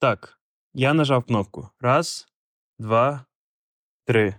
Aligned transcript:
Так, 0.00 0.38
я 0.74 0.94
нажав 0.94 1.24
кнопку. 1.24 1.68
Раз, 1.80 2.28
два, 2.78 3.24
три. 4.06 4.34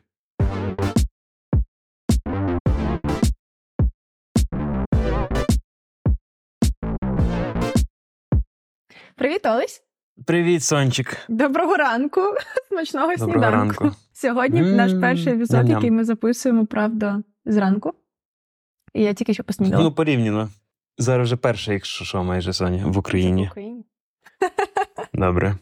Привіт, 9.15 9.45
Олесь. 9.45 9.83
Привіт, 10.25 10.63
Сончик. 10.63 11.17
Доброго 11.29 11.75
ранку. 11.75 12.21
Смачного 12.69 13.15
Доброго 13.15 13.31
сніданку. 13.33 13.83
ранку. 13.83 13.97
Сьогодні 14.13 14.59
М, 14.61 14.75
наш 14.75 14.91
перший 15.01 15.33
епізод, 15.33 15.57
ням-ням. 15.59 15.69
який 15.75 15.91
ми 15.91 16.03
записуємо, 16.03 16.65
правда, 16.65 17.23
зранку. 17.45 17.93
І 18.93 19.03
я 19.03 19.13
тільки 19.13 19.33
що 19.33 19.43
поснідала. 19.43 19.83
Ну, 19.83 19.91
порівняно. 19.91 20.49
Зараз 20.97 21.27
вже 21.27 21.35
перше, 21.35 21.73
якщо 21.73 22.05
що, 22.05 22.23
майже 22.23 22.53
Соня, 22.53 22.85
в 22.87 22.97
Україні. 22.97 23.45
в 23.45 23.49
Україні. 23.49 23.85
Добре. 25.19 25.55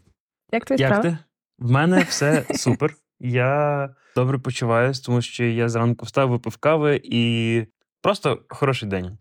Як 0.51 0.65
твої 0.65 0.81
Як 0.81 0.93
справи? 0.93 1.09
ти? 1.09 1.17
В 1.59 1.71
мене 1.71 2.03
все 2.03 2.45
супер. 2.55 2.95
Я 3.19 3.89
добре 4.15 4.39
почуваюсь, 4.39 4.99
тому 4.99 5.21
що 5.21 5.43
я 5.43 5.69
зранку 5.69 6.05
встав, 6.05 6.29
випив 6.29 6.57
кави 6.57 7.01
і 7.03 7.65
просто 8.01 8.43
хороший 8.49 8.89
день. 8.89 9.17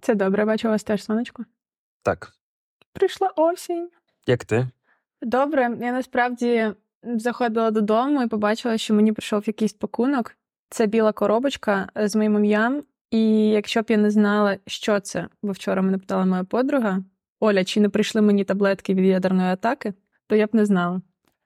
Це 0.00 0.14
добре, 0.14 0.44
бачу 0.44 0.68
у 0.68 0.70
вас 0.70 0.84
теж 0.84 1.04
сонечко. 1.04 1.44
Так. 2.02 2.32
Прийшла 2.92 3.28
осінь. 3.36 3.90
Як 4.26 4.44
ти? 4.44 4.68
Добре, 5.22 5.62
я 5.62 5.92
насправді 5.92 6.72
заходила 7.02 7.70
додому 7.70 8.22
і 8.22 8.28
побачила, 8.28 8.78
що 8.78 8.94
мені 8.94 9.12
прийшов 9.12 9.44
якийсь 9.46 9.72
пакунок. 9.72 10.36
Це 10.70 10.86
біла 10.86 11.12
коробочка 11.12 11.88
з 11.96 12.16
моїм 12.16 12.36
ім'ям. 12.36 12.82
І 13.10 13.48
якщо 13.48 13.82
б 13.82 13.86
я 13.88 13.96
не 13.96 14.10
знала, 14.10 14.58
що 14.66 15.00
це, 15.00 15.28
бо 15.42 15.52
вчора 15.52 15.82
мене 15.82 15.98
питала 15.98 16.24
моя 16.24 16.44
подруга 16.44 17.02
Оля, 17.40 17.64
чи 17.64 17.80
не 17.80 17.88
прийшли 17.88 18.22
мені 18.22 18.44
таблетки 18.44 18.94
від 18.94 19.04
ядерної 19.04 19.48
атаки, 19.48 19.94
то 20.26 20.36
я 20.36 20.46
б 20.46 20.50
не 20.52 20.66
знала. 20.66 21.02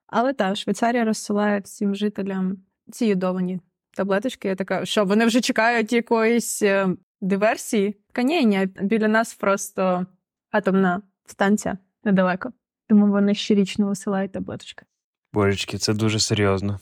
Але 0.07 0.33
так, 0.33 0.57
Швейцарія 0.57 1.05
розсилає 1.05 1.61
всім 1.61 1.95
жителям 1.95 2.57
ці 2.91 3.07
йодовані 3.07 3.61
таблеточки. 3.97 4.49
Я 4.49 4.55
така, 4.55 4.85
що 4.85 5.05
вони 5.05 5.27
вже 5.27 5.41
чекають 5.41 5.93
якоїсь 5.93 6.63
е, 6.63 6.89
диверсії? 7.21 7.97
Ні, 8.25 8.69
біля 8.81 9.09
нас 9.09 9.35
просто 9.35 10.07
атомна 10.51 11.03
станція 11.27 11.79
недалеко. 12.05 12.53
Тому 12.89 13.07
вони 13.07 13.35
щорічно 13.35 13.87
висилають 13.87 14.33
таблеточки. 14.33 14.87
Божечки, 15.33 15.79
це 15.79 15.95
дуже 15.95 16.21
серйозно. 16.21 16.79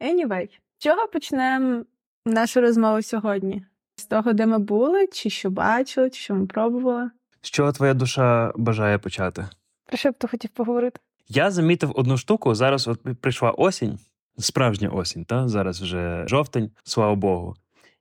Anyway, 0.00 0.48
з 0.78 0.82
чого 0.82 1.08
почнемо 1.08 1.84
нашу 2.26 2.60
розмову 2.60 3.02
сьогодні? 3.02 3.64
З 3.96 4.06
того, 4.06 4.32
де 4.32 4.46
ми 4.46 4.58
були, 4.58 5.06
чи 5.06 5.30
що 5.30 5.50
бачили, 5.50 6.10
чи 6.10 6.20
що 6.20 6.34
ми 6.34 6.46
пробували? 6.46 7.10
З 7.42 7.50
чого 7.50 7.72
твоя 7.72 7.94
душа 7.94 8.52
бажає 8.56 8.98
почати? 8.98 9.48
Про 9.86 9.96
що 9.96 10.10
б 10.10 10.14
ти 10.14 10.28
хотів 10.28 10.50
поговорити? 10.50 11.00
Я 11.28 11.50
замітив 11.50 11.92
одну 11.94 12.16
штуку. 12.16 12.54
Зараз 12.54 12.88
от 12.88 13.20
прийшла 13.20 13.50
осінь, 13.50 13.98
справжня 14.38 14.88
осінь, 14.88 15.24
та 15.24 15.48
зараз 15.48 15.82
вже 15.82 16.24
жовтень, 16.26 16.70
слава 16.84 17.14
Богу. 17.14 17.54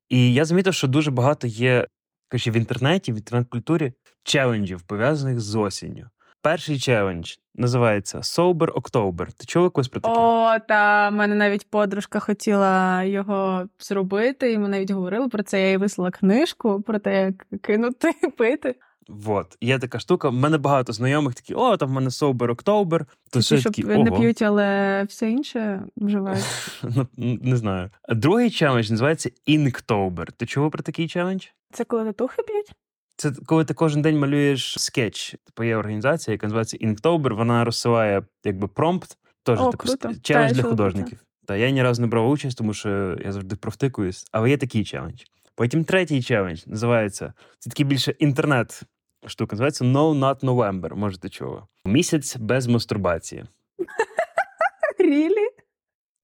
І 0.10 0.34
я 0.34 0.46
замітив, 0.46 0.74
що 0.74 0.88
дуже 0.88 1.12
багато 1.12 1.48
є 1.48 1.88
кажу, 2.28 2.52
в 2.52 2.54
інтернеті, 2.54 3.12
в 3.12 3.16
інтернет-культурі 3.16 3.94
челенджів, 4.24 4.82
пов'язаних 4.82 5.40
з 5.40 5.56
осінню. 5.56 6.10
Перший 6.44 6.80
челендж 6.80 7.36
називається 7.56 8.18
Sober 8.18 8.68
October. 8.68 9.26
Ти 9.26 9.46
чув 9.46 9.64
якось 9.64 9.88
про 9.88 10.02
таке? 10.02 10.16
О, 10.18 10.60
та 10.68 11.10
в 11.10 11.14
мене 11.14 11.36
навіть 11.36 11.70
подружка 11.70 12.20
хотіла 12.20 13.04
його 13.04 13.68
зробити, 13.80 14.52
і 14.52 14.58
ми 14.58 14.68
навіть 14.68 14.92
говорили 14.92 15.28
про 15.30 15.44
це. 15.44 15.62
Я 15.62 15.70
їй 15.70 15.78
вислала 15.78 16.12
книжку 16.12 16.82
про 16.82 17.00
те, 17.00 17.22
як 17.24 17.62
кинути 17.62 18.14
пити. 18.38 18.76
Вот. 19.08 19.58
Є 19.62 19.80
така 19.80 20.00
штука. 20.00 20.30
В 20.30 20.34
мене 20.34 20.58
багато 20.58 20.94
знайомих 20.94 21.36
такі, 21.36 21.54
о, 21.54 21.78
там 21.78 21.90
в 21.90 21.92
мене 21.92 22.10
Sober 22.10 22.56
October. 22.56 23.00
То 23.00 23.06
Ті, 23.32 23.40
все 23.40 23.58
що 23.58 23.70
такі, 23.70 23.84
не 23.84 24.12
п'ють, 24.12 24.42
але 24.42 25.04
все 25.04 25.30
інше 25.30 25.84
вживають. 25.98 26.46
Ну, 26.84 27.08
не 27.18 27.56
знаю. 27.56 27.90
Другий 28.10 28.50
челендж 28.50 28.92
називається 28.92 29.30
Inktober. 29.48 30.32
Ти 30.38 30.46
чув 30.46 30.72
про 30.72 30.84
такий 30.84 31.08
челендж? 31.08 31.46
Це 31.72 31.84
коли 31.84 32.06
татухи 32.06 32.42
п'ють? 32.44 32.72
Це 33.16 33.32
коли 33.46 33.66
ти 33.66 33.74
кожен 33.74 34.02
день 34.02 34.20
малюєш 34.20 34.80
скетч. 34.80 35.36
Типу 35.46 35.64
є 35.64 35.76
організація, 35.76 36.34
яка 36.34 36.48
називається 36.48 36.78
Inktober, 36.78 37.34
вона 37.34 37.66
розсилає 37.66 38.24
якби 38.44 38.68
промпт, 38.68 39.18
теж 39.44 39.60
О, 39.60 39.72
типу. 39.72 39.96
Та, 39.96 40.16
челендж 40.22 40.52
для 40.52 40.64
художників. 40.64 41.20
Та 41.46 41.56
я 41.56 41.70
ні 41.70 41.84
разу 41.84 42.02
не 42.02 42.08
брав 42.08 42.30
участь, 42.30 42.58
тому 42.58 42.74
що 42.74 43.18
я 43.26 43.32
завжди 43.32 43.56
провтикуюсь. 43.56 44.26
Але 44.32 44.50
є 44.50 44.58
такий 44.58 44.84
челендж. 44.84 45.22
Потім 45.56 45.84
третій 45.84 46.22
челендж 46.24 46.68
називається 46.68 47.34
це 47.60 47.70
такий 47.70 47.86
більше 47.86 48.12
інтернет. 48.12 48.82
Штука 49.28 49.56
називається 49.56 49.86
No 49.86 50.20
Not 50.20 50.40
November. 50.40 50.96
Може, 50.96 51.18
ти 51.18 51.30
чула. 51.30 51.68
Місяць 51.86 52.38
без 52.38 52.68
мастурбації. 52.68 53.46
Рілі? 55.00 55.48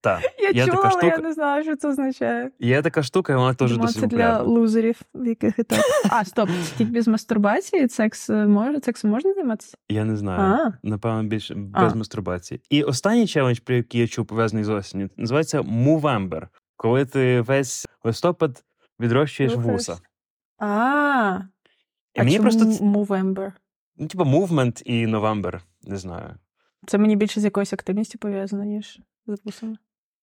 Так, 0.02 0.20
Я 0.38 0.50
є 0.50 0.66
чула, 0.66 0.76
така 0.82 0.88
але 1.02 1.08
я 1.08 1.18
не 1.18 1.32
знаю, 1.32 1.62
що 1.64 1.76
це 1.76 1.88
означає. 1.88 2.50
Є 2.58 2.82
така 2.82 3.02
штука, 3.02 3.32
і 3.32 3.36
вона 3.36 3.54
теж 3.54 3.76
досить 3.76 4.00
це 4.00 4.06
для 4.06 4.42
лузерів, 4.42 5.00
в 5.14 5.26
яких 5.26 5.58
і 5.58 5.62
так. 5.62 5.80
А, 6.10 6.24
стоп, 6.24 6.48
тільки 6.78 6.92
без 6.92 7.08
мастурбації 7.08 7.88
секс 7.88 8.30
е, 8.30 8.46
може, 8.46 8.80
сексом 8.80 9.10
можна 9.10 9.34
займатися? 9.34 9.76
Я 9.88 10.04
не 10.04 10.16
знаю. 10.16 10.40
А, 10.40 10.72
Напевно, 10.82 11.22
більше 11.22 11.54
без 11.54 11.92
А. 11.92 11.96
мастурбації. 11.96 12.60
І 12.70 12.82
останній 12.82 13.26
челендж, 13.26 13.58
про 13.58 13.74
який 13.74 14.00
я 14.00 14.06
чув 14.08 14.26
пов'язаний 14.26 14.64
з 14.64 14.68
осінню, 14.68 15.08
називається 15.16 15.60
Movember. 15.60 16.42
Коли 16.76 17.04
ти 17.04 17.40
весь 17.40 17.86
листопад 18.04 18.64
відрощуєш 19.00 19.52
Рухаєш. 19.52 19.72
вуса. 19.72 19.96
а, 20.58 21.40
І 22.14 22.20
а 22.20 22.24
мені 22.24 22.36
чому 22.36 22.50
просто 22.50 22.84
Movember? 22.84 23.52
ну, 23.96 24.06
типу, 24.06 24.24
movement 24.24 24.82
і 24.84 25.06
November, 25.06 25.60
не 25.82 25.96
знаю. 25.96 26.34
Це 26.86 26.98
мені 26.98 27.16
більше 27.16 27.40
з 27.40 27.44
якоюсь 27.44 27.72
активністю 27.72 28.18
пов'язано, 28.18 28.64
ніж 28.64 29.00
з 29.26 29.40
вусами. 29.44 29.76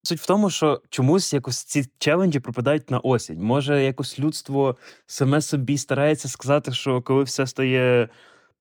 Суть 0.08 0.20
в 0.20 0.26
тому, 0.26 0.50
що 0.50 0.82
чомусь 0.90 1.34
якось 1.34 1.64
ці 1.64 1.86
челенджі 1.98 2.40
пропадають 2.40 2.92
на 2.92 3.00
осінь. 3.00 3.42
Може, 3.42 3.84
якось 3.84 4.20
людство 4.20 4.78
саме 5.06 5.42
собі 5.42 5.78
старається 5.78 6.28
сказати, 6.28 6.72
що 6.72 7.02
коли 7.02 7.24
все 7.24 7.48
стає 7.48 8.10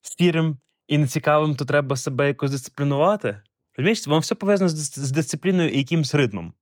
сірим 0.02 0.56
і 0.88 0.98
нецікавим, 0.98 1.56
то 1.56 1.64
треба 1.64 1.96
себе 1.96 2.26
якось 2.26 2.50
дисциплінувати. 2.50 3.40
Розумієш, 3.76 4.06
вам 4.06 4.20
все 4.20 4.34
пов'язано 4.34 4.68
з, 4.68 5.10
дисципліною 5.10 5.70
і 5.70 5.78
якимсь 5.78 6.14
ритмом. 6.14 6.52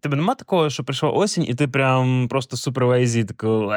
Тебе 0.00 0.16
нема 0.16 0.34
такого, 0.34 0.70
що 0.70 0.84
прийшла 0.84 1.10
осінь, 1.10 1.44
і 1.48 1.54
ти 1.54 1.68
прям 1.68 2.28
просто 2.28 2.56
супер 2.56 2.86
лейзі, 2.86 3.24
тако. 3.24 3.76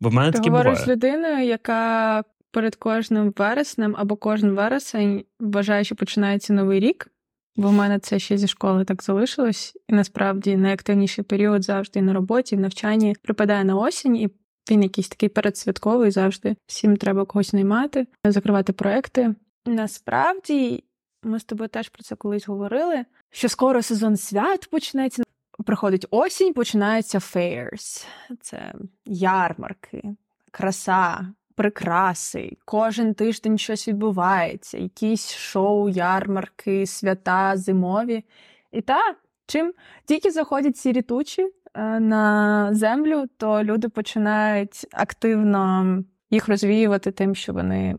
Бо 0.00 0.08
в 0.08 0.14
мене 0.14 0.32
Ти 0.32 0.50
говориш 0.50 0.78
з 0.78 0.88
людиною, 0.88 1.46
яка 1.46 2.22
перед 2.50 2.76
кожним 2.76 3.34
вереснем 3.36 3.94
або 3.98 4.16
кожен 4.16 4.50
вересень 4.50 5.24
вважає, 5.40 5.84
що 5.84 5.96
починається 5.96 6.52
новий 6.52 6.80
рік. 6.80 7.10
Бо 7.58 7.68
в 7.68 7.72
мене 7.72 7.98
це 7.98 8.18
ще 8.18 8.38
зі 8.38 8.48
школи 8.48 8.84
так 8.84 9.02
залишилось. 9.02 9.76
І 9.88 9.92
насправді 9.92 10.56
найактивніший 10.56 11.24
період 11.24 11.64
завжди 11.64 12.02
на 12.02 12.12
роботі, 12.12 12.56
в 12.56 12.60
навчанні 12.60 13.16
припадає 13.22 13.64
на 13.64 13.76
осінь, 13.76 14.16
і 14.16 14.28
він 14.70 14.82
якийсь 14.82 15.08
такий 15.08 15.28
передсвятковий 15.28 16.10
завжди. 16.10 16.56
Всім 16.66 16.96
треба 16.96 17.24
когось 17.24 17.52
наймати, 17.52 18.06
закривати 18.24 18.72
проекти. 18.72 19.34
Насправді, 19.66 20.84
ми 21.22 21.40
з 21.40 21.44
тобою 21.44 21.68
теж 21.68 21.88
про 21.88 22.02
це 22.02 22.14
колись 22.14 22.48
говорили. 22.48 23.04
Що 23.30 23.48
скоро 23.48 23.82
сезон 23.82 24.16
свят 24.16 24.68
почнеться. 24.70 25.22
Приходить 25.66 26.06
осінь, 26.10 26.54
починаються 26.54 27.18
fairs. 27.18 28.06
Це 28.40 28.74
ярмарки, 29.04 30.02
краса, 30.50 31.32
прикраси. 31.58 32.56
Кожен 32.64 33.14
тиждень 33.14 33.58
щось 33.58 33.88
відбувається, 33.88 34.78
якісь 34.78 35.34
шоу, 35.34 35.88
ярмарки, 35.88 36.86
свята 36.86 37.56
зимові. 37.56 38.24
І 38.72 38.80
так, 38.80 39.16
чим 39.46 39.74
тільки 40.04 40.30
заходять 40.30 40.76
ці 40.76 41.02
тучі 41.02 41.42
е, 41.74 42.00
на 42.00 42.68
землю, 42.74 43.24
то 43.36 43.64
люди 43.64 43.88
починають 43.88 44.86
активно 44.92 45.98
їх 46.30 46.48
розвіювати 46.48 47.10
тим, 47.10 47.34
що 47.34 47.52
вони. 47.52 47.96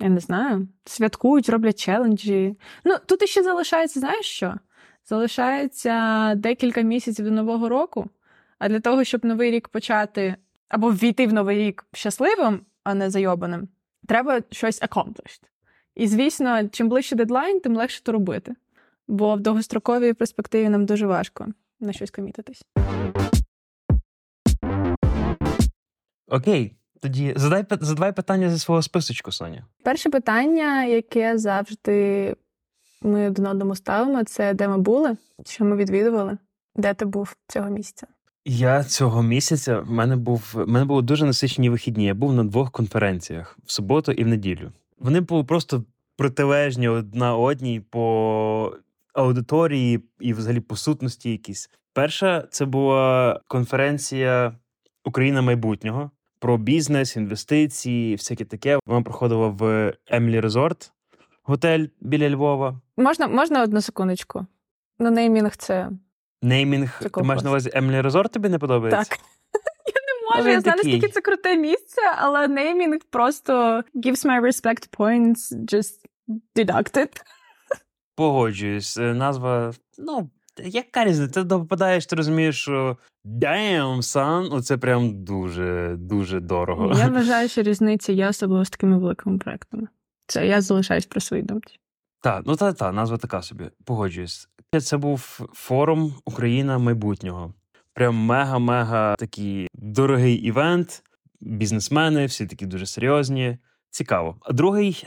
Я 0.00 0.08
не 0.08 0.20
знаю, 0.20 0.68
святкують, 0.84 1.48
роблять 1.48 1.78
челенджі. 1.78 2.56
Ну, 2.84 2.96
тут 3.06 3.22
іще 3.22 3.42
залишається, 3.42 4.00
знаєш 4.00 4.26
що? 4.26 4.54
Залишається 5.04 6.34
декілька 6.34 6.80
місяців 6.80 7.24
до 7.24 7.30
Нового 7.30 7.68
року. 7.68 8.06
А 8.58 8.68
для 8.68 8.80
того, 8.80 9.04
щоб 9.04 9.24
новий 9.24 9.50
рік 9.50 9.68
почати 9.68 10.36
або 10.68 10.90
ввійти 10.90 11.26
в 11.26 11.32
новий 11.32 11.58
рік 11.58 11.86
щасливим, 11.92 12.60
а 12.86 12.94
не 12.94 13.10
зайобаним, 13.10 13.68
треба 14.08 14.40
щось 14.50 14.82
accomplished. 14.82 15.40
І, 15.94 16.08
звісно, 16.08 16.68
чим 16.68 16.88
ближче 16.88 17.16
дедлайн, 17.16 17.60
тим 17.60 17.76
легше 17.76 18.02
то 18.02 18.12
робити. 18.12 18.54
Бо 19.08 19.34
в 19.34 19.40
довгостроковій 19.40 20.12
перспективі 20.12 20.68
нам 20.68 20.86
дуже 20.86 21.06
важко 21.06 21.46
на 21.80 21.92
щось 21.92 22.10
комітитись. 22.10 22.62
Окей, 26.28 26.76
тоді 27.00 27.34
задай, 27.36 27.64
задавай 27.80 28.12
питання 28.12 28.50
зі 28.50 28.58
свого 28.58 28.82
списочку, 28.82 29.32
Соня. 29.32 29.66
Перше 29.82 30.10
питання, 30.10 30.84
яке 30.84 31.38
завжди 31.38 32.34
ми 33.02 33.28
один 33.28 33.46
одному 33.46 33.74
ставимо, 33.74 34.24
це 34.24 34.54
де 34.54 34.68
ми 34.68 34.78
були, 34.78 35.16
що 35.46 35.64
ми 35.64 35.76
відвідували, 35.76 36.38
де 36.76 36.94
ти 36.94 37.04
був 37.04 37.36
цього 37.48 37.70
місяця. 37.70 38.06
Я 38.48 38.84
цього 38.84 39.22
місяця 39.22 39.80
в 39.80 39.90
мене 39.90 40.16
був 40.16 40.52
в 40.54 40.66
мене 40.68 40.84
були 40.84 41.02
дуже 41.02 41.26
насичені 41.26 41.70
вихідні. 41.70 42.04
Я 42.04 42.14
був 42.14 42.32
на 42.32 42.44
двох 42.44 42.70
конференціях 42.70 43.58
в 43.64 43.72
суботу 43.72 44.12
і 44.12 44.24
в 44.24 44.26
неділю. 44.26 44.72
Вони 44.98 45.20
були 45.20 45.44
просто 45.44 45.84
протилежні 46.16 46.88
одна 46.88 47.36
одній 47.36 47.80
по 47.80 48.72
аудиторії 49.14 50.00
і 50.20 50.32
взагалі 50.32 50.60
по 50.60 50.76
сутності 50.76 51.30
якісь. 51.30 51.70
Перша 51.92 52.44
це 52.50 52.64
була 52.64 53.40
конференція 53.48 54.52
Україна 55.04 55.42
майбутнього 55.42 56.10
про 56.38 56.58
бізнес, 56.58 57.16
інвестиції, 57.16 58.14
всяке 58.14 58.44
таке. 58.44 58.78
Вона 58.86 59.02
проходила 59.02 59.48
в 59.48 59.92
Емілі 60.06 60.40
Резорт, 60.40 60.92
готель 61.42 61.86
біля 62.00 62.30
Львова. 62.30 62.80
Можна, 62.96 63.28
можна 63.28 63.62
одну 63.62 63.80
секундочку? 63.80 64.46
Ну, 64.98 65.10
неймінг 65.10 65.56
це 65.56 65.90
Неймінг. 66.46 66.98
Це 67.02 67.08
Ти 67.08 67.22
маєш 67.22 67.42
на 67.42 67.50
увазі 67.50 67.70
Емілі 67.74 68.00
Резорт 68.00 68.32
тобі 68.32 68.48
не 68.48 68.58
подобається? 68.58 69.10
так. 69.10 69.18
Я 69.86 69.92
не 69.94 70.36
можу, 70.36 70.48
я 70.48 70.60
знаю, 70.60 70.76
наскільки 70.76 71.08
це 71.08 71.20
круте 71.20 71.56
місце, 71.56 72.02
але 72.16 72.48
неймінг 72.48 72.98
просто 73.10 73.82
gives 73.94 74.26
my 74.26 74.40
respect 74.40 74.98
points, 74.98 75.64
just 75.66 75.94
deducted. 76.56 77.08
Погоджуюсь. 78.16 78.96
Е, 78.96 79.14
Назва, 79.14 79.72
ну, 79.98 80.30
яка 80.64 81.04
різниця? 81.04 81.42
Ти 81.44 81.48
попадаєш, 81.48 82.06
ти 82.06 82.16
розумієш, 82.16 82.60
що 82.62 82.96
damn, 83.24 83.96
son, 83.96 84.62
це 84.62 84.76
прям 84.76 85.24
дуже, 85.24 85.96
дуже 85.98 86.40
дорого. 86.40 86.92
Я 86.98 87.08
вважаю, 87.14 87.48
що 87.48 87.62
різниця 87.62 88.12
є 88.12 88.28
особливо 88.28 88.64
з 88.64 88.70
такими 88.70 88.98
великими 88.98 89.38
проектами. 89.38 89.88
Це 90.26 90.46
я 90.46 90.60
залишаюсь 90.60 91.06
при 91.06 91.20
своїй 91.20 91.42
думці. 91.42 91.78
Так, 92.20 92.42
ну 92.46 92.56
та, 92.56 92.72
та, 92.72 92.92
назва 92.92 93.16
така 93.16 93.42
собі. 93.42 93.64
Погоджуюсь. 93.84 94.48
Це 94.80 94.96
був 94.96 95.20
форум 95.52 96.14
Україна 96.24 96.78
майбутнього. 96.78 97.54
Прям 97.92 98.14
мега-мега 98.14 99.16
такий 99.16 99.68
дорогий 99.74 100.34
івент, 100.34 101.02
бізнесмени, 101.40 102.26
всі 102.26 102.46
такі 102.46 102.66
дуже 102.66 102.86
серйозні. 102.86 103.58
Цікаво. 103.90 104.36
А 104.40 104.52
другий 104.52 105.04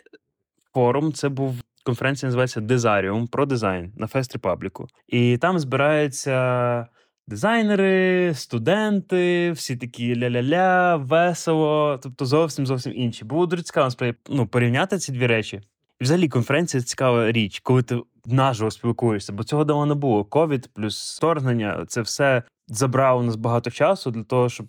форум 0.74 1.14
це 1.14 1.30
був 1.30 1.56
конференція, 1.84 2.28
називається 2.28 2.62
Дизаріум 2.62 3.28
про 3.28 3.46
дизайн 3.46 3.94
на 3.98 4.08
Фест 4.08 4.34
Репабліку. 4.34 4.88
І 5.08 5.38
там 5.38 5.60
збираються 5.60 6.88
дизайнери, 7.28 8.34
студенти, 8.36 9.52
всі 9.52 9.78
такі 9.78 10.16
ля-ля-ля, 10.16 10.98
весело, 10.98 12.00
тобто 12.04 12.26
зовсім 12.26 12.66
зовсім 12.66 12.94
інші. 12.96 13.26
Було 13.26 13.46
дуже 13.46 13.64
цікаво 13.64 13.90
ну, 14.30 14.48
порівняти 14.48 14.98
ці 14.98 15.12
дві 15.12 15.28
речі. 15.28 15.62
Взагалі 16.02 16.30
конференція 16.30 16.84
цікава 16.84 17.32
річ, 17.32 17.60
коли 17.60 17.84
ти 17.84 18.02
наживо 18.26 18.72
спілкуєшся, 18.72 19.34
бо 19.34 19.44
цього 19.44 19.64
давно 19.64 19.86
не 19.86 19.96
було. 19.96 20.26
Ковід 20.26 20.70
плюс 20.74 21.18
вторгнення 21.18 21.86
це 21.88 22.02
все 22.02 22.44
забрало 22.68 23.20
у 23.20 23.24
нас 23.24 23.36
багато 23.36 23.72
часу 23.72 24.12
для 24.12 24.24
того, 24.24 24.50
щоб 24.50 24.68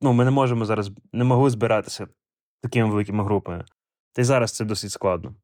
ну, 0.00 0.12
ми 0.12 0.24
не 0.24 0.30
можемо 0.30 0.64
зараз 0.64 0.90
не 1.12 1.24
могли 1.24 1.50
збиратися 1.50 2.06
такими 2.62 2.90
великими 2.90 3.24
групами. 3.24 3.64
Та 4.12 4.22
й 4.22 4.24
зараз 4.24 4.52
це 4.52 4.64
досить 4.64 4.90
складно. 4.90 5.34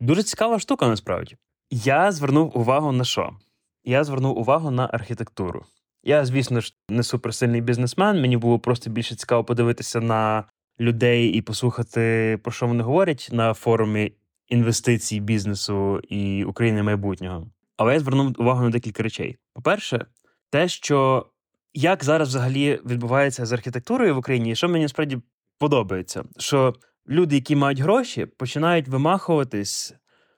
Дуже 0.00 0.22
цікава 0.22 0.58
штука 0.58 0.88
насправді. 0.88 1.36
Я 1.70 2.12
звернув 2.12 2.58
увагу 2.58 2.92
на 2.92 3.04
що? 3.04 3.36
Я 3.84 4.04
звернув 4.04 4.38
увагу 4.38 4.70
на 4.70 4.90
архітектуру. 4.92 5.64
Я, 6.04 6.24
звісно 6.24 6.60
ж, 6.60 6.74
не 6.88 7.02
суперсильний 7.02 7.60
бізнесмен. 7.60 8.20
Мені 8.20 8.36
було 8.36 8.58
просто 8.58 8.90
більше 8.90 9.16
цікаво 9.16 9.44
подивитися 9.44 10.00
на 10.00 10.44
людей 10.80 11.28
і 11.28 11.42
послухати, 11.42 12.38
про 12.42 12.52
що 12.52 12.66
вони 12.66 12.82
говорять 12.82 13.28
на 13.32 13.54
форумі 13.54 14.12
інвестицій 14.48 15.20
бізнесу 15.20 16.00
і 16.08 16.44
України 16.44 16.82
майбутнього. 16.82 17.50
Але 17.76 17.94
я 17.94 18.00
звернув 18.00 18.34
увагу 18.38 18.62
на 18.62 18.70
декілька 18.70 19.02
речей. 19.02 19.36
По-перше, 19.54 20.06
те, 20.50 20.68
що 20.68 21.26
як 21.74 22.04
зараз 22.04 22.28
взагалі 22.28 22.80
відбувається 22.86 23.46
з 23.46 23.52
архітектурою 23.52 24.14
в 24.14 24.18
Україні, 24.18 24.56
що 24.56 24.68
мені 24.68 24.88
справді 24.88 25.18
подобається, 25.58 26.24
що 26.38 26.74
люди, 27.08 27.34
які 27.34 27.56
мають 27.56 27.80
гроші, 27.80 28.26
починають 28.26 28.88
вимахуватись 28.88 29.94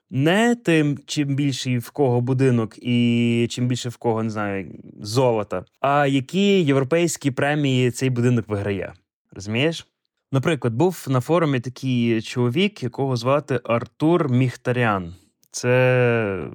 не 0.09 0.55
тим, 0.55 0.99
чим 1.05 1.35
більший 1.35 1.77
в 1.77 1.89
кого 1.89 2.21
будинок, 2.21 2.75
і 2.77 3.47
чим 3.49 3.67
більше 3.67 3.89
в 3.89 3.97
кого 3.97 4.23
не 4.23 4.29
знаю, 4.29 4.79
золота, 5.01 5.65
а 5.79 6.07
які 6.07 6.63
європейські 6.63 7.31
премії 7.31 7.91
цей 7.91 8.09
будинок 8.09 8.47
виграє. 8.47 8.93
Розумієш? 9.31 9.87
Наприклад, 10.31 10.73
був 10.73 11.05
на 11.09 11.21
форумі 11.21 11.59
такий 11.59 12.21
чоловік, 12.21 12.83
якого 12.83 13.15
звати 13.15 13.59
Артур 13.63 14.29
Міхтарян. 14.29 15.15
Це 15.51 16.47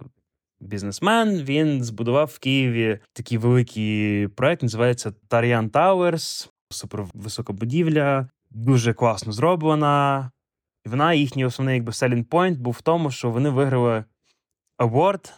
бізнесмен. 0.61 1.43
Він 1.43 1.85
збудував 1.85 2.31
в 2.35 2.39
Києві 2.39 2.99
такий 3.13 3.39
великий 3.39 4.29
проект, 4.29 4.63
називається 4.63 5.13
Тар'ян 5.29 5.71
Тауерс. 5.71 6.51
Супервисока 6.71 7.53
будівля, 7.53 8.29
дуже 8.51 8.95
класно 8.95 9.33
зроблена. 9.33 10.31
І 10.87 10.89
вона, 10.89 11.15
їхній 11.15 11.45
основний 11.45 11.75
якби 11.75 11.93
selling 11.93 12.25
point 12.25 12.57
був 12.57 12.75
в 12.79 12.83
тому, 12.83 13.11
що 13.11 13.31
вони 13.31 13.51
виграли 13.51 14.05
award 14.79 15.33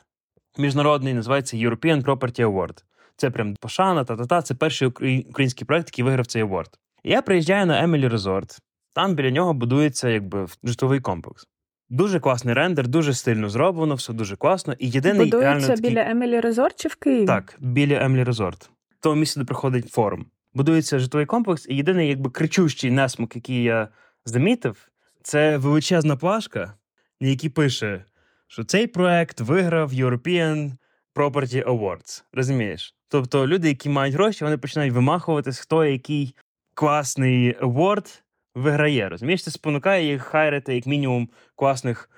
міжнародний, 0.58 1.14
називається 1.14 1.56
European 1.56 2.04
Property 2.04 2.40
Award. 2.40 2.84
Це 3.16 3.30
прям 3.30 3.56
пошана, 3.56 4.04
та-та-та. 4.04 4.42
Це 4.42 4.54
перший 4.54 4.88
український 4.88 5.66
проект, 5.66 5.88
який 5.88 6.04
виграв 6.04 6.26
цей 6.26 6.44
award. 6.44 6.68
Я 7.08 7.22
приїжджаю 7.22 7.66
на 7.66 7.82
Емілі 7.82 8.08
Резорт. 8.08 8.58
Там 8.94 9.14
біля 9.14 9.30
нього 9.30 9.54
будується 9.54 10.08
якби 10.08 10.46
житловий 10.64 11.00
комплекс. 11.00 11.46
Дуже 11.88 12.20
класний 12.20 12.54
рендер, 12.54 12.88
дуже 12.88 13.14
стильно 13.14 13.48
зроблено, 13.48 13.94
все 13.94 14.12
дуже 14.12 14.36
класно. 14.36 14.74
І 14.78 14.88
єдиний 14.88 15.30
реально 15.30 15.36
Будується 15.36 15.76
такий... 15.76 15.90
біля 15.90 16.10
Емілі 16.10 16.40
Резорт 16.40 16.80
чи 16.80 16.88
в 16.88 16.94
Києві? 16.94 17.26
Так, 17.26 17.56
біля 17.58 18.04
Емлі 18.04 18.24
Резорт. 18.24 18.70
В 18.90 19.02
тому 19.02 19.16
місці, 19.16 19.40
де 19.40 19.44
проходить 19.44 19.90
форум. 19.90 20.26
Будується 20.54 20.98
житловий 20.98 21.26
комплекс, 21.26 21.66
і 21.68 21.76
єдиний 21.76 22.08
якби 22.08 22.30
кричущий 22.30 22.90
несмак, 22.90 23.36
який 23.36 23.62
я 23.62 23.88
замітив, 24.24 24.88
це 25.22 25.56
величезна 25.56 26.16
плашка, 26.16 26.74
на 27.20 27.28
якій 27.28 27.48
пише, 27.48 28.04
що 28.48 28.64
цей 28.64 28.86
проект 28.86 29.40
виграв 29.40 29.92
European 29.92 30.72
Property 31.14 31.64
Awards. 31.64 32.22
Розумієш? 32.32 32.94
Тобто 33.08 33.46
люди, 33.46 33.68
які 33.68 33.88
мають 33.88 34.14
гроші, 34.14 34.44
вони 34.44 34.58
починають 34.58 34.94
вимахуватись, 34.94 35.58
хто 35.58 35.84
який 35.84 36.34
класний 36.78 37.56
award 37.60 38.20
виграє. 38.54 39.08
Розумієш, 39.08 39.44
це 39.44 39.50
спонукає 39.50 40.12
їх 40.12 40.22
хайрити 40.22 40.74
як 40.74 40.86
мінімум 40.86 41.28
класних 41.56 42.10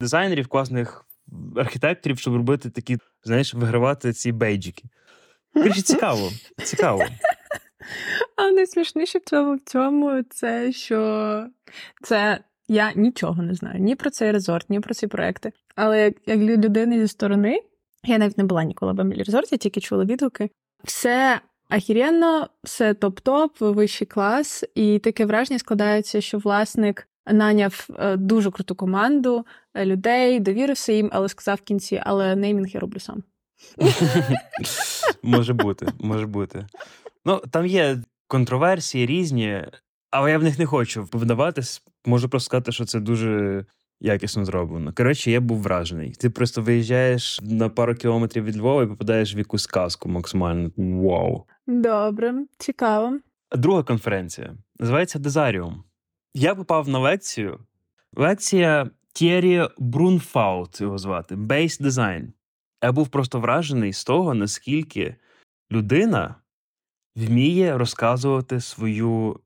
дизайнерів, 0.00 0.48
класних 0.48 1.04
архітекторів, 1.56 2.18
щоб 2.18 2.36
робити 2.36 2.70
такі, 2.70 2.98
знаєш, 3.24 3.54
вигравати 3.54 4.12
ці 4.12 4.32
бейджики. 4.32 4.82
Коротше, 5.54 5.82
цікаво, 5.82 6.30
цікаво. 6.64 7.04
А 8.36 8.50
найсмішніше 8.50 9.18
в 9.18 9.22
цьому 9.22 9.54
в 9.56 9.60
цьому 9.60 10.22
це 10.30 10.72
що 10.72 11.46
це 12.02 12.38
я 12.68 12.92
нічого 12.96 13.42
не 13.42 13.54
знаю 13.54 13.80
ні 13.80 13.94
про 13.94 14.10
цей 14.10 14.32
резорт, 14.32 14.70
ні 14.70 14.80
про 14.80 14.94
ці 14.94 15.06
проекти. 15.06 15.52
Але 15.76 16.00
як, 16.00 16.14
як 16.26 16.38
лю- 16.38 16.64
людина 16.64 16.98
зі 16.98 17.08
сторони, 17.08 17.60
я 18.04 18.18
навіть 18.18 18.38
не 18.38 18.44
була 18.44 18.64
ніколи 18.64 18.92
в 18.92 19.00
Емілі 19.00 19.22
Резорті, 19.22 19.56
тільки 19.56 19.80
чула 19.80 20.04
відгуки. 20.04 20.50
Все 20.84 21.40
ахіренно, 21.68 22.48
все 22.64 22.92
топ-топ, 22.92 23.72
вищий 23.72 24.06
клас, 24.06 24.64
і 24.74 24.98
таке 24.98 25.26
враження 25.26 25.58
складається, 25.58 26.20
що 26.20 26.38
власник 26.38 27.08
наняв 27.32 27.88
е, 27.98 28.16
дуже 28.16 28.50
круту 28.50 28.74
команду 28.74 29.46
е, 29.74 29.84
людей, 29.84 30.40
довірився 30.40 30.92
їм, 30.92 31.10
але 31.12 31.28
сказав 31.28 31.56
в 31.56 31.60
кінці, 31.60 32.02
але 32.04 32.36
неймінг 32.36 32.68
я 32.68 32.80
роблю 32.80 33.00
сам. 33.00 33.22
Може 35.22 35.52
бути, 35.52 35.86
може 35.98 36.26
бути. 36.26 36.66
Ну, 37.24 37.42
там 37.50 37.66
є 37.66 37.98
контроверсії 38.28 39.06
різні, 39.06 39.64
але 40.10 40.30
я 40.30 40.38
в 40.38 40.42
них 40.42 40.58
не 40.58 40.66
хочу 40.66 41.08
вдаватись. 41.12 41.82
Можу 42.06 42.28
просто 42.28 42.46
сказати, 42.46 42.72
що 42.72 42.84
це 42.84 43.00
дуже 43.00 43.64
якісно 44.00 44.44
зроблено. 44.44 44.92
Коротше, 44.96 45.30
я 45.30 45.40
був 45.40 45.58
вражений. 45.58 46.10
Ти 46.10 46.30
просто 46.30 46.62
виїжджаєш 46.62 47.40
на 47.42 47.68
пару 47.68 47.94
кілометрів 47.94 48.44
від 48.44 48.58
Львова 48.58 48.82
і 48.82 48.86
попадаєш 48.86 49.36
в 49.36 49.38
якусь 49.38 49.66
казку 49.66 50.08
максимально. 50.08 50.70
Вау! 50.76 51.44
Добре, 51.68 52.34
цікаво. 52.58 53.18
Друга 53.52 53.82
конференція 53.82 54.56
називається 54.78 55.18
Дезаріум. 55.18 55.84
Я 56.34 56.54
попав 56.54 56.88
на 56.88 56.98
лекцію. 56.98 57.58
Лекція 58.16 58.90
Тєрі 59.12 59.68
Брунфаут 59.78 60.80
його 60.80 60.98
звати 60.98 61.34
Base 61.34 61.82
Design. 61.82 62.26
Я 62.84 62.92
був 62.92 63.08
просто 63.08 63.40
вражений 63.40 63.92
з 63.92 64.04
того, 64.04 64.34
наскільки 64.34 65.16
людина 65.72 66.34
вміє 67.16 67.78
розказувати 67.78 68.60
свою, 68.60 69.40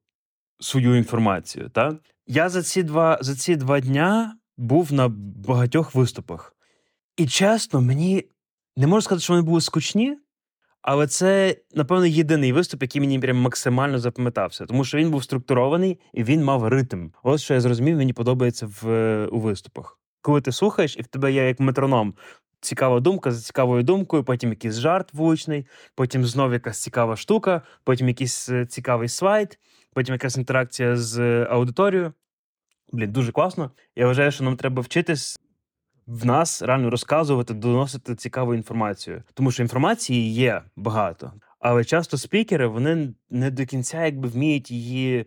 свою 0.61 0.97
інформацію. 0.97 1.69
Так? 1.69 1.95
Я 2.27 2.49
за 2.49 2.63
ці, 2.63 2.83
два, 2.83 3.19
за 3.21 3.35
ці 3.35 3.57
два 3.57 3.81
дня 3.81 4.37
був 4.57 4.93
на 4.93 5.09
багатьох 5.49 5.95
виступах. 5.95 6.57
І 7.17 7.27
чесно, 7.27 7.81
мені 7.81 8.25
не 8.77 8.87
можу 8.87 9.03
сказати, 9.03 9.23
що 9.23 9.33
вони 9.33 9.43
були 9.43 9.61
скучні, 9.61 10.19
але 10.83 11.07
це, 11.07 11.57
напевно, 11.75 12.07
єдиний 12.07 12.53
виступ, 12.53 12.83
який 12.83 13.01
мені 13.01 13.19
прям 13.19 13.37
максимально 13.37 13.99
запам'ятався, 13.99 14.67
тому 14.67 14.85
що 14.85 14.99
він 14.99 15.11
був 15.11 15.25
структурований 15.25 15.99
і 16.15 16.25
він 16.25 16.45
мав 16.45 16.69
ритм. 16.69 17.09
Ось 17.23 17.43
що 17.43 17.55
я 17.55 17.61
зрозумів, 17.61 17.97
мені 17.97 18.13
подобається 18.13 18.69
в, 18.83 19.27
у 19.27 19.41
виступах. 19.41 19.99
Коли 20.23 20.41
ти 20.41 20.53
слухаєш, 20.53 20.97
і 20.97 21.03
в 21.03 21.07
тебе 21.07 21.33
є 21.33 21.47
як 21.49 21.61
метроном 21.61 22.15
цікава 22.61 23.01
думка 23.01 23.33
за 23.33 23.41
цікавою 23.41 23.83
думкою, 23.83 24.25
потім 24.25 24.51
якийсь 24.51 24.75
жарт 24.75 25.15
вуличний, 25.15 25.67
потім 25.95 26.25
знов 26.25 26.53
якась 26.53 26.83
цікава 26.83 27.17
штука, 27.17 27.63
потім 27.85 28.09
якийсь 28.09 28.49
е, 28.49 28.67
цікавий 28.67 29.09
слайд, 29.09 29.59
потім 29.95 30.13
якась 30.13 30.37
інтеракція 30.37 30.97
з 30.97 31.19
е, 31.19 31.47
аудиторією. 31.51 32.13
Блін, 32.93 33.13
дуже 33.13 33.33
класно. 33.33 33.71
Я 33.97 34.07
вважаю, 34.07 34.31
що 34.31 34.45
нам 34.45 34.57
треба 34.57 34.83
вчитись 34.83 35.39
в 36.07 36.27
нас 36.27 36.63
реально 36.63 36.91
розказувати, 36.91 37.55
доносити 37.55 38.15
цікаву 38.15 38.55
інформацію. 38.55 39.23
Тому 39.35 39.51
що 39.51 39.63
інформації 39.63 40.33
є 40.33 40.63
багато, 40.77 41.33
але 41.61 41.85
часто 41.85 42.19
спікери 42.19 42.67
вони 42.67 43.15
не 43.31 43.51
до 43.51 43.67
кінця 43.67 44.05
якби 44.05 44.29
вміють 44.29 44.71
її 44.71 45.27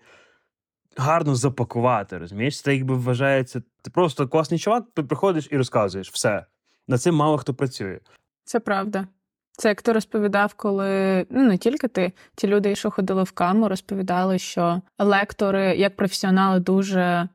гарно 0.98 1.36
запакувати. 1.36 2.18
Розумієш? 2.18 2.62
Це 2.62 2.76
якби 2.76 2.96
вважається. 2.96 3.62
Ти 3.82 3.92
просто 3.92 4.28
класний 4.28 4.60
чувак, 4.60 4.84
ти 4.94 5.04
приходиш 5.04 5.48
і 5.52 5.58
розказуєш 5.58 6.12
все. 6.12 6.46
На 6.88 6.98
цим 6.98 7.16
мало 7.16 7.38
хто 7.38 7.54
працює. 7.54 8.00
Це 8.44 8.60
правда. 8.60 9.08
Це 9.58 9.70
як 9.70 9.82
ти 9.82 9.92
розповідав, 9.92 10.54
коли 10.54 11.26
ну 11.30 11.44
не 11.44 11.58
тільки 11.58 11.88
ти, 11.88 12.12
ті 12.36 12.48
люди, 12.48 12.76
що 12.76 12.92
ходили 12.92 13.24
в 13.24 13.32
каму, 13.32 13.70
розповідали, 13.70 14.40
що 14.40 14.82
лектори 15.00 15.76
як 15.78 15.96
професіонали 15.96 16.60
дуже 16.60 17.30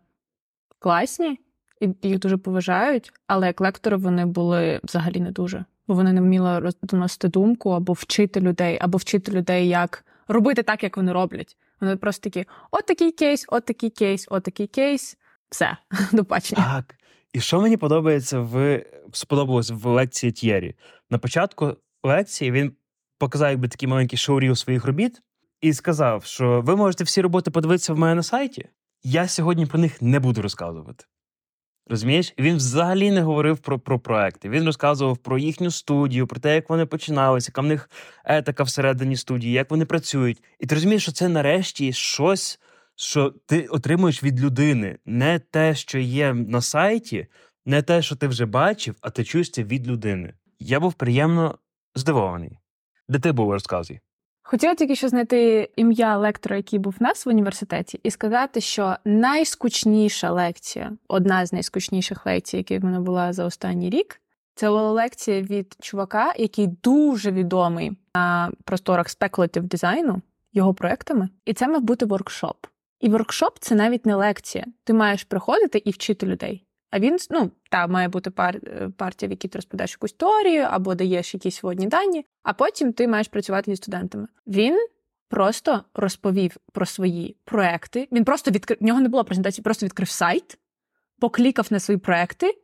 класні 0.78 1.38
і 1.80 1.94
їх 2.02 2.18
дуже 2.18 2.36
поважають, 2.36 3.12
але 3.26 3.46
як 3.46 3.60
лектори 3.60 3.96
вони 3.96 4.26
були 4.26 4.80
взагалі 4.84 5.20
не 5.20 5.30
дуже, 5.30 5.64
бо 5.88 5.94
вони 5.94 6.12
не 6.12 6.20
вміли 6.20 6.70
доносити 6.82 7.28
думку 7.28 7.70
або 7.70 7.92
вчити 7.92 8.40
людей, 8.40 8.78
або 8.80 8.98
вчити 8.98 9.32
людей, 9.32 9.68
як 9.68 10.04
робити 10.28 10.62
так, 10.62 10.82
як 10.82 10.96
вони 10.96 11.12
роблять. 11.12 11.56
Вони 11.80 11.96
просто 11.96 12.30
такі: 12.30 12.46
от 12.70 12.86
такий 12.86 13.12
кейс, 13.12 13.44
от 13.48 13.64
такий 13.64 13.90
кейс, 13.90 14.26
от 14.30 14.42
такий 14.42 14.66
кейс. 14.66 15.16
Все, 15.50 15.76
до 16.12 16.22
бачення. 16.22 16.64
Так. 16.64 16.94
І 17.32 17.40
що 17.40 17.60
мені 17.60 17.76
подобається 17.76 18.40
в 18.40 18.84
сподобалось 19.12 19.70
в 19.70 19.86
лекції 19.86 20.32
Т'єрі? 20.32 20.74
На 21.10 21.18
початку 21.18 21.76
лекції 22.02 22.50
він 22.50 22.72
показав 23.18 23.50
якби 23.50 23.68
такий 23.68 23.88
маленький 23.88 24.18
шоуріл 24.18 24.54
своїх 24.54 24.84
робіт 24.84 25.22
і 25.60 25.72
сказав, 25.72 26.24
що 26.24 26.60
ви 26.60 26.76
можете 26.76 27.04
всі 27.04 27.20
роботи 27.20 27.50
подивитися 27.50 27.92
в 27.92 27.98
мене 27.98 28.14
на 28.14 28.22
сайті. 28.22 28.68
Я 29.02 29.28
сьогодні 29.28 29.66
про 29.66 29.78
них 29.78 30.02
не 30.02 30.20
буду 30.20 30.42
розказувати. 30.42 31.04
Розумієш? 31.90 32.34
Він 32.38 32.56
взагалі 32.56 33.10
не 33.10 33.22
говорив 33.22 33.58
про 33.58 33.78
про 33.78 33.98
проекти. 33.98 34.48
Він 34.48 34.64
розказував 34.64 35.18
про 35.18 35.38
їхню 35.38 35.70
студію, 35.70 36.26
про 36.26 36.40
те, 36.40 36.54
як 36.54 36.70
вони 36.70 36.86
починалися, 36.86 37.48
яка 37.50 37.60
в 37.60 37.64
них 37.64 37.90
етика 38.24 38.62
всередині 38.62 39.16
студії, 39.16 39.52
як 39.52 39.70
вони 39.70 39.84
працюють. 39.84 40.42
І 40.58 40.66
ти 40.66 40.74
розумієш, 40.74 41.02
що 41.02 41.12
це 41.12 41.28
нарешті 41.28 41.92
щось, 41.92 42.60
що 42.96 43.34
ти 43.46 43.66
отримуєш 43.66 44.22
від 44.22 44.40
людини, 44.40 44.98
не 45.06 45.38
те, 45.38 45.74
що 45.74 45.98
є 45.98 46.34
на 46.34 46.60
сайті, 46.60 47.26
не 47.66 47.82
те, 47.82 48.02
що 48.02 48.16
ти 48.16 48.28
вже 48.28 48.46
бачив, 48.46 48.94
а 49.00 49.10
ти 49.10 49.24
чуєш 49.24 49.50
це 49.50 49.62
від 49.62 49.88
людини. 49.88 50.34
Я 50.60 50.80
був 50.80 50.92
приємно 50.92 51.58
здивований. 51.94 52.58
Де 53.08 53.18
ти 53.18 53.32
був 53.32 53.52
розказуй? 53.52 54.00
Хотіла 54.50 54.74
тільки 54.74 54.96
що 54.96 55.08
знайти 55.08 55.70
ім'я 55.76 56.16
лектора, 56.16 56.56
який 56.56 56.78
був 56.78 56.94
в 57.00 57.02
нас 57.02 57.26
в 57.26 57.28
університеті, 57.28 58.00
і 58.02 58.10
сказати, 58.10 58.60
що 58.60 58.96
найскучніша 59.04 60.30
лекція, 60.30 60.92
одна 61.08 61.46
з 61.46 61.52
найскучніших 61.52 62.26
лекцій, 62.26 62.56
які 62.56 62.78
в 62.78 62.84
мене 62.84 63.00
була 63.00 63.32
за 63.32 63.44
останній 63.44 63.90
рік, 63.90 64.20
це 64.54 64.68
була 64.68 64.90
лекція 64.90 65.42
від 65.42 65.76
чувака, 65.80 66.34
який 66.36 66.66
дуже 66.66 67.30
відомий 67.30 67.92
на 68.14 68.52
просторах 68.64 69.08
спекулятив 69.08 69.64
дизайну, 69.64 70.22
його 70.52 70.74
проектами. 70.74 71.28
І 71.44 71.52
це 71.52 71.68
мав 71.68 71.82
бути 71.82 72.06
воркшоп. 72.06 72.66
І 73.00 73.08
воркшоп 73.08 73.58
це 73.60 73.74
навіть 73.74 74.06
не 74.06 74.14
лекція. 74.14 74.66
Ти 74.84 74.92
маєш 74.92 75.24
приходити 75.24 75.82
і 75.84 75.90
вчити 75.90 76.26
людей. 76.26 76.64
А 76.90 76.98
він 76.98 77.16
ну 77.30 77.50
та 77.70 77.86
має 77.86 78.08
бути 78.08 78.30
пар, 78.30 78.60
е, 78.66 78.90
партія, 78.96 79.28
в 79.28 79.30
якій 79.30 79.48
ти 79.48 79.58
розповідаєш 79.58 79.92
якусь 79.92 80.12
теорію 80.12 80.66
або 80.70 80.94
даєш 80.94 81.34
якісь 81.34 81.62
вводні 81.62 81.86
дані, 81.86 82.26
а 82.42 82.52
потім 82.52 82.92
ти 82.92 83.08
маєш 83.08 83.28
працювати 83.28 83.70
зі 83.70 83.76
студентами. 83.76 84.28
Він 84.46 84.86
просто 85.28 85.84
розповів 85.94 86.56
про 86.72 86.86
свої 86.86 87.36
проекти. 87.44 88.08
Він 88.12 88.24
просто 88.24 88.50
відкрив 88.50 88.78
в 88.80 88.84
нього 88.84 89.00
не 89.00 89.08
було 89.08 89.24
презентації, 89.24 89.62
просто 89.62 89.86
відкрив 89.86 90.08
сайт, 90.08 90.58
поклікав 91.20 91.66
на 91.70 91.80
свої 91.80 91.98
проекти. 91.98 92.54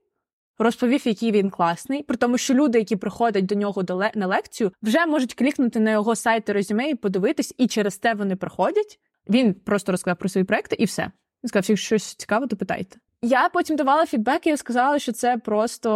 Розповів, 0.59 1.09
який 1.09 1.33
він 1.33 1.50
класний, 1.50 2.02
при 2.02 2.16
тому, 2.16 2.38
що 2.38 2.54
люди, 2.54 2.78
які 2.78 2.97
приходять 2.97 3.47
до 3.47 3.54
нього 3.54 3.85
на 4.14 4.26
лекцію, 4.26 4.73
вже 4.83 5.06
можуть 5.06 5.35
клікнути 5.35 5.80
на 5.80 5.90
його 5.90 6.16
сайт 6.16 6.49
і 6.49 6.52
резюме 6.52 6.90
і 6.90 6.95
подивитись, 6.95 7.54
і 7.59 7.66
через 7.66 7.99
те 7.99 8.14
вони 8.14 8.37
приходять. 8.37 9.00
Він 9.28 9.54
просто 9.54 9.92
розказав 9.92 10.16
про 10.16 10.28
свої 10.28 10.45
проекти 10.45 10.76
і 10.78 10.85
все. 10.85 11.02
Він 11.02 11.49
сказав, 11.49 11.64
якщо 11.68 11.87
щось 11.87 12.14
цікаве, 12.14 12.47
то 12.47 12.56
питайте. 12.56 12.99
Я 13.26 13.49
потім 13.49 13.76
давала 13.76 14.06
фідбек 14.06 14.47
і 14.47 14.56
сказала, 14.56 14.99
що 14.99 15.12
це 15.12 15.38
просто 15.38 15.88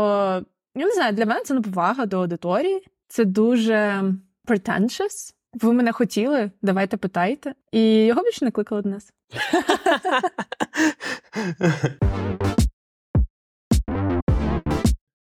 я 0.74 0.86
не 0.86 0.92
знаю, 0.92 1.12
для 1.12 1.26
мене 1.26 1.40
це 1.40 1.54
неповага 1.54 2.06
до 2.06 2.20
аудиторії. 2.20 2.86
Це 3.08 3.24
дуже 3.24 4.04
pretentious. 4.46 5.34
Ви 5.54 5.72
мене 5.72 5.92
хотіли, 5.92 6.50
давайте 6.62 6.96
питайте. 6.96 7.54
І 7.72 8.04
його 8.04 8.22
більше 8.22 8.44
не 8.44 8.50
кликали 8.50 8.82
до 8.82 8.88
нас. 8.88 9.12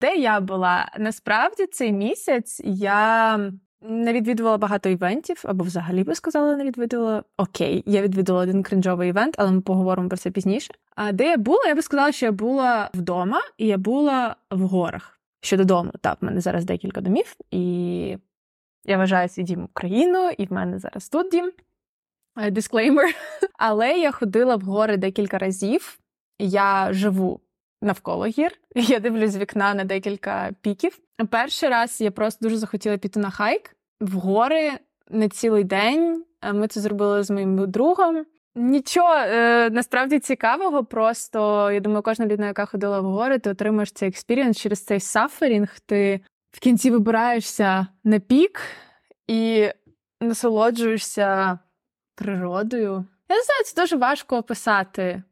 Де 0.00 0.16
я 0.16 0.40
була? 0.40 0.92
Насправді 0.98 1.66
цей 1.66 1.92
місяць 1.92 2.60
я 2.64 3.38
не 3.80 4.12
відвідувала 4.12 4.58
багато 4.58 4.88
івентів, 4.88 5.42
або 5.44 5.64
взагалі 5.64 6.04
би 6.04 6.14
сказала, 6.14 6.56
не 6.56 6.64
відвідувала. 6.64 7.24
Окей, 7.36 7.82
я 7.86 8.02
відвідувала 8.02 8.42
один 8.42 8.62
кринжовий 8.62 9.08
івент, 9.08 9.34
але 9.38 9.50
ми 9.50 9.60
поговоримо 9.60 10.08
про 10.08 10.18
це 10.18 10.30
пізніше. 10.30 10.74
А 10.94 11.12
де 11.12 11.28
я 11.28 11.36
була? 11.36 11.64
Я 11.66 11.74
би 11.74 11.82
сказала, 11.82 12.12
що 12.12 12.26
я 12.26 12.32
була 12.32 12.90
вдома 12.94 13.40
і 13.58 13.66
я 13.66 13.78
була 13.78 14.36
в 14.50 14.60
горах. 14.60 15.20
Щодо 15.40 15.64
дому, 15.64 15.92
так, 16.00 16.22
в 16.22 16.24
мене 16.24 16.40
зараз 16.40 16.64
декілька 16.64 17.00
домів, 17.00 17.36
і 17.50 18.18
я 18.84 18.96
вважаю 18.96 19.28
свій 19.28 19.42
дім 19.42 19.64
Україну, 19.64 20.30
і 20.38 20.46
в 20.46 20.52
мене 20.52 20.78
зараз 20.78 21.08
тут 21.08 21.30
дім. 21.30 21.52
Дисклеймер. 22.50 23.14
Але 23.58 23.98
я 23.98 24.12
ходила 24.12 24.56
в 24.56 24.60
гори 24.60 24.96
декілька 24.96 25.38
разів. 25.38 25.98
Я 26.38 26.92
живу 26.92 27.40
навколо 27.82 28.26
гір. 28.26 28.52
Я 28.74 29.00
дивлюсь 29.00 29.30
з 29.30 29.36
вікна 29.36 29.74
на 29.74 29.84
декілька 29.84 30.50
піків. 30.60 30.98
Перший 31.30 31.68
раз 31.68 32.00
я 32.00 32.10
просто 32.10 32.44
дуже 32.44 32.56
захотіла 32.56 32.96
піти 32.96 33.20
на 33.20 33.30
hike 33.30 33.76
в 34.00 34.12
гори 34.12 34.72
на 35.10 35.28
цілий 35.28 35.64
день. 35.64 36.24
Ми 36.52 36.68
це 36.68 36.80
зробили 36.80 37.22
з 37.22 37.30
моїм 37.30 37.70
другом. 37.70 38.26
Нічого 38.56 39.14
е, 39.14 39.70
насправді 39.70 40.18
цікавого, 40.18 40.84
просто 40.84 41.70
я 41.70 41.80
думаю, 41.80 42.02
кожна 42.02 42.26
людина, 42.26 42.46
яка 42.46 42.66
ходила 42.66 43.00
в 43.00 43.04
гори, 43.04 43.38
ти 43.38 43.50
отримаєш 43.50 43.92
цей 43.92 44.08
experience 44.08 44.58
через 44.58 44.84
цей 44.84 45.00
suffering. 45.00 45.78
Ти 45.86 46.20
в 46.50 46.60
кінці 46.60 46.90
вибираєшся 46.90 47.86
на 48.04 48.18
пік 48.18 48.60
і 49.26 49.68
насолоджуєшся 50.20 51.58
природою. 52.14 53.04
Я 53.28 53.36
не 53.36 53.42
знаю, 53.42 53.64
це 53.64 53.82
дуже 53.82 53.96
важко 53.96 54.36
описати 54.36 55.22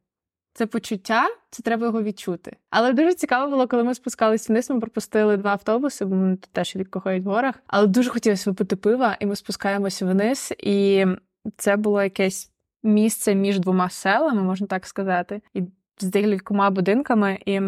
це 0.54 0.66
почуття, 0.66 1.28
це 1.50 1.62
треба 1.62 1.86
його 1.86 2.02
відчути. 2.02 2.56
Але 2.70 2.92
дуже 2.92 3.14
цікаво 3.14 3.50
було, 3.50 3.68
коли 3.68 3.84
ми 3.84 3.94
спускалися 3.94 4.52
вниз. 4.52 4.70
Ми 4.70 4.80
пропустили 4.80 5.36
два 5.36 5.50
автобуси, 5.50 6.04
бо 6.04 6.14
ми 6.14 6.38
теж 6.52 6.76
відкохають 6.76 7.24
в 7.24 7.28
горах. 7.28 7.54
Але 7.66 7.86
дуже 7.86 8.10
хотілося 8.10 8.50
випити 8.50 8.76
пива, 8.76 9.16
і 9.20 9.26
ми 9.26 9.36
спускаємося 9.36 10.06
вниз. 10.06 10.52
І 10.58 11.06
це 11.56 11.76
було 11.76 12.02
якесь 12.02 12.51
місце 12.82 13.34
між 13.34 13.58
двома 13.58 13.90
селами, 13.90 14.42
можна 14.42 14.66
так 14.66 14.86
сказати, 14.86 15.42
і 15.54 15.62
з 15.98 16.04
декількома 16.04 16.70
будинками. 16.70 17.38
І 17.46 17.60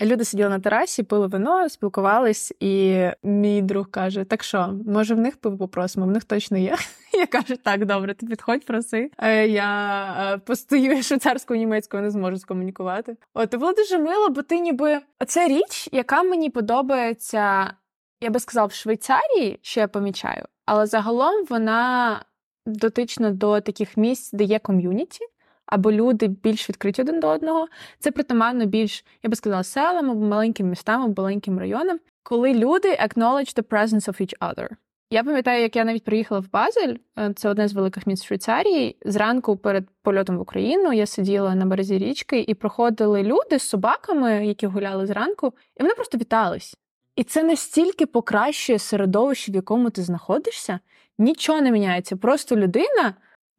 Люди 0.00 0.24
сиділи 0.24 0.48
на 0.48 0.58
терасі, 0.58 1.02
пили 1.02 1.26
вино, 1.26 1.68
спілкувались, 1.68 2.52
і 2.60 3.04
мій 3.22 3.62
друг 3.62 3.90
каже: 3.90 4.24
Так 4.24 4.42
що, 4.42 4.74
може, 4.86 5.14
в 5.14 5.18
них 5.18 5.36
пиво 5.36 5.56
попросимо? 5.56 6.06
В 6.06 6.10
них 6.10 6.24
точно 6.24 6.58
є. 6.58 6.76
Я 7.12 7.26
кажу, 7.26 7.56
так, 7.56 7.84
добре, 7.84 8.14
ти 8.14 8.26
підходь, 8.26 8.64
проси. 8.64 9.10
Е, 9.18 9.48
я 9.48 10.32
е, 10.34 10.38
постою 10.38 11.02
швейцарською 11.02 11.60
німецькою 11.60 12.02
не 12.02 12.10
зможу 12.10 12.38
скомунікувати. 12.38 13.16
От 13.34 13.54
було 13.54 13.72
дуже 13.72 13.98
мило, 13.98 14.28
бо 14.28 14.42
ти 14.42 14.60
ніби 14.60 15.00
це 15.26 15.48
річ, 15.48 15.88
яка 15.92 16.22
мені 16.22 16.50
подобається, 16.50 17.72
я 18.20 18.30
би 18.30 18.40
сказала, 18.40 18.66
в 18.66 18.72
Швейцарії, 18.72 19.58
що 19.62 19.80
я 19.80 19.88
помічаю, 19.88 20.44
але 20.66 20.86
загалом 20.86 21.44
вона 21.48 22.20
дотична 22.68 23.30
до 23.30 23.60
таких 23.60 23.96
місць, 23.96 24.32
де 24.32 24.44
є 24.44 24.58
ком'юніті 24.58 25.24
або 25.68 25.92
люди 25.92 26.26
більш 26.26 26.68
відкриті 26.68 26.94
один 26.98 27.20
до 27.20 27.28
одного. 27.28 27.68
Це 27.98 28.10
притаманно 28.10 28.66
більш, 28.66 29.04
я 29.22 29.30
би 29.30 29.36
сказала, 29.36 29.62
селам 29.62 30.10
або 30.10 30.26
маленьким 30.26 30.68
містам, 30.68 31.02
або 31.02 31.22
маленьким 31.22 31.58
районам, 31.58 31.98
коли 32.22 32.54
люди 32.54 32.88
acknowledge 32.88 33.58
the 33.58 33.62
presence 33.62 34.08
of 34.08 34.20
each 34.20 34.38
other. 34.38 34.68
Я 35.10 35.24
пам'ятаю, 35.24 35.62
як 35.62 35.76
я 35.76 35.84
навіть 35.84 36.04
приїхала 36.04 36.40
в 36.40 36.50
Базель, 36.50 36.94
е, 37.18 37.32
це 37.36 37.48
одне 37.48 37.68
з 37.68 37.72
великих 37.72 38.06
міст 38.06 38.24
Швейцарії. 38.24 38.96
Зранку 39.04 39.56
перед 39.56 39.88
польотом 40.02 40.38
в 40.38 40.40
Україну 40.40 40.92
я 40.92 41.06
сиділа 41.06 41.54
на 41.54 41.66
березі 41.66 41.98
річки 41.98 42.40
і 42.48 42.54
проходили 42.54 43.22
люди 43.22 43.58
з 43.58 43.62
собаками, 43.62 44.46
які 44.46 44.66
гуляли 44.66 45.06
зранку, 45.06 45.52
і 45.76 45.82
вони 45.82 45.94
просто 45.94 46.18
вітались. 46.18 46.76
І 47.18 47.24
це 47.24 47.42
настільки 47.42 48.06
покращує 48.06 48.78
середовище, 48.78 49.52
в 49.52 49.54
якому 49.54 49.90
ти 49.90 50.02
знаходишся, 50.02 50.80
нічого 51.18 51.60
не 51.60 51.70
міняється. 51.70 52.16
Просто 52.16 52.56
людина 52.56 53.14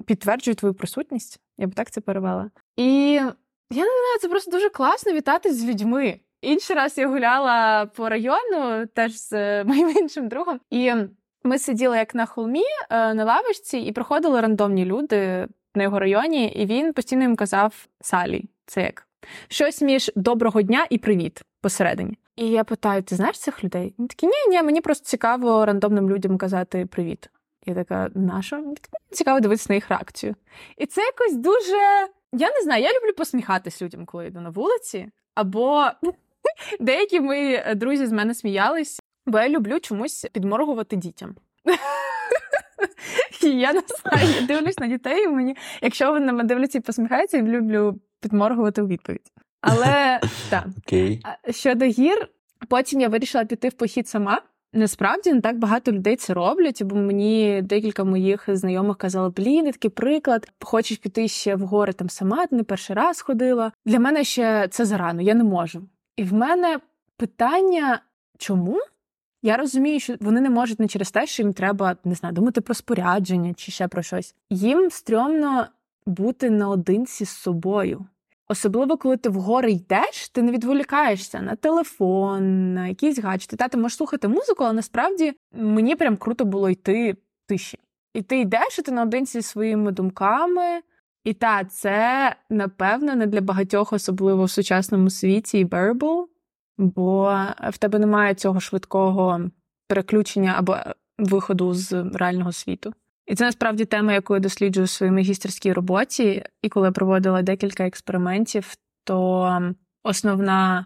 підтверджує 0.05 0.55
твою 0.55 0.73
присутність. 0.73 1.39
Я 1.57 1.67
б 1.67 1.75
так 1.75 1.91
це 1.91 2.01
перевела. 2.01 2.51
І 2.77 3.11
я 3.13 3.29
не 3.69 3.99
знаю, 3.99 4.19
це 4.21 4.29
просто 4.29 4.51
дуже 4.51 4.69
класно 4.69 5.13
вітати 5.13 5.53
з 5.53 5.65
людьми. 5.65 6.19
Інший 6.41 6.75
раз 6.75 6.97
я 6.97 7.07
гуляла 7.07 7.85
по 7.85 8.09
району, 8.09 8.85
теж 8.93 9.21
з 9.21 9.33
е, 9.33 9.63
моїм 9.67 9.89
іншим 9.89 10.27
другом, 10.27 10.59
і 10.69 10.93
ми 11.43 11.59
сиділи 11.59 11.97
як 11.97 12.15
на 12.15 12.25
холмі 12.25 12.63
е, 12.89 13.13
на 13.13 13.25
лавочці, 13.25 13.77
і 13.77 13.91
проходили 13.91 14.41
рандомні 14.41 14.85
люди 14.85 15.47
на 15.75 15.83
його 15.83 15.99
районі, 15.99 16.47
і 16.47 16.65
він 16.65 16.93
постійно 16.93 17.21
їм 17.21 17.35
казав 17.35 17.87
Салі. 18.01 18.49
Це 18.65 18.81
як 18.81 19.07
щось 19.47 19.81
між 19.81 20.11
доброго 20.15 20.61
дня 20.61 20.87
і 20.89 20.97
привіт 20.97 21.41
посередині. 21.61 22.18
І 22.39 22.49
я 22.49 22.63
питаю: 22.63 23.03
ти 23.03 23.15
знаєш 23.15 23.39
цих 23.39 23.63
людей? 23.63 23.93
Він 23.99 24.07
такий, 24.07 24.29
ні, 24.29 24.55
ні, 24.55 24.63
мені 24.63 24.81
просто 24.81 25.05
цікаво 25.05 25.65
рандомним 25.65 26.09
людям 26.09 26.37
казати 26.37 26.85
привіт. 26.85 27.29
Я 27.65 27.75
така, 27.75 28.09
«Ну, 28.15 28.41
Цікаво 29.11 29.39
дивитися 29.39 29.65
на 29.69 29.75
їх 29.75 29.89
реакцію. 29.89 30.35
І 30.77 30.85
це 30.85 31.01
якось 31.01 31.35
дуже. 31.35 32.07
Я 32.33 32.51
не 32.51 32.61
знаю, 32.63 32.83
я 32.83 32.89
люблю 32.89 33.13
посміхатись 33.17 33.81
людям, 33.81 34.05
коли 34.05 34.27
йду 34.27 34.41
на 34.41 34.49
вулиці. 34.49 35.09
Або 35.35 35.85
деякі 36.79 37.19
мої 37.19 37.63
друзі 37.75 38.05
з 38.05 38.11
мене 38.11 38.35
сміялись, 38.35 38.99
бо 39.25 39.39
я 39.39 39.49
люблю 39.49 39.79
чомусь 39.79 40.27
підморгувати 40.33 40.95
дітям. 40.95 41.35
І 43.43 43.47
я 43.47 43.73
не 43.73 43.81
знаю, 44.01 44.29
я 44.41 44.47
дивлюсь 44.47 44.79
на 44.79 44.87
дітей, 44.87 45.23
і 45.23 45.27
мені, 45.27 45.55
якщо 45.81 46.11
вони 46.11 46.25
на 46.25 46.31
мене 46.31 46.43
дивляться 46.43 46.77
і 46.77 46.81
посміхаються, 46.81 47.37
я 47.37 47.43
люблю 47.43 47.99
підморгувати 48.21 48.81
у 48.81 48.87
відповідь. 48.87 49.31
Але 49.61 50.19
так. 50.49 50.65
Щодо 51.49 51.85
гір, 51.85 52.29
потім 52.67 53.01
я 53.01 53.07
вирішила 53.07 53.45
піти 53.45 53.69
в 53.69 53.73
похід 53.73 54.07
сама. 54.07 54.41
Насправді 54.73 55.33
не 55.33 55.41
так 55.41 55.59
багато 55.59 55.91
людей 55.91 56.15
це 56.15 56.33
роблять, 56.33 56.83
бо 56.83 56.95
мені 56.95 57.61
декілька 57.61 58.03
моїх 58.03 58.43
знайомих 58.47 58.97
казали, 58.97 59.29
блін, 59.29 59.65
такий 59.65 59.91
приклад, 59.91 60.51
хочеш 60.61 60.97
піти 60.97 61.27
ще 61.27 61.55
в 61.55 61.59
гори 61.59 61.93
там 61.93 62.09
сама, 62.09 62.47
ти 62.47 62.55
не 62.55 62.63
перший 62.63 62.95
раз 62.95 63.21
ходила. 63.21 63.71
Для 63.85 63.99
мене 63.99 64.23
ще 64.23 64.67
це 64.67 64.85
зарано, 64.85 65.21
я 65.21 65.33
не 65.33 65.43
можу. 65.43 65.81
І 66.17 66.23
в 66.23 66.33
мене 66.33 66.79
питання, 67.17 68.01
чому? 68.37 68.79
Я 69.41 69.57
розумію, 69.57 69.99
що 69.99 70.15
вони 70.19 70.41
не 70.41 70.49
можуть 70.49 70.79
не 70.79 70.87
через 70.87 71.11
те, 71.11 71.27
що 71.27 71.43
їм 71.43 71.53
треба 71.53 71.95
не 72.03 72.15
знаю, 72.15 72.35
думати 72.35 72.61
про 72.61 72.73
спорядження 72.73 73.53
чи 73.53 73.71
ще 73.71 73.87
про 73.87 74.01
щось. 74.01 74.35
Їм 74.49 74.89
стрьомно 74.91 75.67
бути 76.05 76.49
наодинці 76.49 77.25
з 77.25 77.29
собою. 77.29 78.05
Особливо, 78.51 78.97
коли 78.97 79.17
ти 79.17 79.29
в 79.29 79.33
гори 79.33 79.71
йдеш, 79.71 80.29
ти 80.29 80.41
не 80.41 80.51
відволікаєшся 80.51 81.41
на 81.41 81.55
телефон, 81.55 82.73
на 82.73 82.87
якісь 82.87 83.19
гаджети. 83.19 83.55
Та 83.55 83.67
ти 83.67 83.77
можеш 83.77 83.97
слухати 83.97 84.27
музику, 84.27 84.63
але 84.63 84.73
насправді 84.73 85.33
мені 85.51 85.95
прям 85.95 86.17
круто 86.17 86.45
було 86.45 86.69
йти 86.69 87.15
тиші. 87.47 87.79
І 88.13 88.21
ти 88.21 88.39
йдеш, 88.39 88.79
і 88.79 88.81
ти 88.81 88.91
наодинці 88.91 89.41
зі 89.41 89.47
своїми 89.47 89.91
думками. 89.91 90.81
І 91.23 91.33
та, 91.33 91.65
це 91.65 92.35
напевно 92.49 93.15
не 93.15 93.27
для 93.27 93.41
багатьох, 93.41 93.93
особливо 93.93 94.43
в 94.43 94.49
сучасному 94.49 95.09
світі, 95.09 95.59
і 95.59 95.65
bearable, 95.65 96.25
бо 96.77 97.37
в 97.69 97.77
тебе 97.77 97.99
немає 97.99 98.35
цього 98.35 98.59
швидкого 98.59 99.41
переключення 99.87 100.55
або 100.57 100.77
виходу 101.17 101.73
з 101.73 102.03
реального 102.13 102.51
світу. 102.51 102.93
І 103.29 103.35
це 103.35 103.45
насправді 103.45 103.85
тема, 103.85 104.13
яку 104.13 104.33
я 104.33 104.39
досліджую 104.39 104.85
в 104.85 104.89
своїй 104.89 105.11
магістерській 105.11 105.73
роботі. 105.73 106.43
І 106.61 106.69
коли 106.69 106.87
я 106.87 106.91
проводила 106.91 107.41
декілька 107.41 107.87
експериментів, 107.87 108.73
то 109.03 109.73
основна 110.03 110.85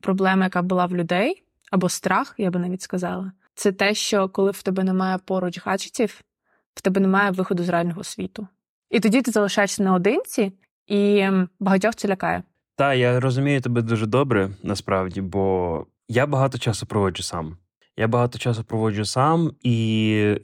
проблема, 0.00 0.44
яка 0.44 0.62
була 0.62 0.86
в 0.86 0.96
людей, 0.96 1.42
або 1.70 1.88
страх, 1.88 2.34
я 2.38 2.50
би 2.50 2.60
навіть 2.60 2.82
сказала, 2.82 3.32
це 3.54 3.72
те, 3.72 3.94
що 3.94 4.28
коли 4.28 4.50
в 4.50 4.62
тебе 4.62 4.84
немає 4.84 5.18
поруч 5.18 5.60
гаджетів, 5.64 6.20
в 6.74 6.80
тебе 6.80 7.00
немає 7.00 7.30
виходу 7.30 7.64
з 7.64 7.68
реального 7.68 8.04
світу. 8.04 8.48
І 8.90 9.00
тоді 9.00 9.22
ти 9.22 9.30
залишаєшся 9.30 9.82
наодинці, 9.82 10.52
і 10.86 11.28
багатьох 11.60 11.94
це 11.94 12.08
лякає. 12.08 12.42
Та, 12.76 12.94
я 12.94 13.20
розумію 13.20 13.60
тебе 13.60 13.82
дуже 13.82 14.06
добре, 14.06 14.50
насправді, 14.62 15.20
бо 15.20 15.86
я 16.08 16.26
багато 16.26 16.58
часу 16.58 16.86
проводжу 16.86 17.22
сам. 17.22 17.56
Я 17.96 18.08
багато 18.08 18.38
часу 18.38 18.64
проводжу 18.64 19.04
сам, 19.04 19.52
і 19.62 20.40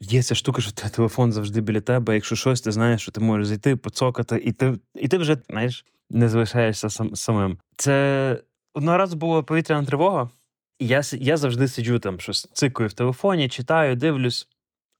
є 0.00 0.22
ця 0.22 0.34
штука, 0.34 0.62
що 0.62 0.72
телефон 0.72 1.32
завжди 1.32 1.60
біля 1.60 1.80
тебе. 1.80 2.14
Якщо 2.14 2.36
щось, 2.36 2.60
ти 2.60 2.72
знаєш, 2.72 3.02
що 3.02 3.12
ти 3.12 3.20
можеш 3.20 3.46
зайти, 3.46 3.76
поцокати, 3.76 4.42
і 4.44 4.52
ти 4.52 4.78
і 4.94 5.08
ти 5.08 5.18
вже 5.18 5.36
знаєш, 5.50 5.84
не 6.10 6.28
залишаєшся 6.28 6.90
сам, 6.90 7.16
самим. 7.16 7.58
Це 7.76 8.38
одного 8.74 8.98
разу 8.98 9.16
була 9.16 9.42
повітряна 9.42 9.86
тривога, 9.86 10.30
і 10.78 10.86
я 10.86 11.02
я 11.12 11.36
завжди 11.36 11.68
сиджу 11.68 11.98
там, 11.98 12.20
щось 12.20 12.48
цикую 12.52 12.88
в 12.88 12.92
телефоні, 12.92 13.48
читаю, 13.48 13.96
дивлюсь 13.96 14.48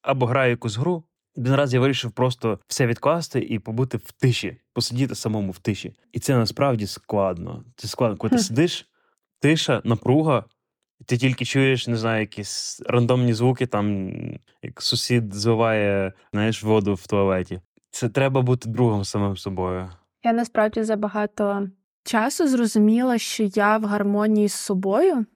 або 0.02 0.26
граю 0.26 0.50
якусь 0.50 0.76
гру. 0.76 1.04
Один 1.36 1.54
раз 1.54 1.74
я 1.74 1.80
вирішив 1.80 2.10
просто 2.10 2.58
все 2.66 2.86
відкласти 2.86 3.40
і 3.40 3.58
побути 3.58 3.96
в 3.96 4.12
тиші, 4.12 4.56
посидіти 4.72 5.14
самому 5.14 5.52
в 5.52 5.58
тиші. 5.58 5.94
І 6.12 6.18
це 6.18 6.36
насправді 6.36 6.86
складно. 6.86 7.64
Це 7.76 7.88
складно, 7.88 8.16
коли 8.16 8.30
ти 8.30 8.38
сидиш, 8.38 8.88
тиша, 9.40 9.82
напруга, 9.84 10.44
ти 11.06 11.16
тільки 11.16 11.44
чуєш, 11.44 11.88
не 11.88 11.96
знаю, 11.96 12.20
якісь 12.20 12.82
рандомні 12.86 13.32
звуки, 13.32 13.66
там 13.66 14.12
як 14.62 14.82
сусід 14.82 15.34
зливає 15.34 16.12
знаєш, 16.32 16.62
воду 16.62 16.94
в 16.94 17.06
туалеті. 17.06 17.60
Це 17.90 18.08
треба 18.08 18.42
бути 18.42 18.68
другом 18.68 19.04
самим 19.04 19.36
собою. 19.36 19.90
Я 20.24 20.32
насправді 20.32 20.82
за 20.82 20.96
багато 20.96 21.68
часу 22.04 22.48
зрозуміла, 22.48 23.18
що 23.18 23.42
я 23.42 23.78
в 23.78 23.84
гармонії 23.84 24.48
з 24.48 24.54
собою, 24.54 25.26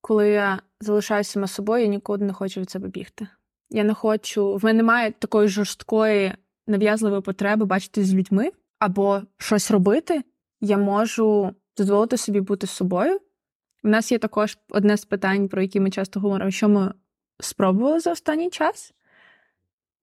коли 0.00 0.28
я 0.28 0.58
залишаюся 0.80 1.30
сама 1.30 1.46
собою, 1.46 1.82
я 1.82 1.88
нікуди 1.88 2.24
не 2.24 2.32
хочу 2.32 2.60
від 2.60 2.70
себе 2.70 2.88
бігти. 2.88 3.28
Я 3.70 3.84
не 3.84 3.94
хочу, 3.94 4.56
в 4.56 4.64
мене 4.64 4.76
немає 4.76 5.12
такої 5.12 5.48
жорсткої 5.48 6.32
нав'язливої 6.66 7.22
потреби 7.22 7.64
бачити 7.64 8.04
з 8.04 8.14
людьми 8.14 8.50
або 8.78 9.22
щось 9.38 9.70
робити. 9.70 10.22
Я 10.60 10.78
можу 10.78 11.50
дозволити 11.76 12.16
собі 12.16 12.40
бути 12.40 12.66
з 12.66 12.70
собою. 12.70 13.20
У 13.88 13.90
нас 13.90 14.12
є 14.12 14.18
також 14.18 14.58
одне 14.70 14.96
з 14.96 15.04
питань, 15.04 15.48
про 15.48 15.62
які 15.62 15.80
ми 15.80 15.90
часто 15.90 16.20
говоримо, 16.20 16.50
що 16.50 16.68
ми 16.68 16.94
спробували 17.40 18.00
за 18.00 18.12
останній 18.12 18.50
час. 18.50 18.94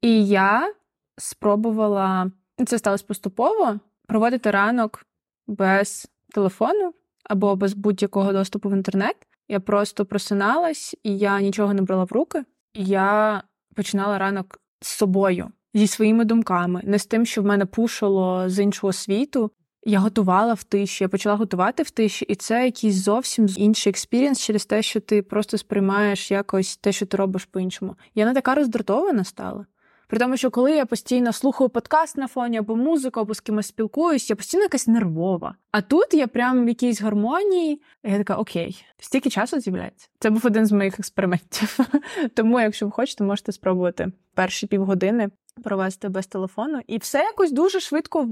І 0.02 0.28
я 0.28 0.74
спробувала, 1.18 2.32
це 2.66 2.80
сталося 2.80 3.06
поступово, 3.08 3.80
проводити 4.08 4.52
ранок 4.52 5.06
без 5.48 6.08
телефону 6.34 6.94
або 7.24 7.56
без 7.56 7.74
будь-якого 7.74 8.34
доступу 8.34 8.70
в 8.70 8.74
інтернет. 8.74 9.16
Я 9.48 9.60
просто 9.60 10.06
просиналась, 10.06 10.96
і 11.04 11.18
я 11.18 11.42
нічого 11.42 11.74
не 11.74 11.82
брала 11.82 12.04
в 12.04 12.12
руки. 12.12 12.44
Я 12.74 13.44
починала 13.76 14.18
ранок 14.18 14.62
з 14.82 14.88
собою, 14.88 15.52
зі 15.74 15.88
своїми 15.88 16.26
думками, 16.26 16.82
не 16.84 17.00
з 17.00 17.06
тим, 17.06 17.26
що 17.26 17.42
в 17.42 17.46
мене 17.46 17.66
пушило 17.66 18.50
з 18.50 18.60
іншого 18.60 18.94
світу. 18.94 19.52
Я 19.88 20.00
готувала 20.00 20.54
в 20.54 20.64
тиші, 20.64 21.04
я 21.04 21.08
почала 21.08 21.36
готувати 21.36 21.84
в 21.84 21.90
тиші, 21.90 22.26
і 22.26 22.36
це 22.36 22.66
якийсь 22.66 22.96
зовсім 22.96 23.48
інший 23.58 23.90
experience 23.90 24.42
через 24.42 24.66
те, 24.66 24.82
що 24.82 25.00
ти 25.00 25.22
просто 25.22 25.58
сприймаєш 25.58 26.32
якось 26.32 26.78
те, 26.78 26.92
що 26.92 27.06
ти 27.06 27.18
робиш 27.18 27.46
по-іншому. 27.46 27.96
Я 28.16 28.26
не 28.26 28.34
така 28.34 28.56
роздратована 28.56 29.24
стала. 29.24 29.66
При 30.08 30.20
тому, 30.20 30.38
що 30.38 30.52
коли 30.52 30.72
я 30.72 30.86
постійно 30.86 31.34
слухаю 31.34 31.70
подкаст 31.70 32.18
на 32.18 32.28
фоні 32.28 32.58
або 32.58 32.76
музику, 32.76 33.20
або 33.20 33.34
з 33.34 33.40
кимось 33.40 33.68
спілкуюсь, 33.68 34.30
я 34.30 34.36
постійно 34.36 34.64
якась 34.64 34.88
нервова. 34.88 35.56
А 35.72 35.82
тут 35.82 36.14
я 36.14 36.28
прям 36.28 36.66
в 36.66 36.68
якійсь 36.68 37.02
гармонії, 37.02 37.82
і 38.04 38.12
я 38.12 38.18
така 38.18 38.36
окей, 38.36 38.86
стільки 39.00 39.30
часу 39.30 39.60
з'являється. 39.60 40.08
Це 40.20 40.30
був 40.30 40.46
один 40.46 40.66
з 40.66 40.72
моїх 40.72 41.00
експериментів. 41.00 41.80
Тому, 42.36 42.60
якщо 42.60 42.86
ви 42.86 42.92
хочете, 42.92 43.24
можете 43.24 43.52
спробувати 43.52 44.12
перші 44.34 44.68
півгодини 44.68 45.30
провести 45.64 46.10
без 46.10 46.28
телефону, 46.28 46.82
і 46.88 46.98
все 46.98 47.18
якось 47.20 47.52
дуже 47.52 47.80
швидко 47.80 48.28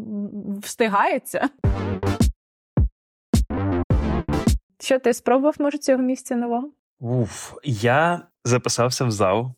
встигається. 0.62 1.50
Що 4.80 5.00
ти 5.00 5.14
спробував, 5.14 5.56
може, 5.60 5.78
цього 5.78 6.04
місця 6.04 6.36
нового? 6.36 6.70
Уф, 7.00 7.54
я 7.64 8.22
записався 8.46 9.06
в 9.06 9.12
зал. 9.12 9.52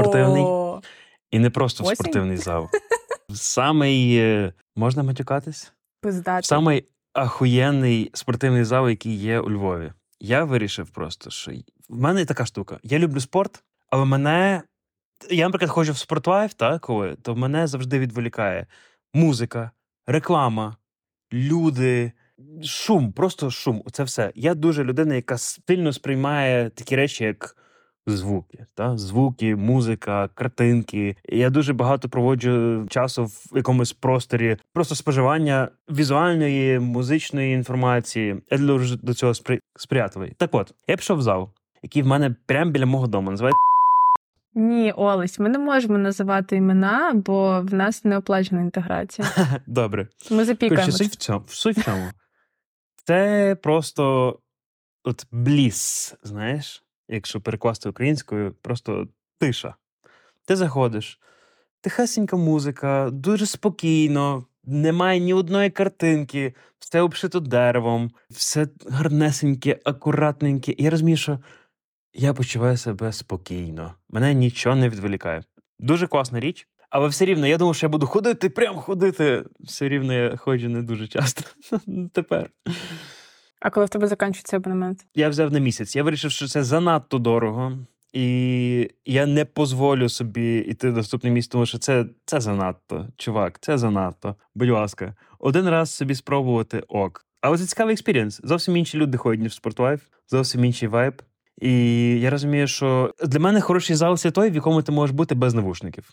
Спортивний. 0.00 0.44
І 1.30 1.38
не 1.38 1.50
просто 1.50 1.84
в 1.84 1.94
спортивний 1.94 2.36
зал. 2.36 2.68
Самий 3.34 4.16
е, 4.16 4.52
можна 4.76 5.02
матюкатись? 5.02 5.72
Пиздати. 6.00 6.46
Самий 6.46 6.84
ахуєнний 7.12 8.10
спортивний 8.14 8.64
зал, 8.64 8.88
який 8.88 9.14
є 9.14 9.40
у 9.40 9.50
Львові. 9.50 9.92
Я 10.20 10.44
вирішив 10.44 10.90
просто, 10.90 11.30
що 11.30 11.52
в 11.88 11.98
мене 12.00 12.24
така 12.24 12.46
штука. 12.46 12.78
Я 12.82 12.98
люблю 12.98 13.20
спорт, 13.20 13.62
але 13.90 14.04
мене. 14.04 14.62
Я, 15.30 15.44
наприклад, 15.44 15.70
ходжу 15.70 15.92
в 15.92 15.98
спортлайф, 15.98 16.54
так, 16.54 16.80
коли, 16.80 17.16
то 17.22 17.36
мене 17.36 17.66
завжди 17.66 17.98
відволікає 17.98 18.66
музика, 19.14 19.70
реклама, 20.06 20.76
люди, 21.32 22.12
шум, 22.64 23.12
просто 23.12 23.50
шум. 23.50 23.82
Це 23.92 24.04
все. 24.04 24.32
Я 24.34 24.54
дуже 24.54 24.84
людина, 24.84 25.14
яка 25.14 25.38
сильно 25.38 25.92
сприймає 25.92 26.70
такі 26.70 26.96
речі, 26.96 27.24
як 27.24 27.56
звуки. 28.06 28.66
Та? 28.74 28.98
Звуки, 28.98 29.56
музика, 29.56 30.28
картинки. 30.34 31.16
Я 31.28 31.50
дуже 31.50 31.72
багато 31.72 32.08
проводжу 32.08 32.86
часу 32.90 33.24
в 33.24 33.56
якомусь 33.56 33.92
просторі, 33.92 34.56
просто 34.72 34.94
споживання 34.94 35.68
візуальної, 35.90 36.78
музичної 36.78 37.54
інформації. 37.54 38.36
Я 38.50 38.58
дуже 38.58 38.96
до 38.96 39.14
цього 39.14 39.32
сприятливий. 39.76 40.32
Так 40.36 40.50
от, 40.52 40.74
я 40.88 40.96
пішов 40.96 41.18
в 41.18 41.22
зал, 41.22 41.50
який 41.82 42.02
в 42.02 42.06
мене 42.06 42.34
прямо 42.46 42.70
біля 42.70 42.86
мого 42.86 43.06
дому. 43.06 43.30
Називається 43.30 43.67
Ні, 44.54 44.92
Олесь, 44.92 45.38
ми 45.38 45.48
не 45.48 45.58
можемо 45.58 45.98
називати 45.98 46.56
імена, 46.56 47.12
бо 47.14 47.60
в 47.60 47.74
нас 47.74 48.04
не 48.04 48.16
оплачена 48.16 48.60
інтеграція. 48.60 49.28
Добре. 49.66 50.08
Ми 50.30 50.44
запікаємо. 50.44 50.92
суть 50.92 51.12
в 51.12 51.16
цьому. 51.16 51.44
Суть 51.48 51.78
в 51.78 51.84
чому. 51.84 52.10
Це 53.04 53.56
просто 53.62 54.38
от 55.04 55.26
бліс, 55.30 56.14
знаєш, 56.22 56.84
якщо 57.08 57.40
перекласти 57.40 57.88
українською, 57.88 58.54
просто 58.62 59.08
тиша. 59.38 59.74
Ти 60.46 60.56
заходиш, 60.56 61.20
тихесенька 61.80 62.36
музика, 62.36 63.10
дуже 63.12 63.46
спокійно, 63.46 64.46
немає 64.64 65.20
ні 65.20 65.34
одної 65.34 65.70
картинки, 65.70 66.54
все 66.78 67.00
обшито 67.00 67.40
деревом, 67.40 68.10
все 68.30 68.68
гарнесеньке, 68.90 69.78
акуратненьке. 69.84 70.74
Я 70.78 70.90
розумію, 70.90 71.16
що 71.16 71.38
я 72.14 72.34
почуваю 72.34 72.76
себе 72.76 73.12
спокійно, 73.12 73.94
мене 74.08 74.34
нічого 74.34 74.76
не 74.76 74.88
відволікає. 74.88 75.42
Дуже 75.78 76.06
класна 76.06 76.40
річ. 76.40 76.68
Але 76.90 77.08
все 77.08 77.24
рівно, 77.24 77.46
я 77.46 77.58
думав, 77.58 77.74
що 77.74 77.86
я 77.86 77.90
буду 77.90 78.06
ходити, 78.06 78.48
прям 78.48 78.76
ходити. 78.76 79.44
Все 79.60 79.88
рівно 79.88 80.12
я 80.12 80.36
ходжу 80.36 80.68
не 80.68 80.82
дуже 80.82 81.08
часто 81.08 81.42
тепер. 82.12 82.50
А 83.60 83.70
коли 83.70 83.86
в 83.86 83.88
тебе 83.88 84.06
закінчується 84.06 84.56
абонемент? 84.56 85.06
Я 85.14 85.28
взяв 85.28 85.52
на 85.52 85.58
місяць. 85.58 85.96
Я 85.96 86.02
вирішив, 86.02 86.30
що 86.30 86.46
це 86.46 86.64
занадто 86.64 87.18
дорого, 87.18 87.78
і 88.12 88.90
я 89.04 89.26
не 89.26 89.46
дозволю 89.56 90.08
собі 90.08 90.58
йти 90.58 90.90
в 90.90 90.96
наступне 90.96 91.30
місце, 91.30 91.52
тому 91.52 91.66
що 91.66 91.78
це, 91.78 92.06
це 92.24 92.40
занадто. 92.40 93.08
Чувак, 93.16 93.58
це 93.60 93.78
занадто. 93.78 94.36
Будь 94.54 94.68
ласка, 94.68 95.14
один 95.38 95.68
раз 95.68 95.94
собі 95.94 96.14
спробувати 96.14 96.80
ок. 96.88 97.26
Але 97.40 97.58
це 97.58 97.66
цікавий 97.66 97.92
experience. 97.92 98.40
Зовсім 98.44 98.76
інші 98.76 98.98
люди 98.98 99.18
ходять, 99.18 99.50
в 99.50 99.52
Sport 99.52 99.76
Life, 99.76 100.00
зовсім 100.28 100.64
інший 100.64 100.88
вайб. 100.88 101.22
І 101.60 101.72
я 102.20 102.30
розумію, 102.30 102.66
що 102.66 103.14
для 103.26 103.38
мене 103.38 103.60
хороший 103.60 103.96
зал 103.96 104.16
це 104.16 104.30
той, 104.30 104.50
в 104.50 104.54
якому 104.54 104.82
ти 104.82 104.92
можеш 104.92 105.16
бути 105.16 105.34
без 105.34 105.54
навушників. 105.54 106.10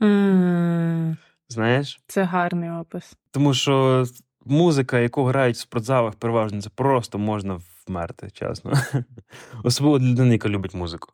Mm, 0.00 1.16
Знаєш? 1.48 2.00
це 2.06 2.22
гарний 2.22 2.70
опис. 2.70 3.16
Тому 3.30 3.54
що 3.54 4.04
музика, 4.44 4.98
яку 4.98 5.24
грають 5.24 5.56
в 5.56 5.60
спортзалах, 5.60 6.14
переважно 6.14 6.60
це 6.62 6.70
просто 6.74 7.18
можна 7.18 7.60
вмерти, 7.86 8.30
чесно. 8.30 8.72
Особливо 9.64 9.98
для 9.98 10.06
людини, 10.06 10.32
яка 10.32 10.48
любить 10.48 10.74
музику. 10.74 11.08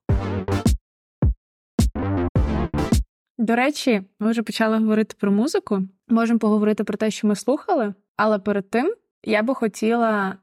До 3.39 3.57
речі, 3.57 4.03
ми 4.21 4.31
вже 4.31 4.43
почали 4.43 4.79
говорити 4.79 5.17
про 5.21 5.33
музику. 5.33 5.83
Можемо 6.09 6.39
поговорити 6.39 6.85
про 6.85 6.97
те, 6.97 7.11
що 7.11 7.27
ми 7.27 7.37
слухали, 7.37 7.95
але 8.17 8.39
перед 8.39 8.71
тим 8.71 8.95
я 9.25 9.43
би 9.43 9.55
хотіла 9.55 10.37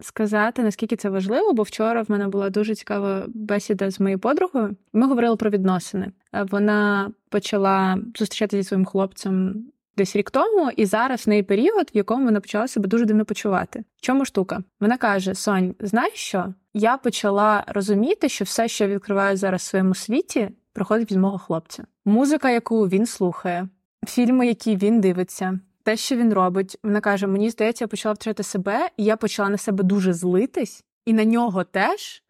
сказати, 0.00 0.62
наскільки 0.62 0.96
це 0.96 1.10
важливо, 1.10 1.52
бо 1.52 1.62
вчора 1.62 2.02
в 2.02 2.10
мене 2.10 2.28
була 2.28 2.50
дуже 2.50 2.74
цікава 2.74 3.22
бесіда 3.28 3.90
з 3.90 4.00
моєю 4.00 4.18
подругою. 4.18 4.76
Ми 4.92 5.06
говорили 5.06 5.36
про 5.36 5.50
відносини. 5.50 6.12
Е, 6.34 6.46
Вона 6.50 7.10
почала 7.28 7.98
зустрічатися 8.18 8.62
зі 8.62 8.68
своїм 8.68 8.84
хлопцем 8.84 9.64
десь 9.96 10.16
рік 10.16 10.30
тому, 10.30 10.70
і 10.76 10.86
зараз 10.86 11.26
в 11.26 11.28
неї 11.28 11.42
період, 11.42 11.90
в 11.94 11.96
якому 11.96 12.24
вона 12.24 12.40
почала 12.40 12.68
себе 12.68 12.88
дуже 12.88 13.04
дивно 13.04 13.24
почувати. 13.24 13.84
В 13.96 14.00
чому 14.00 14.24
штука? 14.24 14.62
Вона 14.80 14.96
каже: 14.96 15.34
Сонь, 15.34 15.74
знаєш 15.80 16.14
що? 16.14 16.54
Я 16.74 16.96
почала 16.96 17.64
розуміти, 17.68 18.28
що 18.28 18.44
все, 18.44 18.68
що 18.68 18.84
я 18.84 18.90
відкриваю 18.90 19.36
зараз 19.36 19.60
в 19.60 19.64
своєму 19.64 19.94
світі, 19.94 20.48
приходить 20.72 21.10
від 21.10 21.18
мого 21.18 21.38
хлопця. 21.38 21.84
Музика, 22.04 22.50
яку 22.50 22.88
він 22.88 23.06
слухає, 23.06 23.68
фільми, 24.06 24.46
які 24.46 24.76
він 24.76 25.00
дивиться, 25.00 25.60
те, 25.88 25.96
що 25.96 26.16
він 26.16 26.32
робить. 26.32 26.78
Вона 26.82 27.00
каже: 27.00 27.26
мені 27.26 27.50
здається, 27.50 27.84
я 27.84 27.88
почала 27.88 28.12
втрати 28.12 28.42
себе, 28.42 28.90
і 28.96 29.04
я 29.04 29.16
почала 29.16 29.48
на 29.48 29.58
себе 29.58 29.84
дуже 29.84 30.12
злитись, 30.12 30.84
і 31.06 31.12
на 31.12 31.24
нього 31.24 31.64
теж. 31.64 32.22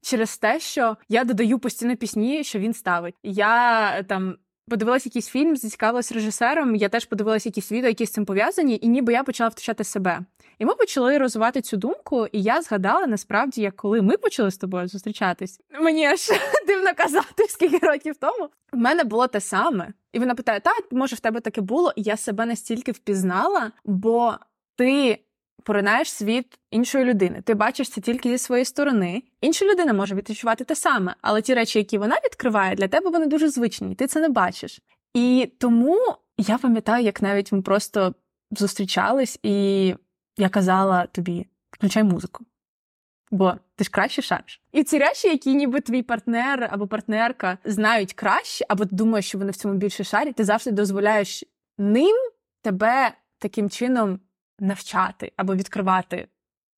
Через 0.00 0.38
те, 0.38 0.60
що 0.60 0.96
я 1.08 1.24
додаю 1.24 1.58
постійно 1.58 1.96
пісні, 1.96 2.44
що 2.44 2.58
він 2.58 2.74
ставить. 2.74 3.14
Я 3.22 4.02
там 4.02 4.36
подивилася 4.68 5.08
якийсь 5.08 5.28
фільм, 5.28 5.56
зацікавилась 5.56 6.12
режисером. 6.12 6.74
Я 6.74 6.88
теж 6.88 7.04
подивилася 7.04 7.48
якісь 7.48 7.72
відео, 7.72 7.88
які 7.88 8.06
з 8.06 8.12
цим 8.12 8.24
пов'язані, 8.24 8.78
і 8.82 8.88
ніби 8.88 9.12
я 9.12 9.22
почала 9.22 9.48
втрачати 9.48 9.84
себе. 9.84 10.20
І 10.58 10.64
ми 10.64 10.74
почали 10.74 11.18
розвивати 11.18 11.60
цю 11.60 11.76
думку, 11.76 12.26
і 12.32 12.42
я 12.42 12.62
згадала 12.62 13.06
насправді, 13.06 13.62
як 13.62 13.76
коли 13.76 14.02
ми 14.02 14.16
почали 14.16 14.50
з 14.50 14.56
тобою 14.56 14.88
зустрічатись. 14.88 15.60
Мені 15.80 16.06
аж 16.06 16.30
дивно 16.66 16.90
казати, 16.96 17.46
скільки 17.48 17.86
років 17.86 18.16
тому. 18.16 18.48
В 18.72 18.76
мене 18.76 19.04
було 19.04 19.26
те 19.26 19.40
саме. 19.40 19.92
І 20.12 20.18
вона 20.18 20.34
питає: 20.34 20.60
так, 20.60 20.84
може, 20.90 21.16
в 21.16 21.20
тебе 21.20 21.40
таке 21.40 21.60
було? 21.60 21.92
І 21.96 22.02
я 22.02 22.16
себе 22.16 22.46
настільки 22.46 22.92
впізнала, 22.92 23.72
бо 23.84 24.34
ти 24.76 25.18
поринаєш 25.62 26.10
світ 26.10 26.58
іншої 26.70 27.04
людини. 27.04 27.42
Ти 27.44 27.54
бачиш 27.54 27.90
це 27.90 28.00
тільки 28.00 28.28
зі 28.28 28.38
своєї 28.38 28.64
сторони. 28.64 29.22
Інша 29.40 29.64
людина 29.64 29.92
може 29.92 30.14
відчувати 30.14 30.64
те 30.64 30.74
саме, 30.74 31.14
але 31.20 31.42
ті 31.42 31.54
речі, 31.54 31.78
які 31.78 31.98
вона 31.98 32.16
відкриває, 32.24 32.74
для 32.74 32.88
тебе 32.88 33.10
вони 33.10 33.26
дуже 33.26 33.48
звичні, 33.48 33.94
ти 33.94 34.06
це 34.06 34.20
не 34.20 34.28
бачиш. 34.28 34.80
І 35.14 35.52
тому 35.58 35.98
я 36.38 36.58
пам'ятаю, 36.58 37.04
як 37.04 37.22
навіть 37.22 37.52
ми 37.52 37.62
просто 37.62 38.14
зустрічались, 38.50 39.38
і 39.42 39.86
я 40.36 40.48
казала 40.48 41.06
тобі: 41.06 41.46
включай 41.70 42.04
музику. 42.04 42.44
Бо 43.30 43.54
ти 43.76 43.84
ж 43.84 43.90
краще 43.90 44.22
шариш. 44.22 44.60
І 44.72 44.84
ці 44.84 44.98
речі, 44.98 45.28
які 45.28 45.54
ніби 45.54 45.80
твій 45.80 46.02
партнер 46.02 46.68
або 46.72 46.86
партнерка 46.86 47.58
знають 47.64 48.12
краще, 48.12 48.64
або 48.68 48.84
ти 48.84 48.96
думаєш, 48.96 49.26
що 49.28 49.38
вони 49.38 49.50
в 49.50 49.56
цьому 49.56 49.74
більше 49.74 50.04
шарять, 50.04 50.34
ти 50.34 50.44
завжди 50.44 50.70
дозволяєш 50.70 51.44
ним 51.78 52.16
тебе 52.62 53.12
таким 53.38 53.70
чином 53.70 54.20
навчати 54.62 55.32
або 55.36 55.54
відкривати 55.54 56.28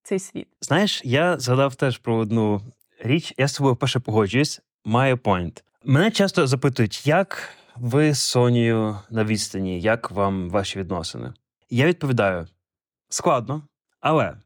цей 0.02 0.18
світ. 0.18 0.48
Знаєш, 0.60 1.02
я 1.04 1.38
згадав 1.38 1.74
теж 1.74 1.98
про 1.98 2.16
одну 2.16 2.60
річ. 3.00 3.34
Я 3.36 3.48
з 3.48 3.52
тобою 3.56 3.76
перше 3.76 4.00
погоджуюсь. 4.00 4.60
Маю 4.84 5.16
point. 5.16 5.62
Мене 5.84 6.10
часто 6.10 6.46
запитують, 6.46 7.06
як 7.06 7.48
ви 7.76 8.14
з 8.14 8.20
Сонією 8.20 8.98
на 9.10 9.24
відстані, 9.24 9.80
як 9.80 10.10
вам 10.10 10.50
ваші 10.50 10.78
відносини? 10.78 11.32
Я 11.70 11.86
відповідаю: 11.86 12.46
складно, 13.08 13.62
але 14.00 14.36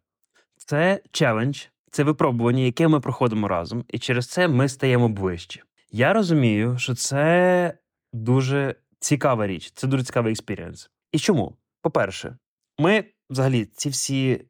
це 0.56 1.02
челендж, 1.10 1.64
це 1.90 2.04
випробування, 2.04 2.62
яке 2.62 2.88
ми 2.88 3.00
проходимо 3.00 3.48
разом, 3.48 3.84
і 3.88 3.98
через 3.98 4.26
це 4.26 4.48
ми 4.48 4.68
стаємо 4.68 5.08
ближче. 5.08 5.62
Я 5.90 6.12
розумію, 6.12 6.78
що 6.78 6.94
це 6.94 7.74
дуже 8.12 8.74
цікава 9.00 9.46
річ, 9.46 9.72
це 9.74 9.86
дуже 9.86 10.04
цікавий 10.04 10.32
experience. 10.32 10.90
І 11.12 11.18
чому? 11.18 11.56
По-перше, 11.82 12.36
ми 12.78 13.04
взагалі 13.30 13.64
ці 13.64 13.88
всі 13.88 14.44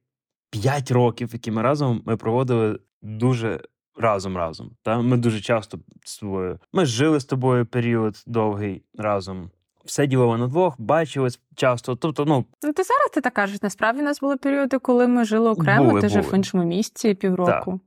п'ять 0.51 0.91
років, 0.91 1.29
які 1.33 1.51
ми 1.51 1.63
разом 1.63 2.03
ми 2.07 2.17
проводили 2.17 2.79
дуже 3.03 3.61
разом 3.97 4.37
разом. 4.37 4.71
Та 4.83 4.99
ми 5.01 5.17
дуже 5.17 5.41
часто 5.41 5.79
з 6.05 6.19
тобою. 6.19 6.59
Ми 6.73 6.87
жили 6.87 7.21
з 7.21 7.25
тобою 7.25 7.67
період 7.67 8.23
довгий 8.27 8.83
разом. 8.99 9.51
Все 9.85 10.07
ділили 10.07 10.39
на 10.39 10.47
двох, 10.47 10.81
бачились 10.81 11.41
часто. 11.55 11.97
Тобто, 11.97 12.25
ну 12.25 12.45
Ну, 12.63 12.73
ти 12.73 12.83
зараз 12.83 13.11
ти 13.15 13.21
так 13.21 13.35
кажеш. 13.35 13.63
Насправді 13.63 14.01
у 14.01 14.05
нас 14.05 14.21
були 14.21 14.37
періоди, 14.37 14.79
коли 14.79 15.07
ми 15.09 15.25
жили 15.25 15.51
окремо, 15.51 15.85
Були, 15.89 16.01
ти 16.01 16.09
жив 16.09 16.31
в 16.31 16.35
іншому 16.35 16.65
місці 16.65 17.15
півроку. 17.15 17.81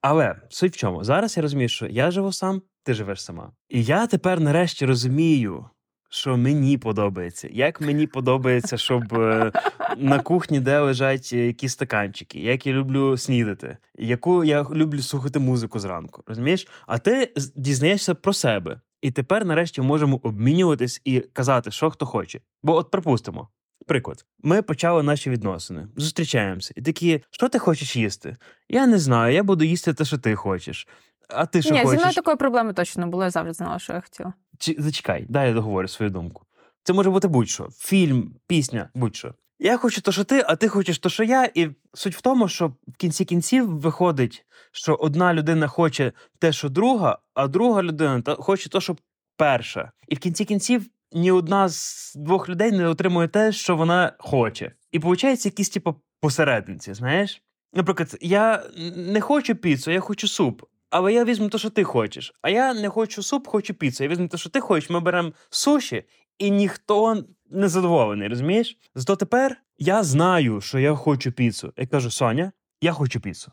Але 0.00 0.36
суть 0.48 0.74
в 0.74 0.76
чому? 0.76 1.04
Зараз 1.04 1.36
я 1.36 1.42
розумію, 1.42 1.68
що 1.68 1.86
я 1.86 2.10
живу 2.10 2.32
сам, 2.32 2.62
ти 2.82 2.94
живеш 2.94 3.24
сама. 3.24 3.52
І 3.68 3.84
я 3.84 4.06
тепер 4.06 4.40
нарешті 4.40 4.86
розумію, 4.86 5.70
що 6.08 6.36
мені 6.36 6.78
подобається. 6.78 7.48
Як 7.52 7.80
мені 7.80 8.06
подобається, 8.06 8.76
щоб 8.76 9.14
е, 9.14 9.52
на 9.96 10.18
кухні, 10.18 10.60
де 10.60 10.80
лежать 10.80 11.32
якісь 11.32 11.72
стаканчики, 11.72 12.40
як 12.40 12.66
я 12.66 12.72
люблю 12.72 13.16
снідати, 13.16 13.76
яку 13.98 14.44
я 14.44 14.66
люблю 14.72 15.02
слухати 15.02 15.38
музику 15.38 15.78
зранку. 15.78 16.22
Розумієш? 16.26 16.68
А 16.86 16.98
ти 16.98 17.32
дізнаєшся 17.56 18.14
про 18.14 18.32
себе. 18.32 18.80
І 19.02 19.10
тепер 19.10 19.44
нарешті 19.44 19.80
можемо 19.80 20.20
обмінюватись 20.22 21.00
і 21.04 21.20
казати, 21.20 21.70
що 21.70 21.90
хто 21.90 22.06
хоче. 22.06 22.40
Бо, 22.62 22.76
от 22.76 22.90
припустимо, 22.90 23.48
приклад, 23.86 24.24
ми 24.42 24.62
почали 24.62 25.02
наші 25.02 25.30
відносини, 25.30 25.88
зустрічаємося, 25.96 26.72
і 26.76 26.82
такі, 26.82 27.22
що 27.30 27.48
ти 27.48 27.58
хочеш 27.58 27.96
їсти? 27.96 28.36
Я 28.68 28.86
не 28.86 28.98
знаю, 28.98 29.34
я 29.34 29.42
буду 29.42 29.64
їсти 29.64 29.94
те, 29.94 30.04
що 30.04 30.18
ти 30.18 30.34
хочеш. 30.34 30.88
А 31.28 31.46
ти 31.46 31.62
що 31.62 31.70
Ні, 31.70 31.78
зі 31.78 31.84
хочеш? 31.84 32.00
мною 32.00 32.14
такої 32.14 32.36
проблеми 32.36 32.72
точно 32.72 33.00
не 33.00 33.10
було, 33.10 33.24
я 33.24 33.30
завжди 33.30 33.52
знала, 33.52 33.78
що 33.78 33.92
я 33.92 34.00
хотіла. 34.00 34.32
Чи, 34.58 34.76
зачекай, 34.78 35.26
дай 35.28 35.48
я 35.48 35.54
договорю 35.54 35.88
свою 35.88 36.10
думку. 36.10 36.42
Це 36.82 36.92
може 36.92 37.10
бути 37.10 37.28
будь-що: 37.28 37.68
фільм, 37.78 38.34
пісня, 38.46 38.88
будь-що. 38.94 39.34
Я 39.58 39.76
хочу 39.76 40.00
то, 40.00 40.12
що 40.12 40.24
ти, 40.24 40.44
а 40.46 40.56
ти 40.56 40.68
хочеш 40.68 40.98
то, 40.98 41.08
що 41.08 41.24
я. 41.24 41.50
І 41.54 41.68
суть 41.94 42.16
в 42.16 42.20
тому, 42.20 42.48
що 42.48 42.68
в 42.68 42.96
кінці 42.96 43.24
кінців 43.24 43.80
виходить, 43.80 44.46
що 44.72 44.94
одна 44.94 45.34
людина 45.34 45.68
хоче 45.68 46.12
те, 46.38 46.52
що 46.52 46.68
друга, 46.68 47.18
а 47.34 47.48
друга 47.48 47.82
людина 47.82 48.22
хоче 48.38 48.68
то, 48.68 48.80
що 48.80 48.96
перша. 49.36 49.92
І 50.08 50.14
в 50.14 50.18
кінці 50.18 50.44
кінців 50.44 50.86
ні 51.12 51.32
одна 51.32 51.68
з 51.68 52.12
двох 52.16 52.48
людей 52.48 52.72
не 52.72 52.88
отримує 52.88 53.28
те, 53.28 53.52
що 53.52 53.76
вона 53.76 54.12
хоче. 54.18 54.72
І 54.92 54.98
виходить 54.98 55.44
якісь, 55.44 55.68
типу, 55.68 55.94
посередниці, 56.20 56.94
знаєш? 56.94 57.42
Наприклад, 57.74 58.18
я 58.20 58.62
не 58.96 59.20
хочу 59.20 59.54
піцу, 59.54 59.90
я 59.90 60.00
хочу 60.00 60.28
суп. 60.28 60.62
Але 60.96 61.12
я 61.12 61.24
візьму 61.24 61.48
те, 61.48 61.58
що 61.58 61.70
ти 61.70 61.84
хочеш. 61.84 62.34
А 62.42 62.50
я 62.50 62.74
не 62.74 62.88
хочу 62.88 63.22
суп, 63.22 63.46
хочу 63.46 63.74
піцу. 63.74 64.04
Я 64.04 64.10
візьму 64.10 64.28
те, 64.28 64.36
що 64.38 64.50
ти 64.50 64.60
хочеш. 64.60 64.90
Ми 64.90 65.00
беремо 65.00 65.32
суші, 65.50 66.04
і 66.38 66.50
ніхто 66.50 67.24
не 67.50 67.68
задоволений, 67.68 68.28
розумієш? 68.28 68.78
Зато 68.94 69.16
тепер 69.16 69.56
я 69.78 70.02
знаю, 70.02 70.60
що 70.60 70.78
я 70.78 70.94
хочу 70.94 71.32
піцу. 71.32 71.72
Я 71.76 71.86
кажу, 71.86 72.10
Соня, 72.10 72.52
я 72.80 72.92
хочу 72.92 73.20
піцу. 73.20 73.52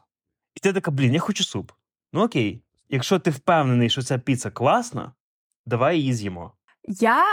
І 0.55 0.59
ти 0.59 0.73
така, 0.73 0.91
блін, 0.91 1.13
я 1.13 1.19
хочу 1.19 1.43
суп. 1.43 1.71
Ну 2.13 2.23
окей, 2.23 2.61
якщо 2.89 3.19
ти 3.19 3.31
впевнений, 3.31 3.89
що 3.89 4.01
ця 4.01 4.17
піца 4.19 4.51
класна, 4.51 5.11
давай 5.65 5.97
її 5.99 6.13
з'їмо. 6.13 6.51
Я 6.87 7.23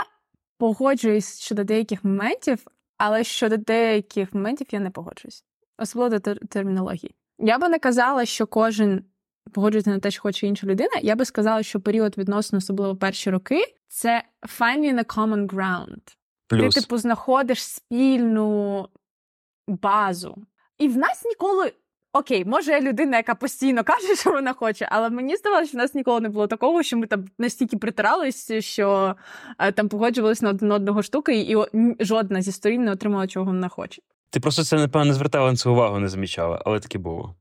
погоджуюсь 0.57 1.39
щодо 1.39 1.63
деяких 1.63 2.03
моментів, 2.03 2.65
але 2.97 3.23
щодо 3.23 3.57
деяких 3.57 4.33
моментів 4.33 4.67
я 4.71 4.79
не 4.79 4.89
погоджуюсь. 4.89 5.45
особливо 5.77 6.09
до 6.09 6.31
тер- 6.31 6.47
термінології. 6.47 7.15
Я 7.39 7.57
би 7.57 7.69
не 7.69 7.79
казала, 7.79 8.25
що 8.25 8.47
кожен 8.47 9.03
погоджується 9.53 9.91
на 9.91 9.99
те, 9.99 10.11
що 10.11 10.21
хоче 10.21 10.47
інша 10.47 10.67
людина. 10.67 10.91
Я 11.01 11.15
би 11.15 11.25
сказала, 11.25 11.63
що 11.63 11.79
період 11.79 12.17
відносно, 12.17 12.57
особливо 12.57 12.95
перші 12.95 13.29
роки, 13.29 13.63
це 13.87 14.23
finding 14.59 14.99
a 14.99 15.15
common 15.15 15.47
ground. 15.47 16.15
Плюс. 16.47 16.75
Ти, 16.75 16.81
типу, 16.81 16.97
знаходиш 16.97 17.63
спільну 17.63 18.87
базу. 19.67 20.37
І 20.77 20.87
в 20.87 20.97
нас 20.97 21.25
ніколи. 21.25 21.71
Окей, 22.13 22.45
може, 22.45 22.71
я 22.71 22.81
людина, 22.81 23.17
яка 23.17 23.35
постійно 23.35 23.83
каже, 23.83 24.15
що 24.15 24.31
вона 24.31 24.53
хоче, 24.53 24.87
але 24.91 25.09
мені 25.09 25.35
здавалося, 25.35 25.67
що 25.67 25.77
в 25.77 25.81
нас 25.81 25.93
ніколи 25.93 26.21
не 26.21 26.29
було 26.29 26.47
такого, 26.47 26.83
що 26.83 26.97
ми 26.97 27.07
там 27.07 27.25
настільки 27.39 27.77
притиралися, 27.77 28.61
що 28.61 29.15
е, 29.59 29.71
там 29.71 29.89
погоджувалися 29.89 30.45
на 30.45 30.51
один 30.51 30.71
одного 30.71 31.03
штуки, 31.03 31.39
і 31.39 31.55
жодна 31.99 32.41
зі 32.41 32.51
сторін 32.51 32.83
не 32.83 32.91
отримала, 32.91 33.27
чого 33.27 33.45
вона 33.45 33.69
хоче. 33.69 34.01
Ти 34.29 34.39
просто 34.39 34.63
це, 34.63 34.77
напевно, 34.77 35.05
не 35.05 35.13
звертала 35.13 35.51
на 35.51 35.57
це 35.57 35.69
увагу, 35.69 35.99
не 35.99 36.07
замічала, 36.07 36.61
але 36.65 36.79
таке 36.79 36.97
було. 36.97 37.35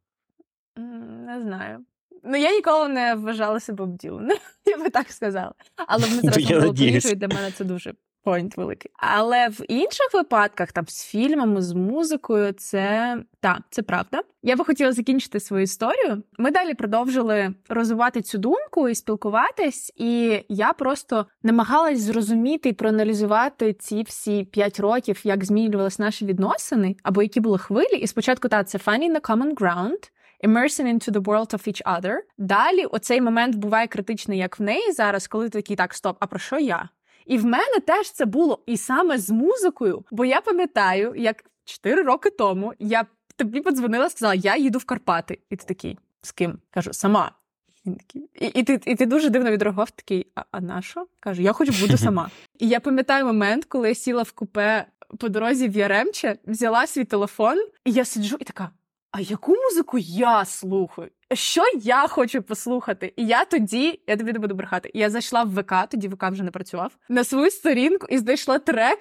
Не 1.27 1.41
знаю. 1.41 1.85
Ну, 2.24 2.37
я 2.37 2.52
ніколи 2.52 2.88
не 2.88 3.14
вважала 3.14 3.61
себе 3.61 3.85
обділеною, 3.85 4.38
я 4.66 4.76
би 4.76 4.90
так 4.90 5.12
сказала. 5.12 5.54
Але 5.87 6.06
ми 6.06 6.20
Я 6.22 6.33
зараз 6.33 6.48
було 6.48 6.74
і 7.12 7.14
для 7.14 7.28
мене 7.28 7.50
це 7.50 7.64
дуже 7.64 7.94
поінт 8.22 8.56
великий. 8.56 8.90
Але 8.96 9.48
в 9.48 9.61
інших 9.68 10.06
випадках, 10.14 10.72
там 10.72 10.85
з 10.88 11.04
фільмами, 11.04 11.62
з 11.62 11.72
музикою, 11.72 12.52
це 12.52 13.16
так, 13.40 13.62
це 13.70 13.83
правда. 13.83 14.22
Я 14.42 14.56
би 14.56 14.64
хотіла 14.64 14.92
закінчити 14.92 15.40
свою 15.40 15.62
історію. 15.62 16.22
Ми 16.38 16.50
далі 16.50 16.74
продовжили 16.74 17.54
розвивати 17.68 18.22
цю 18.22 18.38
думку 18.38 18.88
і 18.88 18.94
спілкуватись, 18.94 19.92
і 19.96 20.42
я 20.48 20.72
просто 20.72 21.26
намагалась 21.42 22.00
зрозуміти 22.00 22.68
і 22.68 22.72
проаналізувати 22.72 23.72
ці 23.72 24.02
всі 24.02 24.44
п'ять 24.44 24.80
років, 24.80 25.20
як 25.24 25.44
змінювалися 25.44 26.02
наші 26.02 26.26
відносини, 26.26 26.96
або 27.02 27.22
які 27.22 27.40
були 27.40 27.59
хвилі. 27.59 27.96
І 27.96 28.06
спочатку 28.06 28.48
так, 28.48 28.68
це 28.68 28.78
finding 28.78 29.16
the 29.16 29.20
common 29.20 29.54
ground, 29.54 30.11
immersing 30.44 30.87
into 30.87 31.11
the 31.11 31.22
world 31.22 31.55
of 31.55 31.68
each 31.68 31.83
other. 31.96 32.16
Далі 32.38 32.85
оцей 32.85 33.20
момент 33.20 33.57
буває 33.57 33.87
критичний, 33.87 34.38
як 34.38 34.59
в 34.59 34.62
неї 34.62 34.92
зараз, 34.92 35.26
коли 35.26 35.44
ти 35.48 35.59
такий 35.59 35.76
так, 35.76 35.94
стоп, 35.94 36.16
а 36.20 36.26
про 36.26 36.38
що 36.38 36.59
я? 36.59 36.88
І 37.26 37.38
в 37.38 37.44
мене 37.44 37.81
теж 37.87 38.11
це 38.11 38.24
було 38.24 38.62
і 38.66 38.76
саме 38.76 39.18
з 39.18 39.31
музикою, 39.31 40.05
бо 40.11 40.24
я 40.24 40.40
пам'ятаю, 40.40 41.14
як 41.16 41.44
4 41.64 42.03
роки 42.03 42.31
тому 42.31 42.72
я 42.79 43.07
тобі 43.37 43.61
подзвонила, 43.61 44.11
сказала, 44.11 44.35
я 44.35 44.57
їду 44.57 44.79
в 44.79 44.85
Карпати. 44.85 45.38
І 45.50 45.57
ти 45.57 45.64
такий, 45.64 45.98
з 46.22 46.33
ким? 46.33 46.59
Кажу, 46.70 46.92
сама. 46.92 47.33
Він 47.87 47.94
такий, 47.94 48.31
і, 48.40 48.46
і, 48.46 48.62
ти, 48.62 48.81
і 48.87 48.94
ти 48.94 49.07
дуже 49.07 49.31
дивно 49.31 49.50
відреагував, 49.50 49.90
такий, 49.90 50.26
а, 50.35 50.42
а 50.50 50.61
на 50.61 50.83
що? 50.83 51.07
Кажу, 51.20 51.42
я 51.42 51.53
хочу 51.53 51.72
буду 51.81 51.98
сама. 51.98 52.31
І 52.59 52.68
я 52.68 52.81
пам'ятаю 52.81 53.26
момент, 53.26 53.64
коли 53.64 53.88
я 53.88 53.94
сіла 53.94 54.22
в 54.22 54.33
купе 54.33 54.87
по 55.18 55.29
дорозі 55.29 55.68
в 55.68 55.76
Яремче, 55.76 56.38
взяла 56.46 56.87
свій 56.87 57.05
телефон, 57.05 57.59
і 57.85 57.92
я 57.92 58.05
сиджу 58.05 58.37
і 58.40 58.44
така: 58.44 58.70
а 59.12 59.20
яку 59.20 59.57
музику 59.57 59.99
я 59.99 60.44
слухаю? 60.44 61.11
Що 61.33 61.62
я 61.83 62.09
хочу 62.09 62.42
послухати? 62.42 63.12
І 63.16 63.27
я 63.27 63.44
тоді, 63.44 64.03
я 64.07 64.16
тобі 64.16 64.33
не 64.33 64.38
буду 64.38 64.55
брехати, 64.55 64.90
я 64.94 65.11
зайшла 65.11 65.42
в 65.42 65.61
ВК, 65.61 65.75
тоді 65.90 66.09
ВК 66.09 66.25
вже 66.31 66.42
не 66.42 66.51
працював, 66.51 66.92
на 67.09 67.25
свою 67.25 67.51
сторінку 67.51 68.07
і 68.11 68.18
знайшла 68.18 68.59
трек 68.59 68.99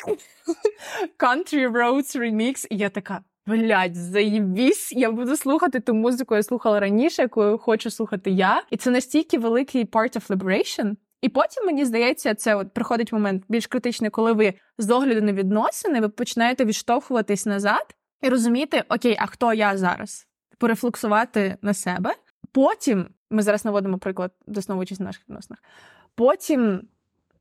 Country 1.19 1.71
Roads 1.71 2.17
Remix, 2.17 2.67
і 2.69 2.77
я 2.77 2.89
така. 2.89 3.23
Блядь, 3.47 3.95
заєбісь, 3.95 4.91
я 4.91 5.11
буду 5.11 5.37
слухати 5.37 5.79
ту 5.79 5.93
музику, 5.93 6.35
я 6.35 6.43
слухала 6.43 6.79
раніше, 6.79 7.21
яку 7.21 7.57
хочу 7.57 7.91
слухати 7.91 8.31
я. 8.31 8.63
І 8.69 8.77
це 8.77 8.91
настільки 8.91 9.37
великий 9.37 9.85
part 9.85 10.17
of 10.17 10.27
liberation. 10.27 10.95
І 11.21 11.29
потім 11.29 11.65
мені 11.65 11.85
здається, 11.85 12.35
це 12.35 12.55
от 12.55 12.73
приходить 12.73 13.13
момент 13.13 13.43
більш 13.49 13.67
критичний, 13.67 14.09
коли 14.09 14.33
ви 14.33 14.53
з 14.77 14.89
огляду 14.89 15.21
на 15.21 15.33
відносини 15.33 16.01
ви 16.01 16.09
починаєте 16.09 16.65
відштовхуватись 16.65 17.45
назад 17.45 17.95
і 18.21 18.29
розуміти, 18.29 18.83
окей, 18.89 19.15
а 19.19 19.25
хто 19.25 19.53
я 19.53 19.77
зараз? 19.77 20.27
Порефлексувати 20.57 21.57
на 21.61 21.73
себе. 21.73 22.15
Потім 22.51 23.09
ми 23.29 23.41
зараз 23.43 23.65
наводимо 23.65 23.97
приклад, 23.97 24.31
досновуючись 24.47 24.99
на 24.99 25.05
наших 25.05 25.29
відносинах. 25.29 25.63
Потім 26.15 26.81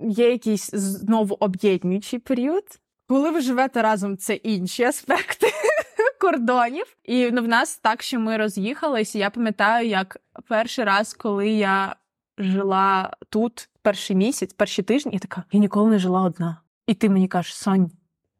є 0.01 0.31
якийсь 0.31 0.71
знову 0.73 1.37
об'єднуючий 1.41 2.19
період. 2.19 2.65
Коли 3.07 3.31
ви 3.31 3.41
живете 3.41 3.83
разом, 3.83 4.17
це 4.17 4.35
інші 4.35 4.85
аспекти 4.85 5.47
кордонів. 6.21 6.97
І 7.05 7.31
ну, 7.31 7.43
в 7.43 7.49
нас 7.49 7.79
так, 7.79 8.03
що 8.03 8.21
ми 8.21 8.37
роз'їхались. 8.37 9.15
Я 9.15 9.31
пам'ятаю, 9.31 9.89
як 9.89 10.17
перший 10.49 10.85
раз, 10.85 11.15
коли 11.15 11.49
я 11.49 11.97
жила 12.39 13.17
тут 13.31 13.69
перший 13.83 14.17
місяць, 14.17 14.53
перші 14.53 14.83
тижні, 14.83 15.13
я 15.13 15.19
така, 15.19 15.45
я 15.53 15.61
ніколи 15.61 15.91
не 15.91 15.99
жила 15.99 16.23
одна. 16.23 16.61
І 16.87 16.95
ти 16.95 17.11
мені 17.11 17.29
кажеш, 17.29 17.55
Сонь, 17.55 17.91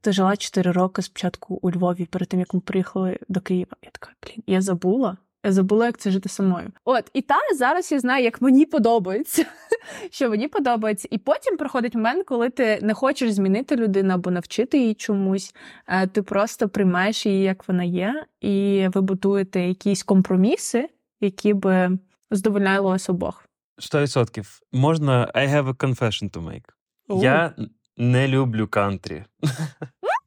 ти 0.01 0.13
жила 0.13 0.37
4 0.37 0.73
роки 0.73 1.03
спочатку 1.03 1.59
у 1.63 1.71
Львові, 1.71 2.05
перед 2.05 2.29
тим 2.29 2.41
як 2.41 2.55
ми 2.55 2.61
приїхали 2.61 3.19
до 3.29 3.41
Києва. 3.41 3.77
Я 3.83 3.91
така, 3.93 4.11
блін, 4.23 4.43
я 4.47 4.61
забула. 4.61 5.17
Я 5.45 5.53
забула, 5.53 5.87
як 5.87 5.99
це 5.99 6.11
жити 6.11 6.29
самою. 6.29 6.73
От, 6.85 7.11
і 7.15 7.23
та 7.23 7.35
зараз 7.57 7.93
я 7.93 7.99
знаю, 8.01 8.25
як 8.25 8.43
мені 8.43 8.67
подобається, 8.67 9.45
що 10.11 10.31
мені 10.31 10.49
подобається. 10.49 11.09
І 11.11 11.19
потім 11.19 11.57
приходить 11.57 11.95
момент, 11.95 12.25
коли 12.27 12.51
ти 12.51 12.79
не 12.83 12.95
хочеш 12.95 13.33
змінити 13.33 13.77
людину 13.77 14.15
або 14.15 14.31
навчити 14.31 14.79
її 14.79 14.95
чомусь. 14.95 15.55
е, 15.89 16.07
Ти 16.07 16.23
просто 16.23 16.69
приймаєш 16.69 17.27
її, 17.27 17.43
як 17.43 17.69
вона 17.69 17.85
є, 17.85 18.25
і 18.41 18.87
ви 18.95 19.01
будуєте 19.01 19.61
якісь 19.61 20.03
компроміси, 20.03 20.89
які 21.21 21.55
би 21.55 21.99
задовольняли 22.31 22.81
вас 22.81 23.09
обох. 23.11 23.45
100%. 23.79 24.61
Можна 24.73 25.31
I 25.35 25.49
have 25.55 25.67
a 25.69 25.75
confession 25.75 26.31
to 26.31 26.45
make. 26.45 26.65
О. 27.09 27.23
Я 27.23 27.55
не 27.99 28.29
люблю 28.29 28.67
кантрі. 28.67 29.25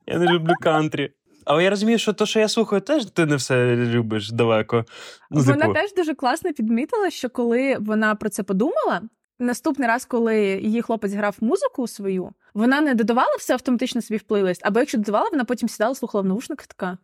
я 0.08 0.18
не 0.18 0.34
люблю 0.34 0.54
кантрі. 0.62 1.12
Але 1.46 1.64
я 1.64 1.70
розумію, 1.70 1.98
що 1.98 2.14
то, 2.14 2.26
що 2.26 2.40
я 2.40 2.48
слухаю, 2.48 2.82
теж 2.82 3.06
ти 3.06 3.26
не 3.26 3.36
все 3.36 3.76
любиш 3.76 4.32
далеко. 4.32 4.86
Ну, 5.32 5.42
Вона 5.42 5.62
типу, 5.62 5.74
теж 5.74 5.94
дуже 5.94 6.16
класно 6.16 6.54
підмітила, 6.54 7.10
що 7.10 7.30
коли 7.30 7.78
вона 7.80 8.16
про 8.16 8.30
це 8.30 8.44
подумала, 8.44 9.02
наступний 9.40 9.88
раз, 9.88 10.06
коли 10.06 10.40
її 10.40 10.82
хлопець 10.82 11.14
грав 11.14 11.38
музику 11.42 11.88
свою, 11.88 12.32
вона 12.54 12.82
не 12.82 12.96
додавала 12.96 13.36
все 13.40 13.54
автоматично 13.54 14.02
собі 14.02 14.18
в 14.18 14.24
плейлист, 14.24 14.62
або 14.66 14.80
якщо 14.80 14.98
додавала, 14.98 15.30
вона 15.32 15.44
потім 15.46 15.70
сідала, 15.70 15.96
слухала 15.96 16.22
в 16.22 16.26
наушниках, 16.26 16.68
така 16.68 16.98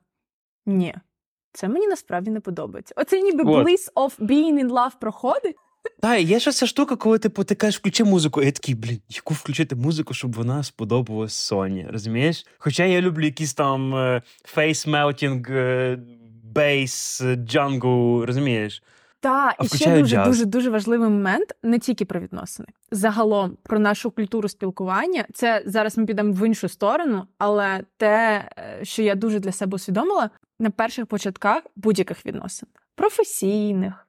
ні. 0.66 0.96
Це 1.54 1.68
мені 1.68 1.88
насправді 1.88 2.32
не 2.32 2.40
подобається. 2.40 2.94
Оце 2.98 3.22
ніби 3.22 3.44
От. 3.44 3.68
bliss 3.68 3.94
of 3.94 4.20
being 4.20 4.66
in 4.66 4.70
love 4.70 4.92
проходить. 5.00 5.56
Та, 6.00 6.16
є 6.16 6.40
ж 6.40 6.52
ця 6.52 6.68
штука, 6.68 6.96
коли 6.96 7.20
типу, 7.20 7.44
ти 7.44 7.56
кажеш, 7.56 7.80
включи 7.80 8.04
музику, 8.04 8.42
і 8.42 8.46
я 8.46 8.52
такий, 8.52 8.76
блін, 8.76 9.02
яку 9.10 9.34
включити 9.34 9.76
музику, 9.76 10.14
щоб 10.14 10.34
вона 10.34 10.64
сподобалась 10.64 11.34
Соні, 11.34 11.88
розумієш? 11.90 12.46
Хоча 12.58 12.86
я 12.86 13.02
люблю 13.02 13.26
якісь 13.26 13.54
там 13.54 13.94
face 14.56 14.90
melting, 14.90 15.52
е, 15.52 16.00
bass, 16.44 17.22
jungle, 17.36 18.24
розумієш? 18.24 18.84
Та, 19.20 19.56
А 19.58 19.64
і 19.64 19.68
ще 19.68 20.00
дуже 20.00 20.16
джаз. 20.16 20.28
дуже 20.28 20.46
дуже 20.46 20.70
важливий 20.70 21.10
момент 21.10 21.56
не 21.64 21.80
тільки 21.80 22.06
про 22.06 22.20
відносини. 22.20 22.68
Загалом 22.92 23.58
про 23.64 23.80
нашу 23.80 24.12
культуру 24.12 24.50
спілкування. 24.50 25.26
Це 25.34 25.64
зараз 25.66 25.98
ми 25.98 26.06
підемо 26.06 26.34
в 26.34 26.48
іншу 26.48 26.70
сторону, 26.70 27.28
але 27.38 27.84
те, 27.98 28.50
е, 28.58 28.80
що 28.86 29.02
я 29.02 29.16
дуже 29.16 29.40
для 29.40 29.52
себе 29.52 29.76
усвідомила 29.76 30.30
на 30.60 30.70
перших 30.70 31.06
початках 31.06 31.64
будь-яких 31.76 32.26
відносин 32.26 32.70
професійних, 32.96 34.08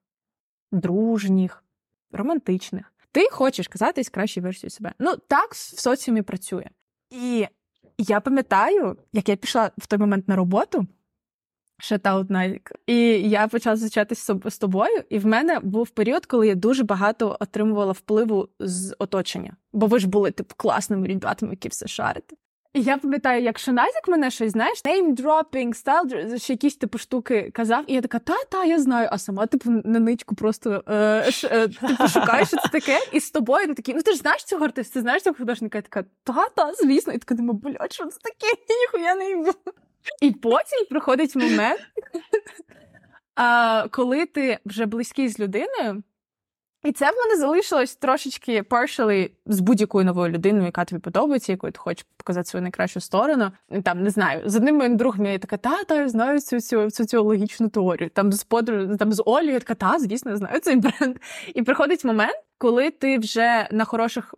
дружніх, 0.73 1.64
романтичних. 2.12 2.92
Ти 3.12 3.29
хочеш 3.33 3.68
казатись 3.68 4.09
кращою 4.09 4.44
версією 4.44 4.71
себе. 4.71 4.92
Ну 4.99 5.16
так 5.29 5.53
в 5.53 5.81
соціумі 5.81 6.23
працює. 6.23 6.66
І 7.11 7.47
я 7.99 8.21
пам'ятаю, 8.21 8.97
як 9.12 9.29
я 9.29 9.37
пішла 9.37 9.71
в 9.79 9.87
той 9.87 9.99
момент 9.99 10.29
на 10.29 10.37
роботу. 10.37 10.87
Шатаут 11.81 12.31
Навік. 12.31 12.73
І 12.87 12.97
я 13.31 13.49
почала 13.49 13.77
зустрічатися 13.77 14.40
з 14.44 14.59
тобою, 14.59 15.03
і 15.11 15.18
в 15.18 15.27
мене 15.27 15.61
був 15.61 15.90
період, 15.90 16.27
коли 16.27 16.49
я 16.49 16.55
дуже 16.55 16.85
багато 16.85 17.37
отримувала 17.40 17.92
впливу 17.92 18.49
з 18.59 18.97
оточення. 18.99 19.57
Бо 19.73 19.87
ви 19.87 19.99
ж 19.99 20.09
були 20.09 20.31
типу 20.31 20.55
класними 20.57 21.07
ребятами, 21.07 21.53
які 21.53 21.68
все 21.68 21.88
шарите. 21.88 22.37
Я 22.74 22.98
пам'ятаю, 22.98 23.42
як 23.42 23.59
Шаназік 23.59 24.09
мене 24.09 24.31
щось, 24.31 24.52
знаєш, 24.52 24.85
name-dropping, 24.85 25.85
style, 25.85 26.38
ще 26.38 26.52
якісь 26.52 26.76
типу 26.76 26.98
штуки 26.98 27.50
казав, 27.54 27.85
і 27.87 27.94
я 27.94 28.00
така, 28.00 28.18
та-та, 28.18 28.64
я 28.64 28.78
знаю, 28.78 29.09
а 29.12 29.18
сама, 29.18 29.46
типу, 29.46 29.70
на 29.70 29.98
ничку 29.98 30.35
просто 30.35 30.85
е, 30.88 31.31
ш, 31.31 31.48
е, 31.52 31.68
типу, 31.68 32.09
шукаю, 32.09 32.46
що 32.46 32.57
це 32.57 32.68
таке, 32.72 32.98
і 33.12 33.20
з 33.20 33.31
тобою 33.31 33.66
він 33.66 33.74
такий, 33.74 33.94
ну 33.94 34.02
ти 34.02 34.12
ж 34.12 34.18
знаєш 34.18 34.44
цього 34.44 34.64
артиста, 34.64 34.94
ти 34.94 35.00
знаєш 35.00 35.22
цього 35.22 35.37
художника? 35.37 35.78
Я 35.78 35.83
така, 35.83 36.04
та-та, 36.24 36.72
звісно, 36.74 37.12
і 37.12 37.18
така 37.18 37.35
думаю, 37.35 37.61
блядь, 37.62 37.92
що 37.92 38.07
це 38.07 38.18
таке? 38.22 38.46
Я 38.68 38.76
ніхуя 38.81 39.14
не 39.14 39.28
їбу. 39.28 39.52
І 40.22 40.31
потім 40.31 40.87
приходить 40.90 41.37
момент, 41.37 41.81
коли 43.90 44.26
ти 44.26 44.59
вже 44.64 44.87
близький 44.87 45.28
з 45.28 45.40
людиною, 45.40 46.02
і 46.85 46.93
це 46.93 47.11
в 47.11 47.14
мене 47.17 47.41
залишилось 47.41 47.97
трошечки 47.97 48.62
partially 48.62 49.31
з 49.47 49.61
будь-якою 49.61 50.05
новою 50.05 50.33
людиною, 50.33 50.64
яка 50.64 50.85
тобі 50.85 51.01
подобається, 51.01 51.53
якою 51.53 51.73
ти 51.73 51.79
хочеш 51.79 52.07
показати 52.17 52.49
свою 52.49 52.62
найкращу 52.62 53.01
сторону. 53.01 53.53
Там 53.85 54.03
не 54.03 54.11
знаю, 54.11 54.43
з 54.45 54.57
одним 54.57 54.77
моїм 54.77 54.97
другом 54.97 55.27
я 55.27 55.38
така, 55.38 55.57
та, 55.57 55.85
та, 55.85 55.97
я 55.97 56.09
знаю 56.09 56.41
цю, 56.41 56.61
цю 56.61 56.91
соціологічну 56.91 57.69
теорію. 57.69 58.11
Там 58.11 58.33
з 58.33 58.45
подруг, 58.45 58.97
там 58.97 59.12
з 59.12 59.23
Олею, 59.27 59.53
я 59.53 59.59
така, 59.59 59.75
та, 59.75 59.99
звісно, 59.99 60.31
я 60.31 60.37
знаю 60.37 60.61
цей 60.61 60.77
бренд. 60.77 61.17
І 61.55 61.62
приходить 61.62 62.05
момент, 62.05 62.37
коли 62.59 62.91
ти 62.91 63.19
вже 63.19 63.69
на 63.71 63.85
хороших, 63.85 64.35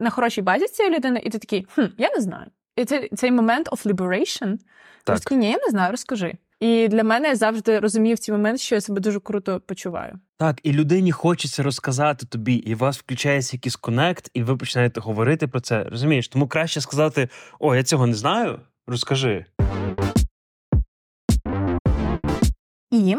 на 0.00 0.10
хорошій 0.10 0.42
базі 0.42 0.66
з 0.66 0.72
цією 0.72 0.94
людиною, 0.94 1.22
і 1.26 1.30
ти 1.30 1.38
такий, 1.38 1.66
хм, 1.74 1.84
я 1.98 2.10
не 2.14 2.20
знаю. 2.20 2.46
І 2.76 2.84
це 2.84 3.08
цей 3.16 3.32
момент 3.32 3.68
of 3.68 3.86
liberation. 3.86 4.58
Так. 5.04 5.16
Розкажи, 5.16 5.40
ні, 5.40 5.50
я 5.50 5.58
не 5.64 5.70
знаю, 5.70 5.90
розкажи. 5.90 6.34
І 6.60 6.88
для 6.88 7.04
мене 7.04 7.28
я 7.28 7.36
завжди 7.36 7.78
розумію 7.78 8.14
в 8.14 8.18
цей 8.18 8.32
момент, 8.32 8.60
що 8.60 8.74
я 8.74 8.80
себе 8.80 9.00
дуже 9.00 9.20
круто 9.20 9.60
почуваю. 9.60 10.18
Так, 10.36 10.60
і 10.62 10.72
людині 10.72 11.12
хочеться 11.12 11.62
розказати 11.62 12.26
тобі, 12.26 12.54
і 12.54 12.74
у 12.74 12.78
вас 12.78 12.98
включається 12.98 13.56
якийсь 13.56 13.76
конект, 13.76 14.30
і 14.34 14.42
ви 14.42 14.56
починаєте 14.56 15.00
говорити 15.00 15.48
про 15.48 15.60
це. 15.60 15.84
Розумієш? 15.84 16.28
Тому 16.28 16.48
краще 16.48 16.80
сказати: 16.80 17.28
О, 17.58 17.74
я 17.74 17.82
цього 17.82 18.06
не 18.06 18.14
знаю. 18.14 18.60
Розкажи. 18.86 19.44
І, 22.90 23.16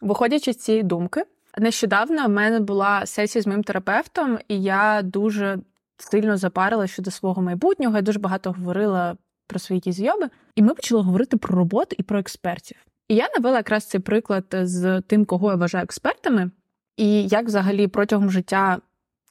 виходячи 0.00 0.52
з 0.52 0.56
цієї 0.56 0.82
думки, 0.82 1.24
нещодавно 1.58 2.26
в 2.26 2.28
мене 2.28 2.60
була 2.60 3.06
сесія 3.06 3.42
з 3.42 3.46
моїм 3.46 3.64
терапевтом, 3.64 4.38
і 4.48 4.62
я 4.62 5.02
дуже 5.02 5.58
сильно 5.98 6.36
запарила 6.36 6.86
щодо 6.86 7.10
свого 7.10 7.42
майбутнього. 7.42 7.96
Я 7.96 8.02
дуже 8.02 8.18
багато 8.18 8.52
говорила 8.52 9.16
про 9.50 9.58
свої 9.58 9.76
якісь 9.76 9.96
зйоби, 9.96 10.28
і 10.54 10.62
ми 10.62 10.74
почали 10.74 11.02
говорити 11.02 11.36
про 11.36 11.58
роботу 11.58 11.96
і 11.98 12.02
про 12.02 12.18
експертів. 12.18 12.76
І 13.08 13.14
я 13.14 13.28
навела 13.36 13.56
якраз 13.56 13.84
цей 13.84 14.00
приклад 14.00 14.44
з 14.52 15.00
тим, 15.00 15.24
кого 15.24 15.50
я 15.50 15.56
вважаю 15.56 15.84
експертами, 15.84 16.50
і 16.96 17.28
як 17.28 17.46
взагалі 17.46 17.88
протягом 17.88 18.30
життя 18.30 18.80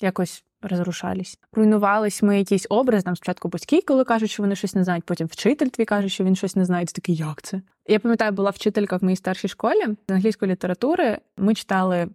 якось 0.02 0.44
розрушались. 0.62 1.40
Руйнувались 1.54 2.24
ми 2.24 2.38
якийсь 2.38 2.68
образ, 2.70 3.04
там 3.04 3.16
спочатку 3.16 3.48
батьки, 3.48 3.82
коли 3.82 4.04
кажуть, 4.04 4.30
що 4.30 4.44
вони 4.44 4.56
щось 4.56 4.76
не 4.76 4.84
знають, 4.84 5.04
потім 5.04 5.28
вчитель 5.28 5.68
твій 5.68 5.86
каже, 5.86 6.10
що 6.10 6.24
він 6.24 6.36
щось 6.36 6.56
не 6.56 6.66
знає. 6.66 6.86
Ти 6.86 6.94
такий, 6.94 7.16
як 7.16 7.42
це? 7.42 7.62
Я 7.88 8.00
пам'ятаю, 8.00 8.32
була 8.32 8.50
вчителька 8.50 8.98
в 8.98 9.04
моїй 9.04 9.16
старшій 9.16 9.48
школі 9.48 9.86
з 10.10 10.12
англійської 10.12 10.52
літератури. 10.52 11.18
Ми 11.38 11.56
читали 11.56 12.08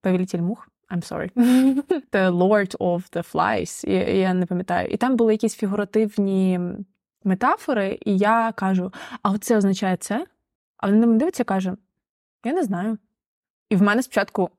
Повелітель 0.00 0.40
мух. 0.40 0.68
I'm 0.90 1.12
sorry. 1.12 1.30
The 2.12 2.30
Lord 2.30 2.76
of 2.76 3.10
the 3.12 3.32
Flies. 3.32 3.90
Я, 3.90 4.08
я 4.08 4.34
не 4.34 4.46
пам'ятаю. 4.46 4.88
І 4.88 4.96
там 4.96 5.16
були 5.16 5.32
якісь 5.32 5.56
фігуративні 5.56 6.60
метафори, 7.24 7.98
і 8.06 8.18
я 8.18 8.52
кажу: 8.52 8.92
а 9.22 9.30
оце 9.30 9.56
означає 9.56 9.96
це? 9.96 10.26
А 10.76 10.86
вона 10.86 10.98
на 10.98 11.06
мене 11.06 11.18
дивиться 11.18 11.44
каже: 11.44 11.76
Я 12.44 12.52
не 12.52 12.62
знаю. 12.62 12.98
І 13.70 13.76
в 13.76 13.82
мене 13.82 14.02
спочатку 14.02 14.50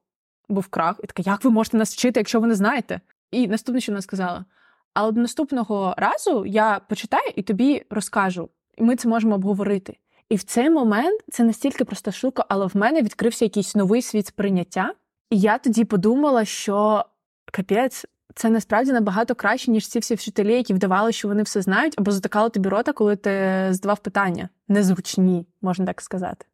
був 0.49 0.67
крах, 0.67 0.99
і 1.03 1.07
така, 1.07 1.31
як 1.31 1.43
ви 1.43 1.51
можете 1.51 1.77
нас 1.77 1.93
вчити, 1.93 2.19
якщо 2.19 2.39
ви 2.39 2.47
не 2.47 2.55
знаєте? 2.55 3.01
І 3.31 3.47
наступне, 3.47 3.81
що 3.81 3.91
вона 3.91 4.01
сказала: 4.01 4.45
але 4.93 5.11
наступного 5.11 5.95
разу 5.97 6.45
я 6.45 6.81
почитаю 6.89 7.31
і 7.35 7.41
тобі 7.41 7.85
розкажу, 7.89 8.49
і 8.77 8.83
ми 8.83 8.95
це 8.95 9.07
можемо 9.07 9.35
обговорити. 9.35 9.97
І 10.29 10.35
в 10.35 10.43
цей 10.43 10.69
момент 10.69 11.21
це 11.31 11.43
настільки 11.43 11.85
проста 11.85 12.11
штука, 12.11 12.45
але 12.49 12.65
в 12.65 12.77
мене 12.77 13.01
відкрився 13.01 13.45
якийсь 13.45 13.75
новий 13.75 14.01
світ 14.01 14.27
сприйняття. 14.27 14.93
І 15.29 15.39
я 15.39 15.57
тоді 15.57 15.85
подумала, 15.85 16.45
що 16.45 17.05
капець, 17.51 18.05
це 18.35 18.49
насправді 18.49 18.91
набагато 18.91 19.35
краще, 19.35 19.71
ніж 19.71 19.87
ці 19.87 19.99
всі 19.99 20.15
вчителі, 20.15 20.53
які 20.53 20.73
вдавали, 20.73 21.11
що 21.11 21.27
вони 21.27 21.43
все 21.43 21.61
знають, 21.61 21.93
або 21.97 22.11
затикали 22.11 22.49
тобі 22.49 22.69
рота, 22.69 22.93
коли 22.93 23.15
ти 23.15 23.67
здавав 23.71 23.99
питання. 23.99 24.49
Незручні, 24.67 25.45
можна 25.61 25.85
так 25.85 26.01
сказати. 26.01 26.45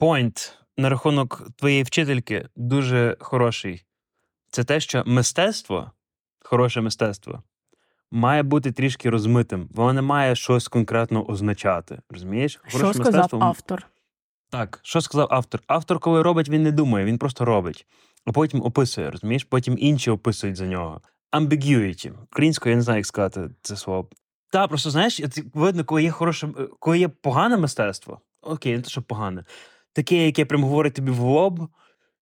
Point 0.00 0.52
на 0.76 0.88
рахунок 0.88 1.48
твоєї 1.56 1.82
вчительки 1.82 2.48
дуже 2.56 3.16
хороший. 3.20 3.84
Це 4.50 4.64
те, 4.64 4.80
що 4.80 5.02
мистецтво, 5.06 5.90
хороше 6.40 6.80
мистецтво, 6.80 7.42
має 8.10 8.42
бути 8.42 8.72
трішки 8.72 9.10
розмитим. 9.10 9.68
Воно 9.74 9.92
не 9.92 10.02
має 10.02 10.34
щось 10.36 10.68
конкретно 10.68 11.24
означати. 11.26 12.00
Розумієш? 12.10 12.60
Що 12.66 12.94
сказав 12.94 13.24
мистецтво- 13.24 13.42
автор? 13.44 13.86
Так, 14.50 14.80
що 14.82 15.00
сказав 15.00 15.28
автор? 15.30 15.60
Автор, 15.66 15.98
коли 15.98 16.22
робить, 16.22 16.48
він 16.48 16.62
не 16.62 16.72
думає, 16.72 17.04
він 17.06 17.18
просто 17.18 17.44
робить, 17.44 17.86
а 18.24 18.32
потім 18.32 18.62
описує, 18.62 19.10
розумієш? 19.10 19.44
Потім 19.44 19.76
інші 19.78 20.10
описують 20.10 20.56
за 20.56 20.66
нього. 20.66 21.00
Ambiguity. 21.32 22.12
Українською 22.22 22.70
я 22.70 22.76
не 22.76 22.82
знаю, 22.82 22.98
як 22.98 23.06
сказати 23.06 23.50
це 23.62 23.76
слово. 23.76 24.08
Та, 24.50 24.68
просто 24.68 24.90
знаєш, 24.90 25.20
видно, 25.54 25.84
коли 25.84 26.02
є 26.02 26.10
хороше, 26.10 26.46
е, 26.58 26.68
коли 26.78 26.98
є 26.98 27.08
погане 27.08 27.56
мистецтво, 27.56 28.20
окей, 28.42 28.76
не 28.76 28.82
те, 28.82 28.90
що 28.90 29.02
погане, 29.02 29.44
таке, 29.92 30.26
яке 30.26 30.44
прям 30.44 30.64
говорить 30.64 30.94
тобі 30.94 31.10
в 31.10 31.20
лоб, 31.20 31.68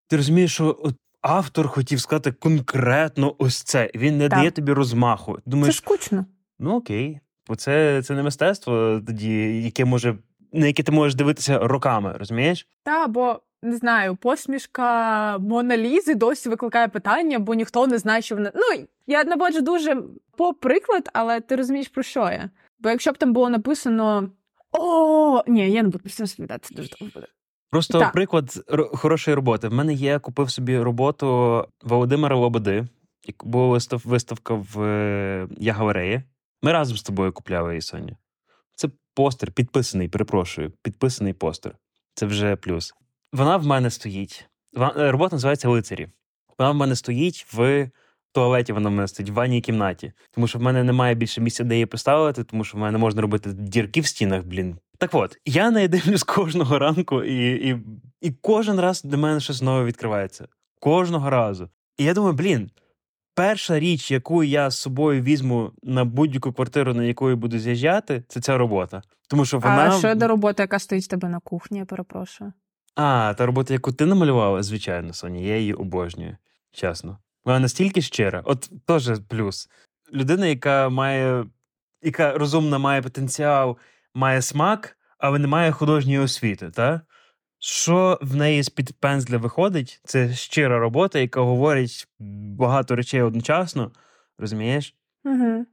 ти 0.08 0.16
розумієш, 0.16 0.52
що 0.54 0.78
от 0.82 0.94
автор 1.20 1.68
хотів 1.68 2.00
сказати 2.00 2.32
конкретно 2.32 3.34
ось 3.38 3.62
це. 3.62 3.90
Він 3.94 4.18
не 4.18 4.28
Так. 4.28 4.38
дає 4.38 4.50
тобі 4.50 4.72
розмаху. 4.72 5.34
Ти 5.34 5.40
Це 5.44 5.50
Думаєш, 5.50 5.76
скучно. 5.76 6.26
Ну 6.58 6.76
окей, 6.76 7.20
бо 7.48 7.56
це, 7.56 8.02
це 8.02 8.14
не 8.14 8.22
мистецтво 8.22 9.00
тоді, 9.06 9.62
яке 9.62 9.84
може, 9.84 10.18
на 10.56 10.66
яке 10.66 10.82
ти 10.82 10.92
можеш 10.92 11.14
дивитися 11.14 11.58
роками, 11.58 12.12
розумієш? 12.18 12.68
Та, 12.82 13.06
бо 13.06 13.40
не 13.62 13.76
знаю, 13.76 14.16
посмішка 14.16 15.38
Моналізи 15.38 16.14
досі 16.14 16.48
викликає 16.48 16.88
питання, 16.88 17.38
бо 17.38 17.54
ніхто 17.54 17.86
не 17.86 17.98
знає, 17.98 18.22
що 18.22 18.34
вона. 18.34 18.52
Ну, 18.54 18.84
я 19.06 19.24
наводжу 19.24 19.60
дуже 19.60 20.02
по 20.36 20.54
приклад, 20.54 21.10
але 21.12 21.40
ти 21.40 21.56
розумієш, 21.56 21.88
про 21.88 22.02
що 22.02 22.20
я. 22.20 22.50
Бо 22.78 22.90
якщо 22.90 23.12
б 23.12 23.18
там 23.18 23.32
було 23.32 23.48
написано. 23.50 24.30
О, 24.72 25.42
ні, 25.46 25.70
я 25.70 25.82
не 25.82 25.88
буду 25.88 26.04
все 26.06 26.22
розповідати, 26.22 26.68
це 26.68 26.74
дуже 26.74 26.88
довго 26.88 27.10
буде. 27.14 27.26
Просто 27.70 27.98
Так. 27.98 28.12
приклад 28.12 28.44
ро- 28.68 28.96
хорошої 28.96 29.34
роботи. 29.34 29.68
В 29.68 29.72
мене 29.72 29.94
є, 29.94 30.18
купив 30.18 30.50
собі 30.50 30.78
роботу 30.78 31.64
Володимира 31.82 32.36
Лободи. 32.36 32.84
Була 33.44 33.66
вистав, 33.68 34.02
виставка 34.04 34.54
в 34.54 34.82
е, 34.82 35.48
Ягавереї. 35.58 36.22
Ми 36.62 36.72
разом 36.72 36.96
з 36.96 37.02
тобою 37.02 37.32
купляли 37.32 37.70
її, 37.70 37.80
Соня. 37.80 38.16
Постер, 39.16 39.52
підписаний, 39.52 40.08
перепрошую, 40.08 40.72
підписаний 40.82 41.32
постер. 41.32 41.76
Це 42.14 42.26
вже 42.26 42.56
плюс. 42.56 42.94
Вона 43.32 43.56
в 43.56 43.66
мене 43.66 43.90
стоїть. 43.90 44.48
Е, 44.76 45.12
Робота 45.12 45.36
називається 45.36 45.68
Лицарі. 45.68 46.08
Вона 46.58 46.70
в 46.70 46.74
мене 46.74 46.96
стоїть 46.96 47.46
в 47.52 47.90
туалеті, 48.32 48.72
вона 48.72 48.88
в 48.88 48.92
мене 48.92 49.08
стоїть 49.08 49.30
в 49.30 49.34
ванній 49.34 49.60
кімнаті. 49.60 50.12
Тому 50.30 50.46
що 50.46 50.58
в 50.58 50.62
мене 50.62 50.84
немає 50.84 51.14
більше 51.14 51.40
місця, 51.40 51.64
де 51.64 51.74
її 51.74 51.86
поставити, 51.86 52.44
тому 52.44 52.64
що 52.64 52.78
в 52.78 52.80
мене 52.80 52.92
не 52.92 52.98
можна 52.98 53.22
робити 53.22 53.52
дірки 53.52 54.00
в 54.00 54.06
стінах, 54.06 54.44
блін. 54.44 54.76
Так 54.98 55.14
от, 55.14 55.38
я 55.44 55.70
неї 55.70 55.88
дивлюсь 55.96 56.22
кожного 56.22 56.78
ранку, 56.78 57.22
і, 57.22 57.70
і, 57.70 57.76
і 58.20 58.30
кожен 58.30 58.80
раз 58.80 59.02
для 59.02 59.16
мене 59.16 59.40
щось 59.40 59.62
нове 59.62 59.84
відкривається. 59.84 60.48
Кожного 60.80 61.30
разу. 61.30 61.68
І 61.98 62.04
я 62.04 62.14
думаю, 62.14 62.34
блін, 62.34 62.70
перша 63.36 63.78
річ, 63.78 64.10
яку 64.10 64.44
я 64.44 64.70
з 64.70 64.78
собою 64.78 65.22
візьму 65.22 65.72
на 65.82 66.04
будь-яку 66.04 66.52
квартиру, 66.52 66.94
на 66.94 67.04
яку 67.04 67.30
я 67.30 67.36
буду 67.36 67.58
з'їжджати, 67.58 68.24
це 68.28 68.40
ця 68.40 68.58
робота. 68.58 69.02
Тому 69.28 69.44
що 69.44 69.58
вона. 69.58 69.88
А 69.88 69.98
що 69.98 70.14
до 70.14 70.28
роботи, 70.28 70.62
яка 70.62 70.78
стоїть 70.78 71.04
в 71.04 71.08
тебе 71.08 71.28
на 71.28 71.40
кухні, 71.40 71.78
я 71.78 71.84
перепрошую. 71.84 72.52
А, 72.94 73.34
та 73.38 73.46
робота, 73.46 73.74
яку 73.74 73.92
ти 73.92 74.06
намалювала, 74.06 74.62
звичайно, 74.62 75.12
Соня, 75.12 75.40
я 75.40 75.58
її 75.58 75.74
обожнюю. 75.74 76.36
Чесно. 76.72 77.18
Вона 77.44 77.58
настільки 77.58 78.02
щира. 78.02 78.42
От 78.44 78.70
теж 78.86 79.10
плюс. 79.28 79.68
Людина, 80.12 80.46
яка 80.46 80.88
має, 80.88 81.44
яка 82.02 82.38
розумна, 82.38 82.78
має 82.78 83.02
потенціал, 83.02 83.76
має 84.14 84.42
смак, 84.42 84.96
але 85.18 85.38
не 85.38 85.46
має 85.46 85.72
художньої 85.72 86.18
освіти, 86.18 86.70
та? 86.70 87.00
Що 87.58 88.18
в 88.22 88.36
неї 88.36 88.62
з-під 88.62 88.92
пензля 89.00 89.38
виходить, 89.38 90.00
це 90.04 90.34
щира 90.34 90.78
робота, 90.78 91.18
яка 91.18 91.40
говорить 91.40 92.08
багато 92.58 92.96
речей 92.96 93.22
одночасно. 93.22 93.92
Розумієш? 94.38 94.94
Угу. 95.24 95.66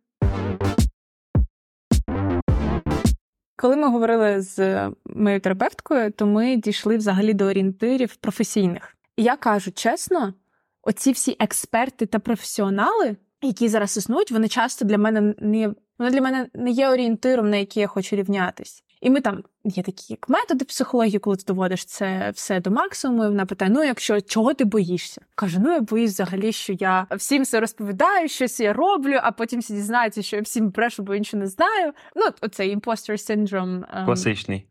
Коли 3.55 3.75
ми 3.75 3.89
говорили 3.89 4.41
з 4.41 4.89
моєю 5.05 5.39
терапевткою, 5.39 6.11
то 6.11 6.25
ми 6.25 6.55
дійшли 6.55 6.97
взагалі 6.97 7.33
до 7.33 7.45
орієнтирів 7.45 8.15
професійних. 8.15 8.97
І 9.17 9.23
я 9.23 9.35
кажу 9.35 9.71
чесно, 9.71 10.33
оці 10.81 11.11
всі 11.11 11.35
експерти 11.39 12.05
та 12.05 12.19
професіонали, 12.19 13.15
які 13.41 13.67
зараз 13.67 13.97
існують, 13.97 14.31
вони 14.31 14.47
часто 14.47 14.85
для 14.85 14.97
мене 14.97 15.35
не 15.39 15.73
вони 15.99 16.11
для 16.11 16.21
мене 16.21 16.49
не 16.53 16.71
є 16.71 16.89
орієнтиром, 16.89 17.49
на 17.49 17.57
який 17.57 17.81
я 17.81 17.87
хочу 17.87 18.15
рівнятись. 18.15 18.82
І 19.03 19.09
ми 19.09 19.21
там 19.21 19.43
є 19.63 19.83
такі 19.83 20.05
як 20.09 20.29
методи 20.29 20.65
психології, 20.65 21.19
коли 21.19 21.35
ти 21.35 21.43
доводиш 21.47 21.85
це 21.85 22.31
все 22.35 22.59
до 22.59 22.71
максимуму. 22.71 23.23
І 23.23 23.27
вона 23.27 23.45
питає: 23.45 23.71
ну, 23.71 23.83
якщо 23.83 24.21
чого 24.21 24.53
ти 24.53 24.65
боїшся? 24.65 25.21
Каже: 25.35 25.59
ну 25.59 25.71
я 25.71 25.79
боюсь 25.79 26.11
взагалі, 26.11 26.51
що 26.51 26.73
я 26.73 27.07
всім 27.11 27.43
все 27.43 27.59
розповідаю, 27.59 28.29
щось 28.29 28.59
я 28.59 28.73
роблю, 28.73 29.19
а 29.23 29.31
потім 29.31 29.59
всі 29.59 29.73
дізнаються, 29.73 30.21
що 30.21 30.35
я 30.35 30.41
всім 30.41 30.69
брешу, 30.69 31.03
бо 31.03 31.15
нічого 31.15 31.41
не 31.41 31.47
знаю. 31.47 31.93
Ну, 32.15 32.25
оцей 32.41 32.77
syndrome. 32.77 33.83
ем, 33.93 34.05
Класичний. 34.05 34.67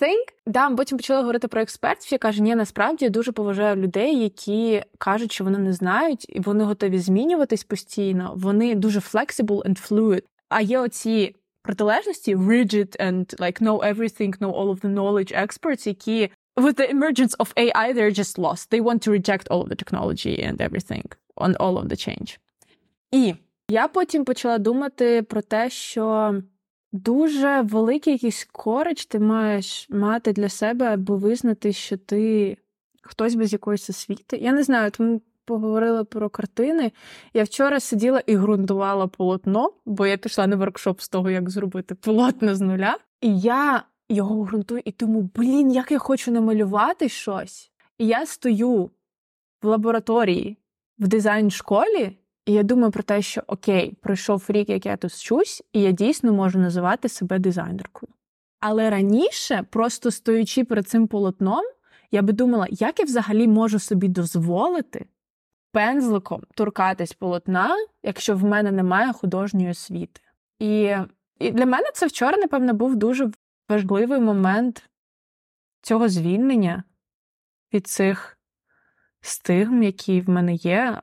Think. 0.00 0.26
Да, 0.46 0.68
ми 0.68 0.76
потім 0.76 0.98
почали 0.98 1.20
говорити 1.20 1.48
про 1.48 1.60
експертів. 1.60 2.12
Я 2.12 2.18
кажу, 2.18 2.42
ні, 2.42 2.54
насправді 2.54 3.04
я 3.04 3.10
дуже 3.10 3.32
поважаю 3.32 3.76
людей, 3.76 4.22
які 4.22 4.82
кажуть, 4.98 5.32
що 5.32 5.44
вони 5.44 5.58
не 5.58 5.72
знають, 5.72 6.26
і 6.28 6.40
вони 6.40 6.64
готові 6.64 6.98
змінюватись 6.98 7.64
постійно. 7.64 8.32
Вони 8.36 8.74
дуже 8.74 9.00
flexible 9.00 9.62
and 9.62 9.90
fluid. 9.90 10.22
А 10.48 10.60
є 10.60 10.78
оці 10.78 11.34
протилежності 11.64 12.36
rigid 12.36 12.96
and 13.00 13.40
like 13.40 13.62
know 13.62 13.78
everything, 13.92 14.38
know 14.38 14.52
all 14.52 14.70
of 14.70 14.80
the 14.80 14.92
knowledge 14.94 15.32
experts, 15.44 15.86
які 15.86 16.30
with 16.56 16.76
the 16.76 16.88
emergence 16.90 17.34
of 17.38 17.52
AI, 17.56 17.86
they're 17.96 18.18
just 18.22 18.38
lost. 18.38 18.70
They 18.70 18.80
want 18.80 19.00
to 19.04 19.10
reject 19.18 19.44
all 19.50 19.62
of 19.64 19.68
the 19.72 19.78
technology 19.82 20.36
and 20.48 20.56
everything 20.60 21.06
on 21.36 21.50
all 21.56 21.74
of 21.78 21.88
the 21.88 21.98
change. 22.08 22.38
І 23.10 23.34
я 23.70 23.88
потім 23.88 24.24
почала 24.24 24.58
думати 24.58 25.22
про 25.22 25.42
те, 25.42 25.70
що 25.70 26.34
дуже 26.92 27.60
великий 27.60 28.12
якийсь 28.12 28.48
корич 28.52 29.06
ти 29.06 29.18
маєш 29.18 29.86
мати 29.90 30.32
для 30.32 30.48
себе, 30.48 30.86
аби 30.86 31.16
визнати, 31.16 31.72
що 31.72 31.96
ти 31.96 32.56
хтось 33.02 33.34
без 33.34 33.52
якоїсь 33.52 33.90
освіти. 33.90 34.36
Я 34.36 34.52
не 34.52 34.62
знаю, 34.62 34.90
тому 34.90 35.20
поговорили 35.44 36.04
про 36.04 36.30
картини. 36.30 36.92
Я 37.34 37.44
вчора 37.44 37.80
сиділа 37.80 38.22
і 38.26 38.36
ґрунтувала 38.36 39.06
полотно, 39.06 39.72
бо 39.86 40.06
я 40.06 40.16
пішла 40.16 40.46
на 40.46 40.56
воркшоп 40.56 41.00
з 41.00 41.08
того, 41.08 41.30
як 41.30 41.50
зробити 41.50 41.94
полотно 41.94 42.54
з 42.54 42.60
нуля. 42.60 42.98
І 43.20 43.38
я 43.38 43.82
його 44.08 44.44
ґрунтую 44.44 44.82
і 44.84 44.92
думаю, 44.92 45.30
блін, 45.36 45.72
як 45.72 45.92
я 45.92 45.98
хочу 45.98 46.30
намалювати 46.30 47.08
щось. 47.08 47.72
І 47.98 48.06
я 48.06 48.26
стою 48.26 48.90
в 49.62 49.66
лабораторії 49.66 50.58
в 50.98 51.08
дизайн 51.08 51.50
школі, 51.50 52.18
і 52.46 52.52
я 52.52 52.62
думаю 52.62 52.92
про 52.92 53.02
те, 53.02 53.22
що 53.22 53.42
окей, 53.46 53.96
пройшов 54.02 54.44
рік, 54.48 54.68
як 54.68 54.86
я 54.86 54.96
тут 54.96 55.10
вчусь, 55.10 55.62
і 55.72 55.82
я 55.82 55.90
дійсно 55.90 56.32
можу 56.32 56.58
називати 56.58 57.08
себе 57.08 57.38
дизайнеркою. 57.38 58.12
Але 58.60 58.90
раніше, 58.90 59.66
просто 59.70 60.10
стоючи 60.10 60.64
перед 60.64 60.88
цим 60.88 61.06
полотном, 61.06 61.64
я 62.10 62.22
би 62.22 62.32
думала, 62.32 62.66
як 62.70 62.98
я 62.98 63.04
взагалі 63.04 63.48
можу 63.48 63.78
собі 63.78 64.08
дозволити 64.08 65.06
пензликом 65.74 66.42
торкатись 66.54 67.12
полотна, 67.12 67.70
якщо 68.02 68.36
в 68.36 68.44
мене 68.44 68.72
немає 68.72 69.12
художньої 69.12 69.70
освіти. 69.70 70.20
І, 70.58 70.96
і 71.38 71.50
для 71.50 71.66
мене 71.66 71.86
це 71.94 72.06
вчора, 72.06 72.36
напевно, 72.36 72.74
був 72.74 72.96
дуже 72.96 73.30
важливий 73.68 74.20
момент 74.20 74.90
цього 75.82 76.08
звільнення 76.08 76.84
від 77.72 77.86
цих 77.86 78.38
стигм, 79.20 79.82
які 79.82 80.20
в 80.20 80.28
мене 80.28 80.54
є. 80.54 81.00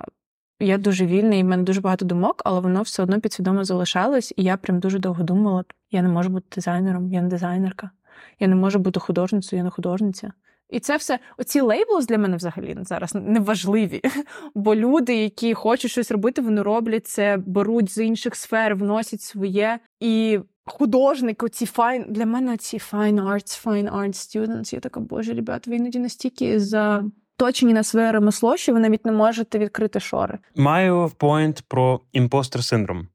Я 0.60 0.78
дуже 0.78 1.06
вільна, 1.06 1.36
і 1.36 1.44
в 1.44 1.46
мене 1.46 1.64
дуже 1.64 1.82
багато 1.82 2.06
думок, 2.06 2.42
але 2.46 2.60
воно 2.60 2.82
все 2.82 3.04
одно 3.04 3.22
підсвідомо 3.22 3.64
залишалось, 3.64 4.34
і 4.38 4.44
я 4.44 4.58
прям 4.58 4.80
дуже 4.80 5.00
довго 5.00 5.24
думала: 5.24 5.64
я 5.92 6.02
не 6.02 6.10
можу 6.10 6.30
бути 6.30 6.46
дизайнером, 6.56 7.14
я 7.14 7.22
не 7.22 7.28
дизайнерка, 7.28 7.92
я 8.40 8.48
не 8.48 8.56
можу 8.56 8.80
бути 8.80 9.00
художницею, 9.00 9.58
я 9.58 9.64
не 9.64 9.70
художниця. 9.70 10.34
І 10.72 10.80
це 10.80 10.98
все, 10.98 11.20
оці 11.38 11.62
лейбли 11.62 12.02
для 12.02 12.18
мене 12.18 12.38
взагалі 12.38 12.78
зараз 12.82 13.16
не 13.16 13.40
важливі. 13.40 14.02
Бо 14.56 14.76
люди, 14.76 15.16
які 15.16 15.54
хочуть 15.54 15.92
щось 15.92 16.12
робити, 16.12 16.42
вони 16.42 16.62
роблять 16.62 17.08
це, 17.08 17.38
беруть 17.38 17.92
з 17.92 18.04
інших 18.04 18.36
сфер, 18.36 18.76
вносять 18.76 19.22
своє. 19.22 19.80
І 20.00 20.40
художник, 20.66 21.44
оці 21.44 21.66
файн 21.66 22.06
для 22.10 22.26
мене 22.26 22.58
ці 22.58 22.78
fine 22.78 23.24
arts, 23.24 23.66
fine 23.66 23.92
arts 23.92 24.14
students, 24.14 24.74
Я 24.74 24.80
така, 24.80 25.00
боже, 25.00 25.34
ребята, 25.34 25.72
ви 25.72 25.78
іноді 25.78 26.00
настільки 26.00 26.60
заточені 26.60 27.74
на 27.74 27.84
своє 27.84 28.12
ремесло, 28.12 28.58
що 28.58 28.74
ви 28.74 28.80
навіть 28.80 29.06
не 29.06 29.12
можете 29.12 29.60
відкрити 29.60 30.00
шори. 30.00 30.40
Маю 30.56 31.12
point 31.18 31.64
про 31.68 32.02
impostor 32.12 32.64
syndrome. 32.64 33.08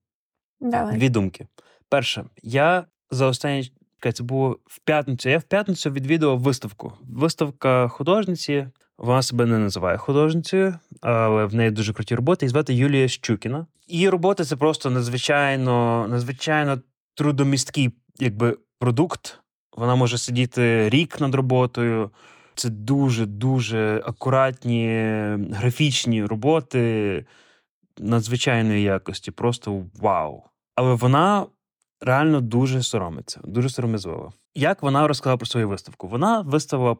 Давай. 0.61 0.96
Дві 0.96 1.09
думки. 1.09 1.46
Перше, 1.88 2.24
я 2.42 2.84
за 3.11 3.26
останні 3.26 3.72
це 4.12 4.22
було 4.22 4.59
в 4.66 4.78
п'ятницю. 4.78 5.28
Я 5.28 5.38
в 5.38 5.42
п'ятницю 5.42 5.90
відвідував 5.90 6.38
виставку. 6.38 6.92
Виставка 7.11 7.88
художниці. 7.88 8.66
Вона 8.99 9.22
себе 9.22 9.47
не 9.47 9.59
називає 9.59 9.99
художницею, 9.99 10.74
але 11.01 11.44
в 11.44 11.55
неї 11.55 11.70
дуже 11.70 11.92
круті 11.92 12.14
роботи. 12.14 12.47
І 12.47 12.49
звати 12.49 12.74
Юлія 12.74 13.09
Щукіна. 13.09 13.66
Її 13.88 14.09
роботи 14.09 14.44
це 14.44 14.57
просто 14.57 14.90
надзвичайно, 14.90 16.07
надзвичайно 16.11 16.78
трудомісткий 17.14 17.90
якби, 18.18 18.59
продукт. 18.78 19.40
Вона 19.76 19.94
може 19.94 20.18
сидіти 20.18 20.88
рік 20.88 21.20
над 21.20 21.34
роботою. 21.34 22.11
Це 22.55 22.70
дуже 22.70 23.26
дуже 23.26 24.03
акуратні 24.07 24.88
графічні 25.53 26.24
роботи 26.24 27.24
надзвичайної 27.99 28.82
якості. 28.82 29.30
Просто 29.30 29.84
вау. 30.01 30.42
Але 30.74 30.94
вона 30.94 31.47
реально 32.01 32.40
дуже 32.40 32.82
соромиться, 32.82 33.40
дуже 33.44 33.68
сором'язлива. 33.68 34.32
Як 34.55 34.82
вона 34.82 35.09
розказала 35.09 35.36
про 35.36 35.47
свою 35.47 35.68
виставку? 35.68 36.09
Вона 36.09 36.40
виставила 36.40 36.97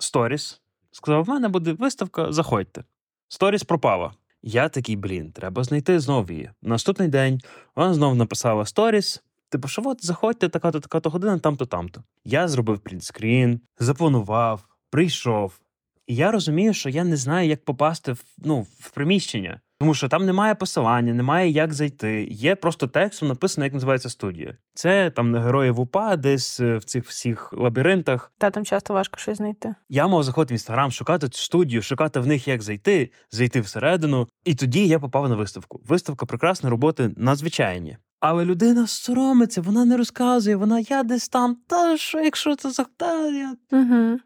сторіс, 0.00 0.60
сказала: 0.90 1.22
в 1.22 1.28
мене 1.28 1.48
буде 1.48 1.72
виставка, 1.72 2.32
заходьте. 2.32 2.84
Сторіс 3.28 3.62
пропала. 3.62 4.12
Я 4.42 4.68
такий, 4.68 4.96
блін, 4.96 5.32
треба 5.32 5.64
знайти 5.64 6.00
знову 6.00 6.32
її. 6.32 6.50
Наступний 6.62 7.08
день 7.08 7.40
вона 7.76 7.94
знову 7.94 8.14
написала 8.14 8.66
сторіс. 8.66 9.22
Типу, 9.48 9.68
що 9.68 9.82
от 9.84 10.04
заходьте, 10.06 10.48
така-то, 10.48 10.80
така-то 10.80 11.10
година, 11.10 11.38
там-то, 11.38 11.66
там-то. 11.66 12.02
Я 12.24 12.48
зробив 12.48 12.78
принтскрін, 12.78 13.60
запланував, 13.78 14.64
прийшов. 14.90 15.60
І 16.06 16.14
я 16.14 16.30
розумію, 16.30 16.74
що 16.74 16.88
я 16.88 17.04
не 17.04 17.16
знаю, 17.16 17.48
як 17.48 17.64
попасти 17.64 18.12
в, 18.12 18.24
ну, 18.38 18.60
в 18.60 18.90
приміщення. 18.90 19.60
Тому 19.82 19.94
що 19.94 20.08
там 20.08 20.26
немає 20.26 20.54
посилання, 20.54 21.14
немає 21.14 21.50
як 21.50 21.74
зайти. 21.74 22.24
Є 22.30 22.54
просто 22.54 22.86
текстом 22.86 23.28
написано, 23.28 23.64
як 23.64 23.74
називається 23.74 24.08
студія. 24.08 24.56
Це 24.74 25.10
там 25.10 25.30
на 25.30 25.40
героїв 25.40 25.80
УПА, 25.80 26.16
десь 26.16 26.60
е, 26.60 26.76
в 26.76 26.84
цих 26.84 27.06
всіх 27.06 27.52
лабіринтах. 27.52 28.32
Та 28.38 28.50
там 28.50 28.64
часто 28.64 28.94
важко 28.94 29.18
щось 29.18 29.36
знайти. 29.36 29.74
Я 29.88 30.06
мав 30.06 30.22
заходити 30.22 30.54
в 30.54 30.56
інстаграм, 30.56 30.90
шукати 30.90 31.28
цю 31.28 31.42
студію, 31.42 31.82
шукати 31.82 32.20
в 32.20 32.26
них, 32.26 32.48
як 32.48 32.62
зайти, 32.62 33.10
зайти 33.30 33.60
всередину. 33.60 34.28
І 34.44 34.54
тоді 34.54 34.86
я 34.86 34.98
попав 34.98 35.28
на 35.28 35.36
виставку. 35.36 35.80
Виставка 35.88 36.26
прекрасної 36.26 36.70
роботи 36.70 37.10
надзвичайні. 37.16 37.96
Але 38.20 38.44
людина 38.44 38.86
соромиться, 38.86 39.60
вона 39.60 39.84
не 39.84 39.96
розказує, 39.96 40.56
вона 40.56 40.80
я 40.80 41.02
десь 41.02 41.28
там. 41.28 41.56
Та 41.66 41.96
що, 41.96 42.20
якщо 42.20 42.56
це 42.56 42.70
за 42.70 42.84
та 42.96 43.28
я. 43.28 43.56
Угу. 43.72 44.18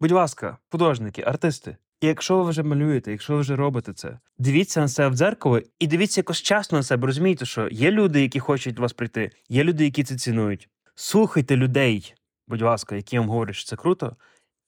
Будь 0.00 0.12
ласка, 0.12 0.58
художники, 0.70 1.22
артисти. 1.22 1.76
І 2.02 2.06
якщо 2.06 2.36
ви 2.36 2.50
вже 2.50 2.62
малюєте, 2.62 3.10
якщо 3.10 3.34
ви 3.34 3.40
вже 3.40 3.56
робите 3.56 3.92
це, 3.92 4.18
дивіться 4.38 4.80
на 4.80 4.88
себе 4.88 5.08
в 5.08 5.14
дзеркало 5.16 5.60
і 5.78 5.86
дивіться 5.86 6.20
якось 6.20 6.42
часно 6.42 6.78
на 6.78 6.82
себе. 6.82 7.06
Розумієте, 7.06 7.46
що 7.46 7.68
є 7.68 7.90
люди, 7.90 8.22
які 8.22 8.40
хочуть 8.40 8.74
до 8.74 8.82
вас 8.82 8.92
прийти, 8.92 9.30
є 9.48 9.64
люди, 9.64 9.84
які 9.84 10.04
це 10.04 10.16
цінують. 10.16 10.68
Слухайте 10.94 11.56
людей, 11.56 12.14
будь 12.48 12.62
ласка, 12.62 12.96
які 12.96 13.18
вам 13.18 13.28
говорять, 13.28 13.54
що 13.54 13.68
це 13.68 13.76
круто, 13.76 14.16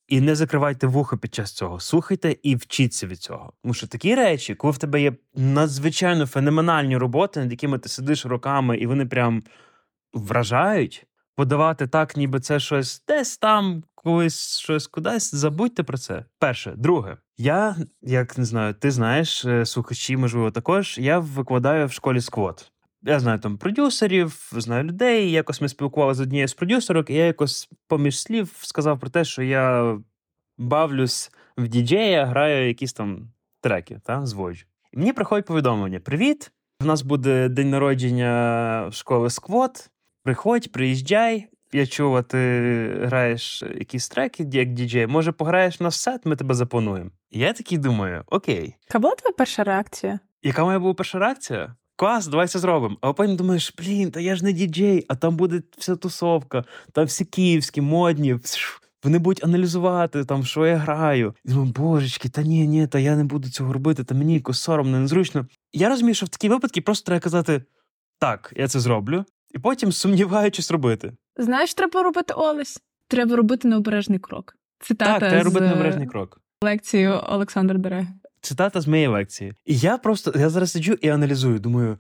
і 0.09 0.21
не 0.21 0.35
закривайте 0.35 0.87
вуха 0.87 1.17
під 1.17 1.35
час 1.35 1.53
цього. 1.53 1.81
Слухайте 1.81 2.37
і 2.43 2.57
вчіться 2.57 3.07
від 3.07 3.19
цього. 3.19 3.53
Тому 3.63 3.75
що 3.75 3.87
такі 3.87 4.15
речі, 4.15 4.55
коли 4.55 4.73
в 4.73 4.79
тебе 4.79 5.03
є 5.03 5.13
надзвичайно 5.35 6.27
феноменальні 6.27 6.97
роботи, 6.97 7.41
над 7.41 7.51
якими 7.51 7.79
ти 7.79 7.89
сидиш 7.89 8.27
роками, 8.27 8.77
і 8.77 8.87
вони 8.87 9.07
прям 9.07 9.43
вражають, 10.13 11.07
подавати 11.37 11.87
так, 11.87 12.17
ніби 12.17 12.41
це 12.41 12.61
щось 12.61 13.05
десь 13.09 13.39
там, 13.39 13.85
колись 14.05 14.59
щось 14.59 14.87
кудись. 14.87 15.35
Забудьте 15.35 15.83
про 15.83 15.99
це. 15.99 16.25
Перше, 16.39 16.73
друге. 16.77 17.17
Я, 17.39 17.77
як 18.03 18.39
не 18.39 18.45
знаю, 18.45 18.75
ти 18.75 18.91
знаєш, 18.91 19.45
е, 19.45 19.67
слухачі, 19.67 20.17
можливо, 20.17 20.51
також 20.51 20.99
я 20.99 21.19
викладаю 21.19 21.87
в 21.87 21.93
школі 21.93 22.21
сквот. 22.21 22.73
Я 23.03 23.21
знаю 23.21 23.39
там 23.39 23.59
продюсерів, 23.59 24.51
знаю 24.53 24.85
людей. 24.85 25.31
Якось 25.31 25.61
ми 25.61 25.69
спілкувалися 25.69 26.19
з 26.19 26.21
однією 26.21 26.49
з 26.49 26.55
продюсерок, 26.55 27.11
і 27.11 27.15
я 27.15 27.27
якось 27.27 27.69
поміж 27.89 28.21
слів 28.21 28.53
сказав 28.63 29.01
про 29.01 29.11
те, 29.11 29.25
що 29.25 29.43
я 29.43 29.97
бавлюсь 30.59 31.33
в 31.59 31.69
діджея, 31.69 32.27
граю 32.27 32.69
якісь 32.69 32.93
там 32.93 33.33
треки, 33.61 34.01
та, 34.05 34.27
зводжу. 34.27 34.65
І 34.93 34.99
мені 34.99 35.13
приходить 35.13 35.47
повідомлення: 35.47 36.01
Привіт! 36.01 36.53
У 36.81 36.85
нас 36.85 37.03
буде 37.03 37.49
день 37.49 37.71
народження 37.71 38.89
школи 38.93 39.31
сквот. 39.31 39.91
Приходь, 40.23 40.73
приїжджай. 40.73 41.49
Я 41.75 41.87
чув, 41.87 42.17
а 42.17 42.23
ти 42.23 42.39
граєш 43.03 43.63
якісь 43.79 44.09
треки, 44.09 44.47
як 44.53 44.73
діджей. 44.73 45.07
Може, 45.07 45.33
пограєш 45.33 45.81
на 45.81 45.91
сет, 45.91 46.27
ми 46.27 46.37
тебе 46.37 46.55
заплануємо. 46.55 47.11
І 47.31 47.39
я 47.39 47.53
такий 47.53 47.79
думаю: 47.79 48.23
окей, 48.27 48.75
Яка 48.89 48.99
була 48.99 49.15
твоя 49.15 49.35
перша 49.39 49.65
реакція? 49.65 50.19
яка 50.43 50.65
моя 50.65 50.79
була 50.79 50.95
перша 50.95 51.19
реакція? 51.19 51.75
Клас, 51.97 52.27
давай 52.27 52.49
це 52.49 52.59
зробимо. 52.59 52.97
А 53.01 53.13
потім 53.13 53.37
думаєш, 53.37 53.75
блін, 53.79 54.11
та 54.11 54.21
я 54.21 54.37
ж 54.37 54.45
не 54.45 54.53
діджей, 54.53 55.05
а 55.09 55.15
там 55.15 55.37
буде 55.37 55.63
вся 55.79 55.97
тусовка, 55.97 56.65
там 56.93 57.07
всі 57.07 57.25
київські, 57.25 57.81
модні. 57.81 58.39
Вони 59.05 59.19
будуть 59.19 59.45
аналізувати, 59.45 60.25
там, 60.25 60.45
що 60.45 60.67
я 60.67 60.77
граю. 60.77 61.35
І 61.45 61.49
думаю, 61.49 61.73
божечки, 61.73 62.29
та 62.29 62.43
ні, 62.43 62.67
ні, 62.67 62.87
та 62.87 62.99
я 62.99 63.17
не 63.17 63.25
буду 63.25 63.51
цього 63.51 63.73
робити, 63.73 64.05
та 64.05 64.15
мені 64.15 64.35
якось 64.35 64.61
соромно, 64.61 64.99
незручно. 64.99 65.47
Я 65.73 65.89
розумію, 65.89 66.15
що 66.15 66.27
в 66.27 66.29
такі 66.29 66.49
випадки 66.49 66.81
просто 66.81 67.07
треба 67.07 67.21
казати: 67.21 67.63
так, 68.19 68.53
я 68.57 68.69
це 68.69 68.81
зроблю, 68.81 69.25
і 69.55 69.59
потім 69.59 69.93
сумніваючись 69.93 70.71
робити. 70.71 71.13
Знаєш, 71.37 71.75
треба 71.75 72.03
робити 72.03 72.35
Олесь? 72.35 72.83
Треба 73.09 73.37
робити 73.37 73.69
необережний 73.69 74.19
крок. 74.19 74.57
Цитата 74.81 75.21
так, 75.21 75.31
треба 75.31 75.43
з 75.43 75.45
робити 75.47 75.67
необережний 75.67 76.07
крок. 76.07 76.41
лекції 76.65 77.09
Олександра 77.09 77.79
Дереги. 77.79 78.09
Цитата 78.41 78.81
з 78.81 78.87
моєї 78.87 79.09
лекції. 79.09 79.55
І 79.65 79.79
я 79.79 79.99
просто 79.99 80.33
я 80.37 80.51
зараз 80.51 80.73
сиджу 80.73 80.93
і 81.01 81.09
аналізую. 81.09 81.59
Думаю, 81.59 81.99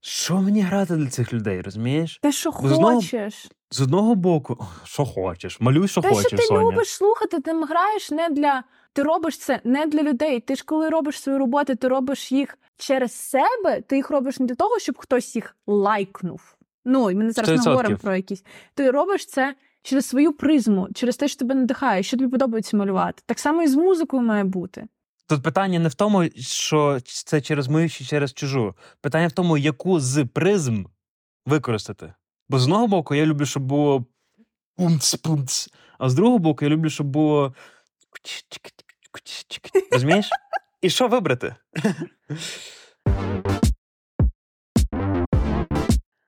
що 0.00 0.36
мені 0.36 0.60
грати 0.60 0.96
для 0.96 1.06
цих 1.06 1.32
людей, 1.32 1.60
розумієш? 1.60 2.18
Те, 2.22 2.32
що 2.32 2.50
Бо 2.50 2.68
хочеш. 2.68 3.48
З 3.70 3.80
одного 3.80 4.14
боку, 4.14 4.66
що 4.84 5.04
хочеш, 5.04 5.60
малюй, 5.60 5.88
що 5.88 6.00
Те, 6.00 6.08
хочеш, 6.08 6.26
що 6.26 6.36
ти 6.36 6.42
Соня. 6.42 6.60
любиш 6.60 6.88
слухати, 6.88 7.40
ти 7.40 7.52
граєш 7.52 8.10
не 8.10 8.28
для. 8.28 8.62
Ти 8.92 9.02
робиш 9.02 9.38
це 9.38 9.60
не 9.64 9.86
для 9.86 10.02
людей. 10.02 10.40
Ти 10.40 10.54
ж 10.56 10.64
коли 10.66 10.88
робиш 10.88 11.20
свої 11.20 11.38
роботи, 11.38 11.74
ти 11.74 11.88
робиш 11.88 12.32
їх 12.32 12.58
через 12.76 13.12
себе. 13.12 13.80
Ти 13.80 13.96
їх 13.96 14.10
робиш 14.10 14.38
не 14.38 14.46
для 14.46 14.54
того, 14.54 14.78
щоб 14.78 14.98
хтось 14.98 15.36
їх 15.36 15.56
лайкнув. 15.66 16.55
Ну, 16.88 17.10
і 17.10 17.14
ми 17.14 17.30
зараз 17.30 17.50
не 17.50 17.56
100%. 17.56 17.68
говоримо 17.68 17.96
про 17.96 18.16
якісь. 18.16 18.44
Ти 18.74 18.90
робиш 18.90 19.26
це 19.26 19.54
через 19.82 20.06
свою 20.06 20.32
призму, 20.32 20.88
через 20.94 21.16
те, 21.16 21.28
що 21.28 21.38
тебе 21.38 21.54
надихає, 21.54 22.02
що 22.02 22.16
тобі 22.16 22.30
подобається 22.30 22.76
малювати. 22.76 23.22
Так 23.26 23.38
само 23.38 23.62
і 23.62 23.68
з 23.68 23.74
музикою 23.74 24.22
має 24.22 24.44
бути. 24.44 24.86
Тут 25.28 25.42
питання 25.42 25.78
не 25.78 25.88
в 25.88 25.94
тому, 25.94 26.24
що 26.36 26.98
це 27.04 27.40
через 27.40 27.68
мою 27.68 27.90
чи 27.90 28.04
через 28.04 28.32
чужу. 28.32 28.74
Питання 29.00 29.26
в 29.26 29.32
тому, 29.32 29.58
яку 29.58 30.00
з 30.00 30.24
призм 30.24 30.84
використати. 31.46 32.14
Бо 32.48 32.58
з 32.58 32.64
одного 32.64 32.86
боку, 32.86 33.14
я 33.14 33.26
люблю, 33.26 33.46
щоб 33.46 33.62
було 33.62 34.04
пунц-пунц, 34.78 35.68
а 35.98 36.08
з 36.08 36.14
другого 36.14 36.38
боку, 36.38 36.64
я 36.64 36.70
люблю, 36.70 36.90
щоб 36.90 37.06
було. 37.06 37.54
Розумієш? 39.92 40.30
І 40.82 40.90
що 40.90 41.08
вибрати? 41.08 41.54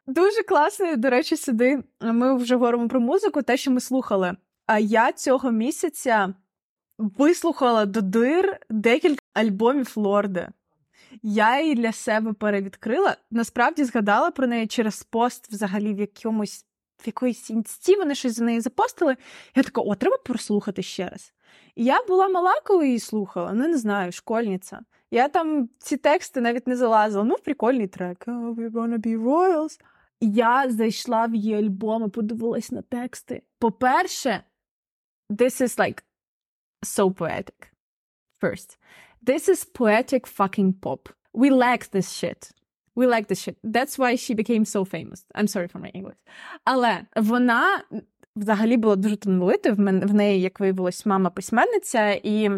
Дуже 0.09 0.43
класний, 0.43 0.97
до 0.97 1.11
речі, 1.11 1.37
сюди. 1.37 1.83
Ми 2.01 2.37
вже 2.37 2.55
говоримо 2.55 2.89
про 2.89 3.01
музику, 3.01 3.43
те, 3.43 3.57
що 3.57 3.71
ми 3.71 3.81
слухали. 3.81 4.37
А 4.67 4.79
я 4.79 5.13
цього 5.13 5.51
місяця 5.51 6.35
вислухала 6.99 7.87
до 7.87 8.01
дир 8.01 8.59
декілька 8.71 9.23
альбомів 9.35 9.93
Лорди. 9.97 10.49
Я 11.23 11.61
її 11.61 11.75
для 11.75 11.93
себе 11.93 12.33
перевідкрила. 12.33 13.17
Насправді 13.31 13.85
згадала 13.85 14.31
про 14.31 14.47
неї 14.47 14.67
через 14.67 15.03
пост 15.03 15.53
взагалі 15.53 15.95
в 15.95 15.99
якомусь 15.99 16.65
в 17.05 17.07
якоїсь 17.07 17.51
інсті, 17.51 17.97
вони 17.97 18.15
щось 18.15 18.37
за 18.37 18.45
неї 18.45 18.61
запостили. 18.61 19.17
Я 19.55 19.63
така, 19.63 19.81
о, 19.81 19.95
треба 19.95 20.17
прослухати 20.17 20.83
ще 20.83 21.09
раз. 21.09 21.33
Я 21.77 22.05
була 22.09 22.29
мала, 22.29 22.55
коли 22.65 22.87
її 22.87 22.99
слухала, 22.99 23.53
ну 23.53 23.69
не 23.69 23.79
знаю, 23.79 24.13
школьниця. 24.13 24.81
Я 25.11 25.29
там 25.29 25.69
ці 25.79 25.97
тексти 25.97 26.41
навіть 26.41 26.67
не 26.67 26.77
залазила. 26.77 27.25
Ну, 27.25 27.37
прикольний 27.45 27.87
трек. 27.87 28.25
Oh, 28.27 28.55
we're 28.55 28.73
gonna 28.73 28.99
be 28.99 29.23
royals. 29.23 29.81
Я 30.21 30.71
зайшла 30.71 31.27
в 31.27 31.35
її 31.35 31.55
альбом 31.55 32.05
і 32.07 32.09
подивилась 32.09 32.71
на 32.71 32.83
тексти. 32.83 33.43
По-перше, 33.59 34.43
this 35.31 35.61
is 35.61 35.79
like 35.79 36.03
so 36.83 37.11
poetic. 37.15 37.71
First, 38.41 38.79
this 39.23 39.49
is 39.49 39.65
poetic 39.65 40.27
fucking 40.27 40.73
pop. 40.81 41.09
We 41.35 41.51
like 41.51 41.91
this 41.91 42.13
shit. 42.13 42.51
We 42.97 43.07
like 43.07 43.29
this 43.29 43.41
shit. 43.45 43.57
That's 43.63 43.99
why 43.99 44.17
she 44.17 44.35
became 44.35 44.65
so 44.65 44.85
famous. 44.85 45.25
I'm 45.35 45.47
sorry 45.47 45.69
for 45.69 45.79
my 45.79 45.91
English. 45.95 46.19
Але 46.65 47.07
вона 47.17 47.83
взагалі 48.37 48.77
була 48.77 48.97
дуже 48.97 49.17
талановитою. 49.17 49.75
В 49.75 49.79
мене 49.79 50.07
в 50.07 50.15
неї, 50.15 50.41
як 50.41 50.61
виявилось, 50.61 51.07
мама 51.07 51.31
письменниця, 51.31 52.11
і 52.11 52.51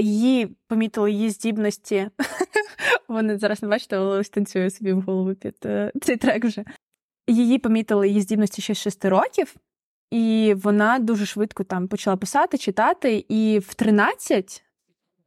її 0.00 0.56
помітили 0.68 1.12
її 1.12 1.30
здібності. 1.30 2.10
Вони 3.08 3.38
зараз 3.38 3.62
не 3.62 3.68
бачите, 3.68 3.96
але 3.96 4.18
ось 4.18 4.28
танцює 4.28 4.70
собі 4.70 4.92
в 4.92 5.00
голову 5.00 5.34
під 5.34 5.56
е, 5.64 5.92
цей 6.02 6.16
трек 6.16 6.44
вже. 6.44 6.64
Її 7.26 7.58
помітили 7.58 8.08
її 8.08 8.20
здібності 8.20 8.62
ще 8.62 8.74
з 8.74 8.78
6 8.78 9.04
років, 9.04 9.54
і 10.10 10.54
вона 10.56 10.98
дуже 10.98 11.26
швидко 11.26 11.64
там 11.64 11.88
почала 11.88 12.16
писати, 12.16 12.58
читати. 12.58 13.24
І 13.28 13.58
в 13.58 13.74
13 13.74 14.62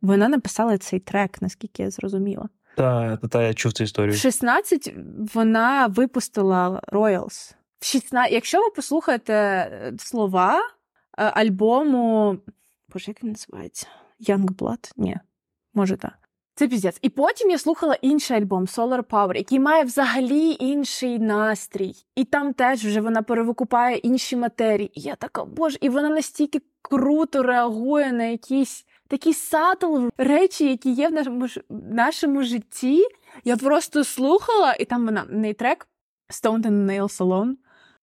вона 0.01 0.29
написала 0.29 0.77
цей 0.77 0.99
трек, 0.99 1.41
наскільки 1.41 1.83
я 1.83 1.91
зрозуміла. 1.91 2.49
Та, 2.75 3.17
та, 3.17 3.27
та 3.27 3.43
я 3.43 3.53
чув 3.53 3.73
цю 3.73 3.83
В 3.83 4.13
16 4.13 4.93
вона 5.33 5.87
випустила 5.87 6.81
Royals. 6.87 7.55
В 7.79 7.85
16, 7.85 8.33
якщо 8.33 8.61
ви 8.61 8.69
послухаєте 8.69 9.33
е, 9.33 9.93
слова 9.99 10.59
е, 10.59 11.23
альбому, 11.23 12.37
боже, 12.93 13.11
як 13.11 13.23
він 13.23 13.29
називається? 13.29 13.87
Youngblood? 14.27 14.91
Ні, 14.97 15.17
може 15.73 15.97
так. 15.97 16.29
Це 16.55 16.67
піздець. 16.67 16.99
І 17.01 17.09
потім 17.09 17.49
я 17.49 17.57
слухала 17.57 17.95
інший 18.01 18.37
альбом 18.37 18.65
Solar 18.65 19.03
Power, 19.03 19.37
який 19.37 19.59
має 19.59 19.83
взагалі 19.83 20.57
інший 20.59 21.19
настрій. 21.19 21.93
І 22.15 22.23
там 22.23 22.53
теж 22.53 22.85
вже 22.85 23.01
вона 23.01 23.21
перевикупає 23.21 23.97
інші 23.97 24.35
матерії. 24.35 24.91
І 24.99 25.01
я 25.01 25.15
така, 25.15 25.45
боже, 25.45 25.77
і 25.81 25.89
вона 25.89 26.09
настільки 26.09 26.61
круто 26.81 27.43
реагує 27.43 28.11
на 28.11 28.23
якісь 28.23 28.85
такі 29.07 29.33
сатл 29.33 30.07
речі, 30.17 30.69
які 30.69 30.91
є 30.91 31.09
в 31.09 31.11
нашому, 31.11 31.47
нашому 31.69 32.43
житті. 32.43 33.03
Я 33.43 33.57
просто 33.57 34.03
слухала, 34.03 34.73
і 34.79 34.85
там 34.85 35.05
вона 35.05 35.23
в 35.23 35.33
неї 35.33 35.53
трек 35.53 35.87
Stoned 36.29 36.65
and 36.65 36.85
Nail 36.85 37.19
Salon. 37.19 37.53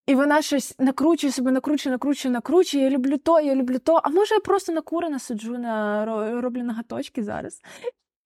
І 0.07 0.14
вона 0.14 0.42
щось 0.42 0.74
накручує 0.78 1.32
себе, 1.32 1.52
накручує, 1.52 1.92
накручує, 1.92 2.32
накручує. 2.32 2.84
Я 2.84 2.90
люблю 2.90 3.18
то, 3.18 3.40
я 3.40 3.54
люблю 3.54 3.78
то. 3.78 4.00
А 4.04 4.09
може 4.09 4.34
я 4.34 4.40
просто 4.40 4.72
накурена 4.72 5.18
сиджу 5.18 5.59
на 5.59 6.04
роблю 6.40 6.62
ноготочки 6.62 7.24
зараз. 7.24 7.61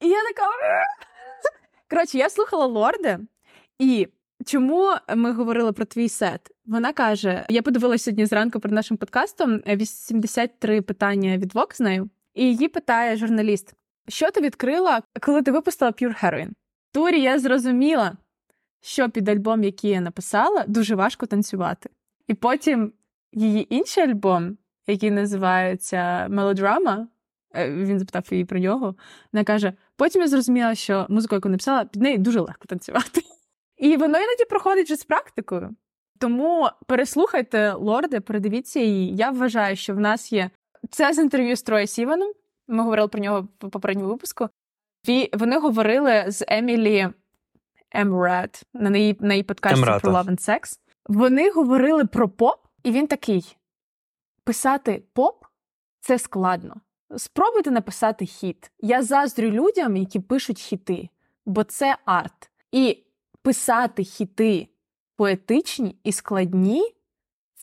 І 0.00 0.08
я 0.08 0.18
така. 0.22 0.46
Коротше, 1.90 2.18
я 2.18 2.30
слухала 2.30 2.66
Лорде, 2.66 3.18
і 3.78 4.08
чому 4.46 4.94
ми 5.16 5.32
говорили 5.32 5.72
про 5.72 5.84
твій 5.84 6.08
сет? 6.08 6.50
Вона 6.66 6.92
каже: 6.92 7.46
я 7.48 7.62
подивилася 7.62 8.04
сьогодні 8.04 8.26
зранку 8.26 8.60
перед 8.60 8.74
нашим 8.74 8.96
подкастом 8.96 9.62
е, 9.66 9.76
83 9.76 10.82
питання 10.82 11.38
від 11.38 11.54
Vox 11.54 11.82
нею, 11.82 12.10
і 12.34 12.44
її 12.44 12.68
питає 12.68 13.16
журналіст: 13.16 13.74
що 14.08 14.30
ти 14.30 14.40
відкрила, 14.40 15.02
коли 15.22 15.42
ти 15.42 15.52
випустила 15.52 15.90
Pure 15.90 16.24
Heroin? 16.24 16.48
Турі 16.92 17.20
я 17.20 17.38
зрозуміла, 17.38 18.12
що 18.80 19.10
під 19.10 19.28
альбом, 19.28 19.64
який 19.64 19.90
я 19.90 20.00
написала, 20.00 20.64
дуже 20.68 20.94
важко 20.94 21.26
танцювати. 21.26 21.90
І 22.26 22.34
потім 22.34 22.92
її 23.32 23.74
інший 23.74 24.04
альбом, 24.04 24.58
який 24.86 25.10
називається 25.10 26.28
Мелодрама, 26.28 27.08
е, 27.54 27.70
він 27.70 27.98
запитав 27.98 28.24
її 28.30 28.44
про 28.44 28.58
нього. 28.58 28.94
Вона 29.32 29.44
каже: 29.44 29.72
потім 29.96 30.22
я 30.22 30.28
зрозуміла, 30.28 30.74
що 30.74 31.06
музику, 31.08 31.34
яку 31.34 31.48
написала, 31.48 31.84
під 31.84 32.02
нею 32.02 32.18
дуже 32.18 32.40
легко 32.40 32.66
танцювати. 32.66 33.20
І 33.76 33.96
воно 33.96 34.18
іноді 34.18 34.44
проходить 34.50 34.86
вже 34.86 34.96
з 34.96 35.04
практикою. 35.04 35.76
Тому 36.18 36.68
переслухайте 36.86 37.72
лорди, 37.72 38.20
передивіться 38.20 38.80
її. 38.80 39.16
Я 39.16 39.30
вважаю, 39.30 39.76
що 39.76 39.94
в 39.94 40.00
нас 40.00 40.32
є 40.32 40.50
це 40.90 41.12
з 41.12 41.18
інтерв'ю 41.18 41.56
з 41.56 41.62
Трое 41.62 41.86
Сіваном. 41.86 42.32
Ми 42.68 42.82
говорили 42.82 43.08
про 43.08 43.20
нього 43.20 43.48
в 43.60 43.70
попередньому 43.70 44.10
випуску. 44.10 44.48
Вони 45.32 45.58
говорили 45.58 46.24
з 46.28 46.44
Емілі 46.48 47.08
Емрат 47.92 48.62
на 48.74 48.90
неї 48.90 49.16
на 49.20 49.34
її 49.34 49.42
подкасті 49.42 49.78
Емрата. 49.78 50.00
про 50.00 50.12
Love 50.12 50.26
and 50.26 50.48
Sex. 50.48 50.78
Вони 51.06 51.50
говорили 51.50 52.04
про 52.04 52.28
поп, 52.28 52.66
і 52.82 52.90
він 52.90 53.06
такий: 53.06 53.56
писати 54.44 55.02
поп 55.12 55.44
це 56.00 56.18
складно. 56.18 56.76
Спробуйте 57.16 57.70
написати 57.70 58.26
хіт. 58.26 58.70
Я 58.78 59.02
заздрю 59.02 59.50
людям, 59.50 59.96
які 59.96 60.20
пишуть 60.20 60.60
хіти, 60.60 61.08
бо 61.46 61.64
це 61.64 61.96
арт. 62.04 62.50
І 62.72 63.04
писати 63.42 64.04
хіти 64.04 64.68
поетичні 65.16 65.96
і 66.04 66.12
складні 66.12 66.94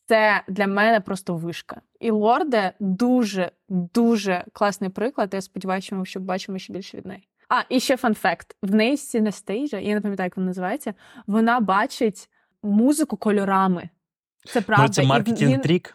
це 0.07 0.43
для 0.47 0.67
мене 0.67 0.99
просто 0.99 1.35
вишка. 1.35 1.81
І 1.99 2.11
Lorde 2.11 2.73
дуже 2.79 3.51
дуже 3.69 4.45
класний 4.53 4.89
приклад. 4.89 5.33
Я 5.33 5.41
сподіваюся, 5.41 5.85
що 6.03 6.19
ми 6.19 6.25
бачимо 6.25 6.59
ще 6.59 6.73
більше 6.73 6.97
від 6.97 7.05
неї. 7.05 7.27
А, 7.49 7.61
і 7.69 7.79
ще 7.79 7.97
fun 7.97 8.19
fact. 8.19 8.55
В 8.61 8.75
неї 8.75 8.97
synesthesia, 8.97 9.77
я 9.77 9.95
не 9.95 10.01
пам'ятаю, 10.01 10.25
як 10.25 10.37
вона 10.37 10.47
називається, 10.47 10.93
вона 11.27 11.59
бачить 11.59 12.29
музику 12.63 13.17
кольорами. 13.17 13.89
Це 14.45 14.61
правда. 14.61 14.81
Може, 14.83 14.93
це 14.93 15.03
marketing 15.03 15.61
trick? 15.61 15.93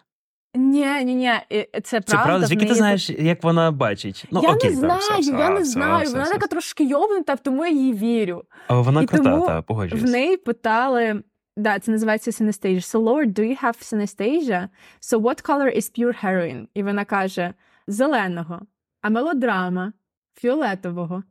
Ні, 0.54 1.04
ні, 1.04 1.14
ні, 1.14 1.32
це 1.72 1.80
Це 1.82 2.00
правда. 2.00 2.24
правда? 2.24 2.46
Звідки 2.46 2.66
ти 2.66 2.74
знаєш, 2.74 3.10
як 3.10 3.44
вона 3.44 3.70
бачить? 3.70 4.24
Ну, 4.30 4.40
я 4.42 4.50
окей, 4.50 4.70
не 4.70 4.76
знаю, 4.76 5.00
все, 5.00 5.18
все, 5.18 5.32
я 5.32 5.50
не 5.50 5.60
все, 5.60 5.64
знаю. 5.64 6.04
все, 6.04 6.12
вона 6.12 6.24
все. 6.24 6.32
така 6.32 6.46
трошки 6.46 6.84
йобнута, 6.84 7.36
тому 7.36 7.66
я 7.66 7.72
їй 7.72 7.92
вірю. 7.92 8.44
Але 8.66 8.82
вона 8.82 9.02
І 9.02 9.06
крута, 9.06 9.30
тому 9.30 9.46
та, 9.46 9.60
В 9.96 10.04
неї 10.04 10.36
питали. 10.36 11.22
Да, 11.56 11.78
це 11.78 11.90
називається 11.90 12.30
synesthesia. 12.30 12.80
So, 12.80 13.00
Lord, 13.04 13.32
do 13.32 13.40
you 13.40 13.64
have 13.64 13.92
synesthesia? 13.92 14.68
So, 15.00 15.20
what 15.20 15.42
color 15.42 15.76
is 15.76 15.98
pure 15.98 16.24
heroin? 16.24 16.66
І 16.74 16.82
вона 16.82 17.04
каже: 17.04 17.54
зеленого, 17.86 18.60
а 19.02 19.10
мелодрама 19.10 19.92
фіолетового, 20.34 21.22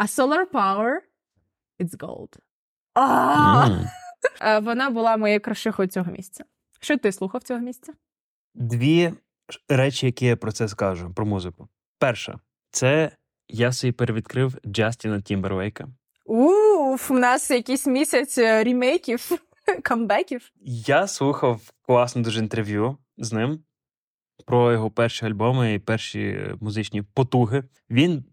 а 0.00 0.06
solar 0.06 0.46
power 0.46 0.92
it's 1.78 1.96
gold. 1.96 2.36
Е, 4.42 4.58
Вона 4.58 4.90
була 4.90 5.16
моєю 5.16 5.40
крашихою 5.40 5.88
цього 5.88 6.12
місця. 6.12 6.44
Що 6.80 6.98
ти 6.98 7.12
слухав 7.12 7.42
цього 7.42 7.60
місця? 7.60 7.92
Дві 8.54 9.12
речі, 9.68 10.06
які 10.06 10.26
я 10.26 10.36
про 10.36 10.52
це 10.52 10.68
скажу, 10.68 11.12
про 11.14 11.26
музику. 11.26 11.68
Перша, 11.98 12.40
це 12.70 13.10
я 13.48 13.72
собі 13.72 13.92
перевідкрив 13.92 14.58
Джастіна 14.66 15.20
Тімбервейка. 15.20 15.88
Уф, 16.24 17.10
у 17.10 17.18
нас 17.18 17.50
якийсь 17.50 17.86
місяць 17.86 18.38
е, 18.38 18.64
ремейків, 18.64 19.30
камбеків. 19.82 20.52
Я 20.64 21.06
слухав 21.06 21.60
класне 21.82 22.22
дуже 22.22 22.40
інтерв'ю 22.40 22.96
з 23.18 23.32
ним 23.32 23.62
про 24.46 24.72
його 24.72 24.90
перші 24.90 25.26
альбоми 25.26 25.74
і 25.74 25.78
перші 25.78 26.20
е, 26.20 26.54
музичні 26.60 27.02
потуги. 27.02 27.64
Він 27.90 28.24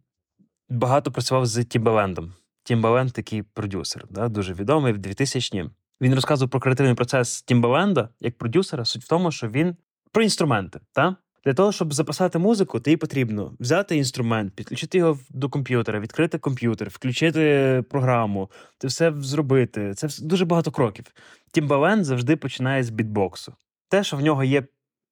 багато 0.70 1.12
працював 1.12 1.46
з 1.46 1.66
Тімбалендом. 1.66 2.34
Тімбаленд 2.64 3.14
такий 3.14 3.44
продюсер, 3.44 4.06
да, 4.10 4.28
дуже 4.28 4.54
відомий 4.54 4.94
в 4.94 4.98
2000-ні. 4.98 5.70
Він 6.02 6.16
розказував 6.16 6.50
про 6.50 6.60
креативний 6.60 6.96
процес 6.96 7.42
Тімбаленда 7.42 8.10
як 8.20 8.38
продюсера. 8.38 8.86
Суть 8.86 9.04
в 9.04 9.08
тому, 9.08 9.32
що 9.32 9.48
він 9.48 9.76
про 10.12 10.24
інструменти. 10.24 10.80
Та? 10.94 11.16
Для 11.46 11.54
того, 11.54 11.72
щоб 11.72 11.94
записати 11.94 12.40
музику, 12.40 12.80
тобі 12.80 12.98
потрібно 12.98 13.54
взяти 13.60 13.98
інструмент, 13.98 14.54
підключити 14.54 14.98
його 14.98 15.20
до 15.30 15.50
комп'ютера, 15.50 16.00
відкрити 16.00 16.38
комп'ютер, 16.38 16.90
включити 16.90 17.84
програму, 17.90 18.52
це 18.78 18.88
все 18.88 19.14
зробити. 19.18 19.94
Це 19.94 20.08
дуже 20.22 20.46
багато 20.46 20.72
кроків. 20.72 21.06
Тімбаленд 21.52 22.06
завжди 22.06 22.36
починає 22.36 22.84
з 22.84 22.90
бітбоксу. 22.90 23.54
Те, 23.90 24.04
що 24.04 24.18
в 24.18 24.22
нього 24.22 24.44
є, 24.44 24.64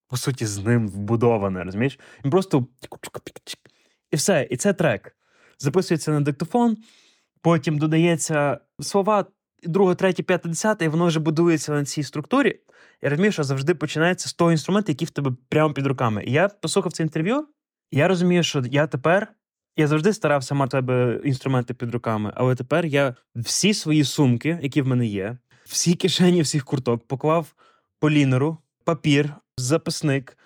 по 0.07 0.17
суті, 0.17 0.45
з 0.45 0.57
ним 0.57 0.87
вбудоване, 0.87 1.63
розумієш? 1.63 1.99
Він 2.25 2.31
просто 2.31 2.67
і 4.11 4.15
все, 4.15 4.47
і 4.51 4.57
це 4.57 4.73
трек. 4.73 5.15
Записується 5.59 6.11
на 6.11 6.21
диктофон, 6.21 6.77
потім 7.41 7.77
додається 7.77 8.59
слова, 8.79 9.25
друге, 9.63 9.95
третє, 9.95 10.23
п'яте, 10.23 10.49
десяте, 10.49 10.85
і 10.85 10.87
воно 10.87 11.07
вже 11.07 11.19
будується 11.19 11.71
на 11.71 11.85
цій 11.85 12.03
структурі. 12.03 12.59
І 13.01 13.07
розумієш, 13.07 13.33
що 13.33 13.43
завжди 13.43 13.75
починається 13.75 14.29
з 14.29 14.33
того 14.33 14.51
інструменту, 14.51 14.91
який 14.91 15.05
в 15.05 15.09
тебе 15.09 15.31
прямо 15.49 15.73
під 15.73 15.87
руками. 15.87 16.23
І 16.27 16.31
я 16.31 16.47
послухав 16.47 16.93
це 16.93 17.03
інтерв'ю, 17.03 17.47
і 17.91 17.97
я 17.97 18.07
розумію, 18.07 18.43
що 18.43 18.63
я 18.71 18.87
тепер. 18.87 19.33
Я 19.77 19.87
завжди 19.87 20.13
старався 20.13 20.55
мати 20.55 20.71
тебе 20.77 21.19
інструменти 21.23 21.73
під 21.73 21.93
руками, 21.93 22.31
але 22.35 22.55
тепер 22.55 22.85
я 22.85 23.15
всі 23.35 23.73
свої 23.73 24.03
сумки, 24.03 24.59
які 24.61 24.81
в 24.81 24.87
мене 24.87 25.05
є, 25.05 25.37
всі 25.65 25.93
кишені 25.93 26.41
всіх 26.41 26.65
курток, 26.65 27.07
поклав 27.07 27.53
полінеру, 27.99 28.57
папір, 28.83 29.33
записник. 29.57 30.37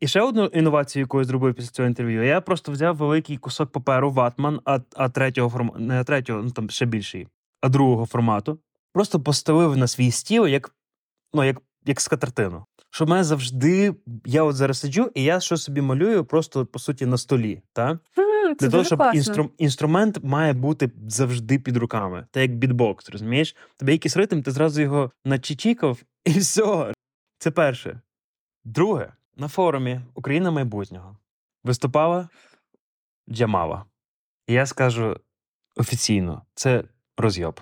І 0.00 0.08
ще 0.08 0.20
одну 0.20 0.44
інновацію, 0.44 1.00
яку 1.00 1.18
я 1.18 1.24
зробив 1.24 1.54
після 1.54 1.70
цього 1.70 1.88
інтерв'ю, 1.88 2.24
я 2.24 2.40
просто 2.40 2.72
взяв 2.72 2.96
великий 2.96 3.36
кусок 3.36 3.72
паперу 3.72 4.10
ватман, 4.10 4.60
а, 4.64 4.80
а 4.96 5.08
третього 5.08 5.50
формату, 5.50 5.78
не 5.78 6.04
третього, 6.04 6.42
ну 6.42 6.50
там 6.50 6.70
ще 6.70 6.86
більший, 6.86 7.28
а 7.60 7.68
другого 7.68 8.06
формату. 8.06 8.58
Просто 8.92 9.20
поставив 9.20 9.76
на 9.76 9.86
свій 9.86 10.10
стіл, 10.10 10.46
як, 10.46 10.74
ну, 11.34 11.44
як, 11.44 11.62
як 11.86 12.00
скатертину. 12.00 12.64
Що 12.90 13.04
в 13.04 13.08
мене 13.08 13.24
завжди, 13.24 13.94
я 14.24 14.42
от 14.42 14.56
зараз 14.56 14.80
сиджу, 14.80 15.10
і 15.14 15.22
я 15.22 15.40
що 15.40 15.56
собі 15.56 15.80
малюю, 15.80 16.24
просто 16.24 16.66
по 16.66 16.78
суті 16.78 17.06
на 17.06 17.18
столі. 17.18 17.62
Та? 17.72 17.98
Це 18.14 18.54
Для 18.60 18.70
того, 18.70 18.84
щоб 18.84 19.02
інстру... 19.14 19.50
інструмент 19.58 20.24
має 20.24 20.52
бути 20.52 20.90
завжди 21.08 21.58
під 21.58 21.76
руками. 21.76 22.26
Та 22.30 22.40
як 22.40 22.56
бітбокс, 22.56 23.10
розумієш? 23.10 23.56
Тобі 23.76 23.92
якийсь 23.92 24.16
ритм, 24.16 24.42
ти 24.42 24.50
зразу 24.50 24.82
його 24.82 25.10
начичікав, 25.24 26.02
і 26.24 26.30
все. 26.30 26.92
Це 27.38 27.50
перше. 27.50 28.00
Друге, 28.64 29.12
на 29.36 29.48
форумі 29.48 30.00
Україна 30.14 30.50
майбутнього 30.50 31.16
виступала 31.64 32.28
Джамала. 33.30 33.84
І 34.46 34.52
я 34.52 34.66
скажу 34.66 35.16
офіційно: 35.76 36.42
це 36.54 36.84
розйоб. 37.16 37.60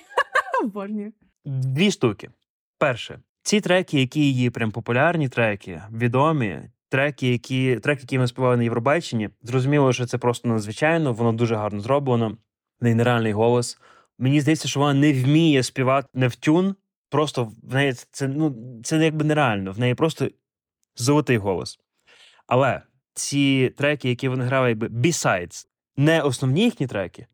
Дві 1.44 1.90
штуки. 1.90 2.30
Перше, 2.78 3.18
ці 3.42 3.60
треки, 3.60 4.00
які 4.00 4.20
її 4.20 4.50
прям 4.50 4.70
популярні 4.70 5.28
треки, 5.28 5.82
відомі. 5.92 6.60
Треки, 6.88 7.28
які 7.28 7.76
треки, 7.76 8.02
які 8.02 8.18
ми 8.18 8.26
співали 8.26 8.56
на 8.56 8.62
Євробаченні, 8.62 9.30
зрозуміло, 9.42 9.92
що 9.92 10.06
це 10.06 10.18
просто 10.18 10.48
надзвичайно, 10.48 11.12
воно 11.12 11.32
дуже 11.32 11.54
гарно 11.54 11.80
зроблено. 11.80 12.36
Неї 12.80 12.94
нереальний 12.94 13.32
голос. 13.32 13.78
Мені 14.18 14.40
здається, 14.40 14.68
що 14.68 14.80
вона 14.80 14.94
не 14.94 15.12
вміє 15.12 15.62
співати 15.62 16.08
не 16.14 16.28
в 16.28 16.36
тюн. 16.36 16.74
Просто 17.10 17.52
в 17.62 17.74
неї 17.74 17.92
це 17.92 18.28
ну 18.28 18.56
це 18.84 19.04
якби 19.04 19.24
нереально. 19.24 19.72
В 19.72 19.78
неї 19.78 19.94
просто 19.94 20.28
золотий 20.96 21.36
голос. 21.36 21.78
Але 22.46 22.82
ці 23.14 23.74
треки, 23.76 24.08
які 24.08 24.28
вони 24.28 24.44
грали, 24.44 24.68
якби 24.68 24.88
B-sides, 24.88 25.66
не 25.96 26.22
основні 26.22 26.64
їхні 26.64 26.86
треки, 26.86 27.26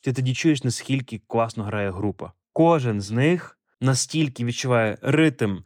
ти 0.00 0.12
тоді 0.12 0.34
чуєш, 0.34 0.64
наскільки 0.64 1.20
класно 1.26 1.64
грає 1.64 1.90
група. 1.90 2.32
Кожен 2.52 3.00
з 3.00 3.10
них 3.10 3.58
настільки 3.80 4.44
відчуває 4.44 4.98
ритм, 5.02 5.58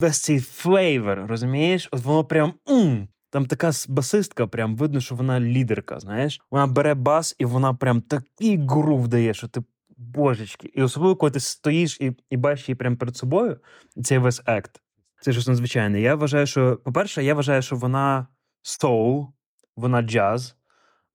весь 0.00 0.20
цей 0.20 0.40
flavor, 0.40 1.26
розумієш? 1.26 1.88
От 1.92 2.02
воно 2.02 2.24
прям 2.24 2.54
ум. 2.66 3.08
Там 3.30 3.46
така 3.46 3.70
басистка, 3.88 4.46
прям 4.46 4.76
видно, 4.76 5.00
що 5.00 5.14
вона 5.14 5.40
лідерка, 5.40 6.00
знаєш. 6.00 6.40
Вона 6.50 6.66
бере 6.66 6.94
бас, 6.94 7.36
і 7.38 7.44
вона 7.44 7.74
прям 7.74 8.00
такий 8.00 8.66
грув 8.66 9.08
дає, 9.08 9.34
що 9.34 9.48
ти 9.48 9.62
божечки. 9.96 10.70
І 10.74 10.82
особливо, 10.82 11.16
коли 11.16 11.32
ти 11.32 11.40
стоїш 11.40 12.00
і, 12.00 12.12
і 12.30 12.36
бачиш 12.36 12.68
її 12.68 12.76
прямо 12.76 12.96
перед 12.96 13.16
собою, 13.16 13.56
цей 14.02 14.18
весь 14.18 14.42
act. 14.46 14.81
Це 15.22 15.32
щось 15.32 15.46
надзвичайне. 15.46 16.00
Я 16.00 16.14
вважаю, 16.14 16.46
що, 16.46 16.76
по-перше, 16.76 17.24
я 17.24 17.34
вважаю, 17.34 17.62
що 17.62 17.76
вона 17.76 18.26
соул, 18.62 19.32
вона 19.76 20.02
джаз, 20.02 20.56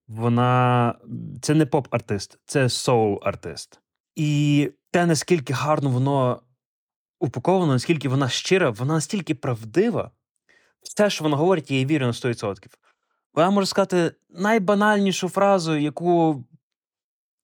вона 0.07 0.95
це 1.41 1.53
не 1.53 1.65
поп-артист, 1.65 2.39
це 2.45 2.69
соул-артист. 2.69 3.79
І 4.15 4.71
те, 4.91 5.05
наскільки 5.05 5.53
гарно 5.53 5.89
воно 5.89 6.41
упаковано, 7.19 7.73
наскільки 7.73 8.09
вона 8.09 8.29
щира, 8.29 8.69
вона 8.69 8.93
настільки 8.93 9.35
правдива. 9.35 10.11
Все, 10.81 11.09
що 11.09 11.23
вона 11.23 11.37
говорить, 11.37 11.71
я 11.71 11.77
їй 11.77 11.85
вірю 11.85 12.05
на 12.05 12.11
100%. 12.11 12.67
Вона 13.33 13.49
може 13.49 13.67
сказати 13.67 14.11
найбанальнішу 14.29 15.29
фразу, 15.29 15.75
яку, 15.75 16.43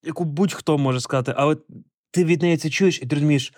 яку 0.02 0.24
будь-хто 0.24 0.78
може 0.78 1.00
сказати, 1.00 1.34
але 1.36 1.56
ти 2.10 2.24
від 2.24 2.42
неї 2.42 2.56
це 2.56 2.70
чуєш, 2.70 3.02
і 3.02 3.06
ти 3.06 3.16
розумієш, 3.16 3.52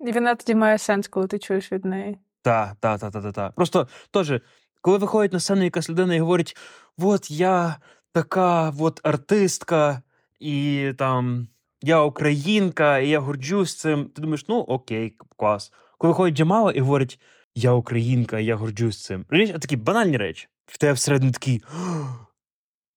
І 0.00 0.12
вона 0.12 0.34
тоді 0.34 0.54
має 0.54 0.78
сенс, 0.78 1.08
коли 1.08 1.26
ти 1.26 1.38
чуєш 1.38 1.72
від 1.72 1.84
неї. 1.84 2.18
Та, 2.44 2.76
та, 2.80 2.98
та, 2.98 3.10
та, 3.10 3.22
та, 3.22 3.32
та. 3.32 3.50
Просто 3.50 3.88
теж, 4.10 4.32
коли 4.80 4.98
виходить 4.98 5.32
на 5.32 5.40
сцену 5.40 5.64
якась 5.64 5.90
людина 5.90 6.14
і 6.14 6.20
говорить: 6.20 6.56
от 6.98 7.30
я 7.30 7.76
така 8.12 8.74
от 8.78 9.00
артистка, 9.02 10.02
і 10.40 10.92
там 10.98 11.48
я 11.82 12.02
українка, 12.02 12.98
і 12.98 13.08
я 13.08 13.20
горджусь 13.20 13.76
цим. 13.76 14.04
Ти 14.04 14.22
думаєш, 14.22 14.48
ну 14.48 14.58
окей, 14.58 15.16
клас. 15.36 15.72
Коли 15.98 16.12
виходить 16.12 16.36
Джамала 16.36 16.72
і 16.72 16.80
говорить, 16.80 17.20
я 17.54 17.72
українка, 17.72 18.38
і 18.38 18.44
я 18.44 18.56
горджусь 18.56 19.04
цим. 19.04 19.26
Розумієш, 19.28 19.60
такі 19.60 19.76
банальні 19.76 20.16
речі. 20.16 20.48
В 20.66 20.78
тебе 20.78 20.92
всередині 20.92 21.32
такий. 21.32 21.62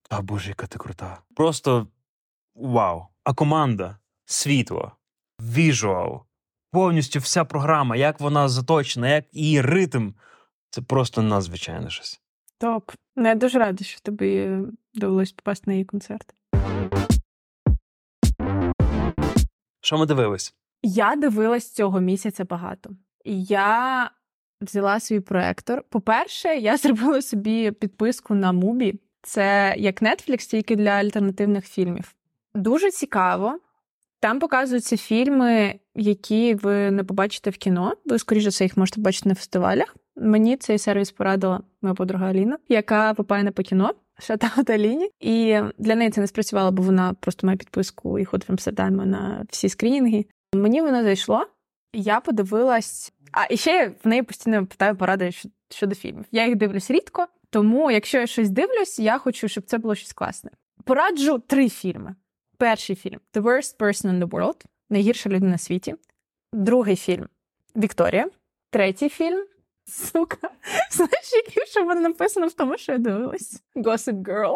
А 0.09 0.21
боже, 0.21 0.49
яка 0.49 0.67
ти 0.67 0.79
крута. 0.79 1.21
Просто 1.35 1.87
вау. 2.55 3.07
А 3.23 3.33
команда, 3.33 3.97
світло, 4.25 4.91
віжуал, 5.41 6.26
повністю 6.71 7.19
вся 7.19 7.45
програма, 7.45 7.95
як 7.95 8.19
вона 8.19 8.49
заточена, 8.49 9.09
як 9.09 9.25
її 9.31 9.61
ритм. 9.61 10.11
Це 10.69 10.81
просто 10.81 11.21
надзвичайне 11.21 11.89
щось. 11.89 12.21
Топ. 12.57 12.91
Ну, 13.15 13.27
я 13.27 13.35
дуже 13.35 13.59
рада, 13.59 13.83
що 13.83 13.99
тобі 13.99 14.49
довелось 14.93 15.31
попасти 15.31 15.63
на 15.67 15.73
її 15.73 15.85
концерт. 15.85 16.33
Що 19.81 19.97
ми 19.97 20.05
дивились? 20.05 20.55
Я 20.83 21.15
дивилась 21.15 21.71
цього 21.71 21.99
місяця 21.99 22.45
багато. 22.45 22.89
Я 23.25 24.11
взяла 24.61 24.99
свій 24.99 25.19
проектор. 25.19 25.83
По-перше, 25.89 26.55
я 26.55 26.77
зробила 26.77 27.21
собі 27.21 27.71
підписку 27.71 28.35
на 28.35 28.51
Мубі. 28.51 28.99
Це 29.21 29.75
як 29.77 30.01
Netflix, 30.01 30.49
тільки 30.49 30.75
для 30.75 30.89
альтернативних 30.89 31.67
фільмів. 31.67 32.15
Дуже 32.55 32.91
цікаво. 32.91 33.59
Там 34.19 34.39
показуються 34.39 34.97
фільми, 34.97 35.79
які 35.95 36.55
ви 36.55 36.91
не 36.91 37.03
побачите 37.03 37.49
в 37.49 37.57
кіно. 37.57 37.93
Ви, 38.05 38.19
скоріше 38.19 38.43
за 38.43 38.49
все, 38.49 38.63
їх 38.63 38.77
можете 38.77 38.95
побачити 38.95 39.29
на 39.29 39.35
фестивалях. 39.35 39.95
Мені 40.15 40.57
цей 40.57 40.77
сервіс 40.77 41.11
порадила 41.11 41.61
моя 41.81 41.95
подруга 41.95 42.29
Аліна, 42.29 42.57
яка 42.69 43.13
попає 43.13 43.51
по 43.51 43.63
кіно. 43.63 43.93
Шатаут 44.19 44.69
Аліні. 44.69 45.09
І 45.19 45.59
для 45.77 45.95
неї 45.95 46.09
це 46.09 46.21
не 46.21 46.27
спрацювало, 46.27 46.71
бо 46.71 46.83
вона 46.83 47.13
просто 47.13 47.47
має 47.47 47.57
підписку 47.57 48.19
і 48.19 48.25
ходить 48.25 48.49
в 48.49 48.51
Амстердамі 48.51 49.05
на 49.05 49.45
всі 49.49 49.69
скринінги. 49.69 50.25
Мені 50.53 50.81
воно 50.81 51.03
зайшло. 51.03 51.47
Я 51.93 52.19
подивилась. 52.19 53.13
А 53.31 53.53
і 53.53 53.57
ще 53.57 53.91
в 54.03 54.07
неї 54.07 54.23
постійно 54.23 54.65
питаю 54.65 54.95
поради 54.95 55.31
щодо 55.69 55.95
фільмів. 55.95 56.25
Я 56.31 56.47
їх 56.47 56.55
дивлюсь 56.55 56.91
рідко, 56.91 57.27
тому 57.49 57.91
якщо 57.91 58.17
я 58.17 58.27
щось 58.27 58.49
дивлюсь, 58.49 58.99
я 58.99 59.17
хочу, 59.17 59.47
щоб 59.47 59.63
це 59.63 59.77
було 59.77 59.95
щось 59.95 60.13
класне. 60.13 60.51
Пораджу 60.83 61.43
три 61.47 61.69
фільми. 61.69 62.15
Перший 62.57 62.95
фільм 62.95 63.19
The 63.33 63.41
Worst 63.41 63.77
Person 63.77 64.05
in 64.05 64.23
the 64.23 64.29
World 64.29 64.65
найгірша 64.89 65.29
людина 65.29 65.51
на 65.51 65.57
світі. 65.57 65.95
Другий 66.53 66.95
фільм 66.95 67.27
Вікторія. 67.75 68.29
Третій 68.69 69.09
фільм. 69.09 69.45
Сука. 69.85 70.37
Знаєш, 70.91 71.33
який 71.33 71.65
що 71.65 71.83
в 71.83 71.85
мене 71.85 72.01
написано 72.01 72.47
в 72.47 72.53
тому, 72.53 72.77
що 72.77 72.91
я 72.91 72.97
дивилась? 72.97 73.63
Gossip 73.75 74.23
Girl. 74.23 74.55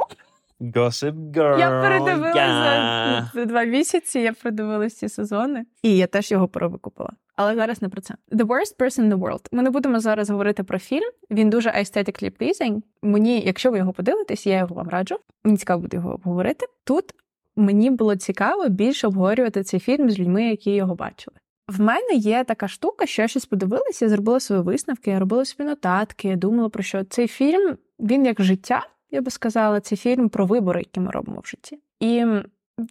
Gossip 0.62 1.32
Girl. 1.32 1.60
Я 1.60 1.82
передивилася 1.82 2.40
yeah. 2.40 3.34
за 3.34 3.46
два 3.46 3.64
місяці, 3.64 4.20
я 4.20 4.34
передивилась 4.34 4.96
ці 4.96 5.10
сезони, 5.10 5.66
і 5.84 5.98
я 5.98 6.08
теж 6.08 6.32
його 6.32 6.48
перевикупила. 6.48 7.10
Але 7.36 7.56
зараз 7.56 7.82
не 7.82 7.90
про 7.90 8.02
це. 8.02 8.16
The 8.32 8.46
worst 8.46 8.78
person 8.78 9.00
in 9.00 9.14
the 9.14 9.20
world. 9.20 9.48
Ми 9.52 9.64
не 9.64 9.70
будемо 9.70 10.00
зараз 10.00 10.30
говорити 10.30 10.64
про 10.64 10.80
фільм. 10.80 11.12
Він 11.32 11.50
дуже 11.50 11.70
aesthetically 11.70 12.32
pleasing. 12.42 12.82
Мені, 13.02 13.42
якщо 13.42 13.72
ви 13.72 13.78
його 13.78 13.94
подивитесь, 13.94 14.48
я 14.48 14.58
його 14.58 14.76
вам 14.76 14.90
раджу. 14.90 15.16
Мені 15.44 15.58
цікаво 15.58 15.82
буде 15.82 15.98
його 15.98 16.14
обговорити. 16.14 16.66
Тут 16.84 17.14
мені 17.62 17.92
було 17.92 18.16
цікаво 18.16 18.70
більше 18.70 19.08
обговорювати 19.08 19.64
цей 19.64 19.80
фільм 19.80 20.10
з 20.10 20.20
людьми, 20.20 20.44
які 20.44 20.72
його 20.72 20.96
бачили. 20.96 21.38
В 21.68 21.82
мене 21.82 22.14
є 22.14 22.44
така 22.44 22.68
штука, 22.68 23.06
що 23.06 23.22
я 23.22 23.28
щось 23.28 23.46
подивилася, 23.46 24.06
я 24.06 24.10
зробила 24.10 24.40
свої 24.40 24.62
висновки, 24.62 25.12
я 25.12 25.20
робила 25.20 25.46
собі 25.46 25.70
нотатки, 25.70 26.28
я 26.28 26.36
думала 26.36 26.70
про 26.70 26.84
що 26.84 27.04
цей 27.04 27.28
фільм 27.28 27.78
він 28.00 28.26
як 28.26 28.42
життя, 28.42 28.88
я 29.12 29.22
би 29.22 29.32
сказала, 29.32 29.80
це 29.80 29.96
фільм 29.96 30.30
про 30.30 30.46
вибори, 30.46 30.80
які 30.80 31.00
ми 31.00 31.12
робимо 31.12 31.42
в 31.44 31.48
житті. 31.48 31.80
І 32.00 32.26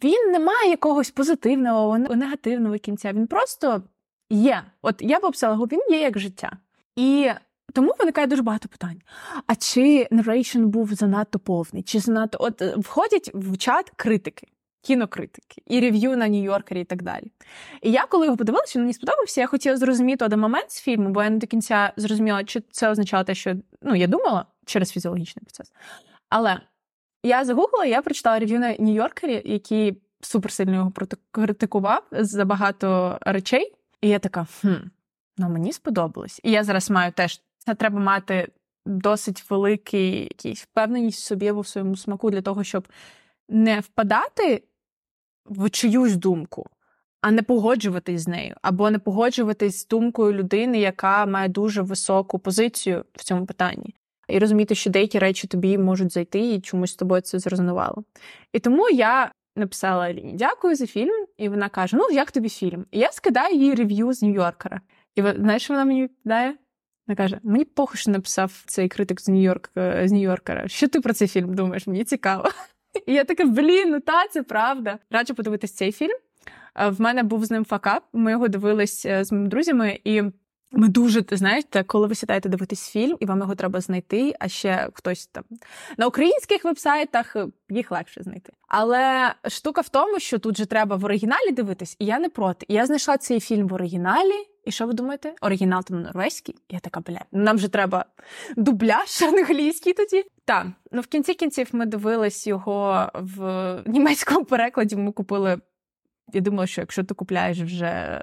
він 0.03 0.31
не 0.31 0.39
має 0.39 0.69
якогось 0.69 1.11
позитивного, 1.11 1.97
негативного 1.97 2.77
кінця. 2.77 3.13
Він 3.13 3.27
просто 3.27 3.83
є. 4.29 4.63
От 4.81 4.95
я 4.99 5.19
б 5.19 5.23
описала 5.23 5.67
він 5.71 5.81
є 5.89 6.01
як 6.01 6.19
життя. 6.19 6.57
І 6.95 7.29
тому 7.73 7.93
виникає 7.99 8.27
дуже 8.27 8.41
багато 8.41 8.69
питань. 8.69 9.01
А 9.47 9.55
чи 9.55 10.07
narration 10.11 10.65
був 10.65 10.93
занадто 10.93 11.39
повний? 11.39 11.83
Чи 11.83 11.99
занадто 11.99 12.37
от 12.41 12.61
е, 12.61 12.75
входять 12.77 13.31
в 13.33 13.57
чат 13.57 13.91
критики, 13.95 14.47
кінокритики, 14.81 15.61
і 15.67 15.79
рев'ю 15.79 16.17
на 16.17 16.27
Нью-Йоркері 16.29 16.77
і 16.77 16.83
так 16.83 17.03
далі. 17.03 17.31
І 17.81 17.91
я, 17.91 18.05
коли 18.05 18.25
його 18.25 18.37
подивилася, 18.37 18.79
мені 18.79 18.93
сподобався, 18.93 19.41
я 19.41 19.47
хотіла 19.47 19.77
зрозуміти 19.77 20.25
один 20.25 20.39
момент 20.39 20.71
з 20.71 20.81
фільму, 20.81 21.09
бо 21.09 21.23
я 21.23 21.29
не 21.29 21.37
до 21.37 21.47
кінця 21.47 21.93
зрозуміла, 21.97 22.43
чи 22.43 22.63
це 22.71 22.89
означало 22.89 23.23
те, 23.23 23.35
що 23.35 23.55
ну 23.81 23.95
я 23.95 24.07
думала 24.07 24.45
через 24.65 24.91
фізіологічний 24.91 25.43
процес. 25.43 25.71
Але 26.29 26.59
я 27.23 27.45
загуглила, 27.45 27.85
я 27.85 28.01
прочитала 28.01 28.39
рев'ю 28.39 28.59
на 28.59 28.75
Нью-Йоркері, 28.75 29.41
який 29.45 30.01
суперсильно 30.21 30.73
його 30.73 30.93
критикував 31.31 32.03
за 32.11 32.45
багато 32.45 33.17
речей. 33.21 33.73
І 34.01 34.09
я 34.09 34.19
така, 34.19 34.47
хм, 34.61 34.73
ну 35.37 35.49
мені 35.49 35.73
сподобалось. 35.73 36.39
І 36.43 36.51
я 36.51 36.63
зараз 36.63 36.89
маю 36.89 37.11
теж 37.11 37.41
це 37.57 37.75
треба 37.75 37.99
мати 37.99 38.51
досить 38.85 39.49
великий 39.49 40.23
якийсь 40.23 40.63
впевненість 40.63 41.19
в 41.19 41.25
собі 41.25 41.47
або 41.47 41.61
в 41.61 41.67
своєму 41.67 41.95
смаку 41.95 42.31
для 42.31 42.41
того, 42.41 42.63
щоб 42.63 42.87
не 43.49 43.79
впадати 43.79 44.63
в 45.45 45.69
чиюсь 45.69 46.15
думку, 46.15 46.65
а 47.21 47.31
не 47.31 47.41
погоджуватись 47.41 48.21
з 48.21 48.27
нею, 48.27 48.55
або 48.61 48.91
не 48.91 48.99
погоджуватись 48.99 49.81
з 49.81 49.87
думкою 49.87 50.33
людини, 50.33 50.79
яка 50.79 51.25
має 51.25 51.49
дуже 51.49 51.81
високу 51.81 52.39
позицію 52.39 53.05
в 53.13 53.23
цьому 53.23 53.45
питанні. 53.45 53.95
І 54.27 54.39
розуміти, 54.39 54.75
що 54.75 54.89
деякі 54.89 55.19
речі 55.19 55.47
тобі 55.47 55.77
можуть 55.77 56.13
зайти, 56.13 56.39
і 56.39 56.61
чомусь 56.61 56.91
з 56.91 56.95
тобою 56.95 57.21
це 57.21 57.39
зрезонувало. 57.39 58.03
І 58.53 58.59
тому 58.59 58.89
я 58.89 59.31
написала 59.55 60.05
Аліні, 60.05 60.33
дякую 60.33 60.75
за 60.75 60.87
фільм. 60.87 61.25
І 61.37 61.49
вона 61.49 61.69
каже: 61.69 61.97
Ну, 61.97 62.09
як 62.11 62.31
тобі 62.31 62.49
фільм? 62.49 62.85
І 62.91 62.99
я 62.99 63.11
скидаю 63.11 63.55
їй 63.55 63.75
рев'ю 63.75 64.13
з 64.13 64.23
Нью-Йоркера. 64.23 64.79
І 65.15 65.21
знаєш, 65.21 65.69
вона 65.69 65.85
мені 65.85 66.03
відповідає? 66.03 66.55
Вона 67.07 67.15
каже: 67.15 67.39
мені 67.43 67.65
похуй, 67.65 67.97
що 67.97 68.11
написав 68.11 68.63
цей 68.65 68.89
критик 68.89 69.21
з 69.21 69.29
Нью-Йорк 69.29 69.69
е, 69.77 70.07
з 70.07 70.11
Нью-Йоркера. 70.11 70.67
Що 70.67 70.87
ти 70.87 71.01
про 71.01 71.13
цей 71.13 71.27
фільм 71.27 71.53
думаєш? 71.55 71.87
Мені 71.87 72.03
цікаво. 72.03 72.49
І 73.05 73.13
я 73.13 73.23
така, 73.23 73.45
блін, 73.45 73.89
ну 73.89 73.99
та 73.99 74.27
це 74.27 74.43
правда. 74.43 74.99
Раджу 75.11 75.33
подивитись 75.33 75.73
цей 75.73 75.91
фільм. 75.91 76.17
Е, 76.75 76.89
В 76.89 77.01
мене 77.01 77.23
був 77.23 77.45
з 77.45 77.51
ним 77.51 77.65
факап. 77.65 78.03
Ми 78.13 78.31
його 78.31 78.47
дивились 78.47 79.05
е, 79.05 79.23
з 79.23 79.31
моїми 79.31 79.49
друзями, 79.49 79.99
і 80.03 80.23
ми 80.71 80.87
дуже 80.87 81.23
знаєте, 81.31 81.83
коли 81.83 82.07
ви 82.07 82.15
сідаєте 82.15 82.49
дивитись 82.49 82.89
фільм, 82.89 83.17
і 83.19 83.25
вам 83.25 83.39
його 83.39 83.55
треба 83.55 83.81
знайти. 83.81 84.33
А 84.39 84.47
ще 84.47 84.89
хтось 84.93 85.27
там 85.27 85.43
на 85.97 86.07
українських 86.07 86.63
вебсайтах 86.63 87.35
е, 87.35 87.47
їх 87.69 87.91
легше 87.91 88.23
знайти. 88.23 88.53
Але 88.67 89.33
штука 89.47 89.81
в 89.81 89.89
тому, 89.89 90.19
що 90.19 90.39
тут 90.39 90.57
же 90.57 90.65
треба 90.65 90.95
в 90.95 91.05
оригіналі 91.05 91.51
дивитись, 91.51 91.95
і 91.99 92.05
я 92.05 92.19
не 92.19 92.29
проти. 92.29 92.65
Я 92.69 92.85
знайшла 92.85 93.17
цей 93.17 93.39
фільм 93.39 93.67
в 93.67 93.73
оригіналі. 93.73 94.50
І 94.63 94.71
що 94.71 94.87
ви 94.87 94.93
думаєте? 94.93 95.33
Оригінал 95.41 95.83
там 95.83 96.01
норвезький. 96.01 96.55
Я 96.69 96.79
така, 96.79 96.99
бля, 96.99 97.21
нам 97.31 97.59
же 97.59 97.67
треба 97.67 98.05
дубляж 98.57 99.21
англійський 99.21 99.93
тоді. 99.93 100.23
Так, 100.45 100.67
ну 100.91 101.01
в 101.01 101.07
кінці 101.07 101.33
кінців 101.33 101.69
ми 101.71 101.85
дивились 101.85 102.47
його 102.47 103.09
в 103.13 103.83
німецькому 103.85 104.45
перекладі. 104.45 104.95
Ми 104.95 105.11
купили. 105.11 105.57
Я 106.33 106.41
думала, 106.41 106.67
що 106.67 106.81
якщо 106.81 107.03
ти 107.03 107.13
купляєш 107.13 107.59
вже 107.59 108.21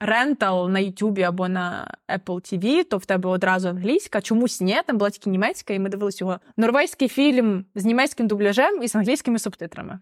рентал 0.00 0.70
на 0.70 0.78
Ютубі 0.78 1.22
або 1.22 1.48
на 1.48 1.94
Apple 2.08 2.24
TV, 2.24 2.84
то 2.84 2.98
в 2.98 3.04
тебе 3.04 3.28
одразу 3.28 3.68
англійська. 3.68 4.20
Чомусь 4.20 4.60
ні, 4.60 4.80
там 4.86 4.98
була 4.98 5.10
тільки 5.10 5.30
німецька, 5.30 5.74
і 5.74 5.78
ми 5.78 5.88
дивились 5.88 6.20
його 6.20 6.40
норвезький 6.56 7.08
фільм 7.08 7.64
з 7.74 7.84
німецьким 7.84 8.26
дубляжем 8.26 8.82
і 8.82 8.88
з 8.88 8.96
англійськими 8.96 9.38
субтитрами. 9.38 10.00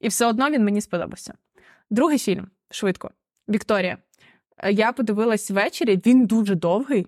І 0.00 0.08
все 0.08 0.26
одно 0.26 0.50
він 0.50 0.64
мені 0.64 0.80
сподобався. 0.80 1.34
Другий 1.90 2.18
фільм 2.18 2.50
швидко. 2.70 3.10
Вікторія. 3.48 3.98
Е, 4.58 4.72
Я 4.72 4.92
подивилась 4.92 5.50
ввечері, 5.50 6.00
він 6.06 6.26
дуже 6.26 6.54
довгий, 6.54 7.06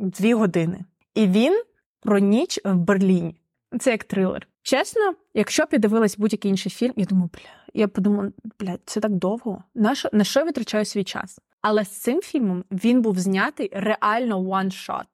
дві 0.00 0.34
години. 0.34 0.84
І 1.14 1.26
він 1.26 1.62
про 2.00 2.18
ніч 2.18 2.60
в 2.64 2.74
Берліні. 2.74 3.40
Це 3.80 3.90
як 3.90 4.04
трилер. 4.04 4.48
Чесно, 4.62 5.14
якщо 5.34 5.64
б 5.64 5.68
я 5.72 5.78
дивилась 5.78 6.18
будь-який 6.18 6.50
інший 6.50 6.72
фільм, 6.72 6.92
я 6.96 7.04
думаю, 7.04 7.30
бля, 7.32 7.80
я 7.80 7.88
подумала, 7.88 8.32
бля, 8.58 8.78
це 8.84 9.00
так 9.00 9.12
довго. 9.12 9.64
На 9.74 9.94
що, 9.94 10.08
на 10.12 10.24
що 10.24 10.40
я 10.40 10.46
витрачаю 10.46 10.84
свій 10.84 11.04
час? 11.04 11.40
Але 11.60 11.84
з 11.84 11.88
цим 11.88 12.20
фільмом 12.20 12.64
він 12.70 13.02
був 13.02 13.18
знятий 13.18 13.70
реально 13.72 14.40
one 14.40 14.70
shot. 14.70 15.06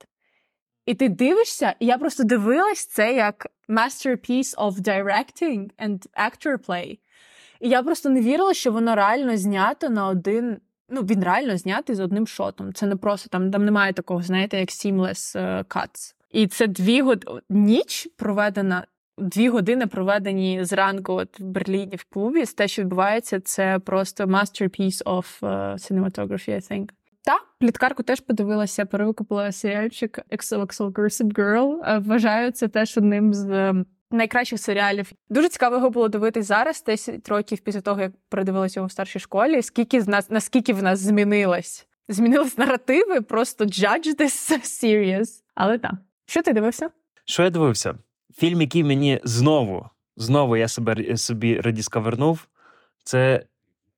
І 0.87 0.95
ти 0.95 1.09
дивишся, 1.09 1.75
і 1.81 1.87
я 1.87 1.99
просто 1.99 2.25
дивилась 2.25 2.87
це 2.87 3.15
як 3.15 3.47
masterpiece 3.69 4.57
of 4.57 4.73
directing 4.73 5.71
and 5.87 6.07
actor 6.29 6.67
play. 6.67 6.99
І 7.61 7.69
я 7.69 7.83
просто 7.83 8.09
не 8.09 8.21
вірила, 8.21 8.55
що 8.55 8.73
воно 8.73 8.95
реально 8.95 9.37
знято 9.37 9.89
на 9.89 10.07
один. 10.07 10.61
Ну, 10.89 11.03
він 11.03 11.25
реально 11.25 11.57
знятий 11.57 11.97
з 11.97 12.01
одним 12.01 12.27
шотом. 12.27 12.73
Це 12.73 12.87
не 12.87 12.97
просто 12.97 13.29
там, 13.29 13.51
там 13.51 13.65
немає 13.65 13.93
такого, 13.93 14.23
знаєте, 14.23 14.61
як 14.61 14.69
seamless 14.69 15.39
е, 15.39 15.63
cuts. 15.63 16.15
І 16.31 16.47
це 16.47 16.67
дві 16.67 17.03
години 17.03 17.41
ніч 17.51 18.09
проведена, 18.17 18.87
дві 19.19 19.49
години 19.49 19.87
проведені 19.87 20.65
зранку 20.65 21.13
от 21.13 21.41
в 21.41 21.45
Берліні 21.45 21.97
в 21.97 22.05
клубі. 22.05 22.45
Те, 22.45 22.69
що 22.69 22.83
відбувається, 22.83 23.41
це 23.41 23.79
просто 23.79 24.25
masterpiece 24.25 25.05
of 25.05 25.41
uh, 25.43 25.75
cinematography, 25.75 26.51
I 26.51 26.73
think. 26.73 26.89
Та, 27.25 27.39
пліткарку 27.59 28.03
теж 28.03 28.21
подивилася, 28.21 28.87
перевикупила 28.87 29.53
серіальчик 29.53 30.19
XOXO 30.31 30.93
Gossip 30.93 31.33
Girl. 31.33 31.81
Е, 31.85 31.99
Вважаю 31.99 32.51
це 32.51 32.69
теж 32.69 32.99
одним 32.99 33.35
з 33.35 33.51
е, 33.51 33.85
найкращих 34.11 34.61
серіалів. 34.61 35.13
Дуже 35.29 35.49
цікаво 35.49 35.77
його 35.77 35.91
було 35.91 36.09
дивитись 36.09 36.47
зараз, 36.47 36.85
10 36.87 37.29
років 37.29 37.59
після 37.59 37.81
того, 37.81 38.01
як 38.01 38.13
передивилася 38.29 38.81
його 38.81 38.87
в 38.87 38.93
старшій 38.93 39.19
школі. 39.19 39.63
Скільки 39.63 40.01
з 40.01 40.09
нас, 40.09 40.31
наскільки 40.31 40.73
в 40.73 40.83
нас 40.83 40.99
змінилось? 40.99 41.87
Змінились 42.09 42.59
наративи, 42.59 43.21
просто 43.21 43.65
judge 43.65 44.21
this 44.21 44.59
serious. 44.83 45.29
Але 45.55 45.79
так. 45.79 45.93
Що 46.27 46.43
ти 46.43 46.53
дивився? 46.53 46.91
Що 47.25 47.43
я 47.43 47.51
дивився? 47.51 47.95
Фільм, 48.35 48.61
який 48.61 48.85
мені 48.85 49.21
знову, 49.25 49.89
знову 50.17 50.57
я 50.57 50.69
себе 50.69 51.17
собі 51.17 51.61
редіскавернув, 51.61 52.47
це 53.05 53.47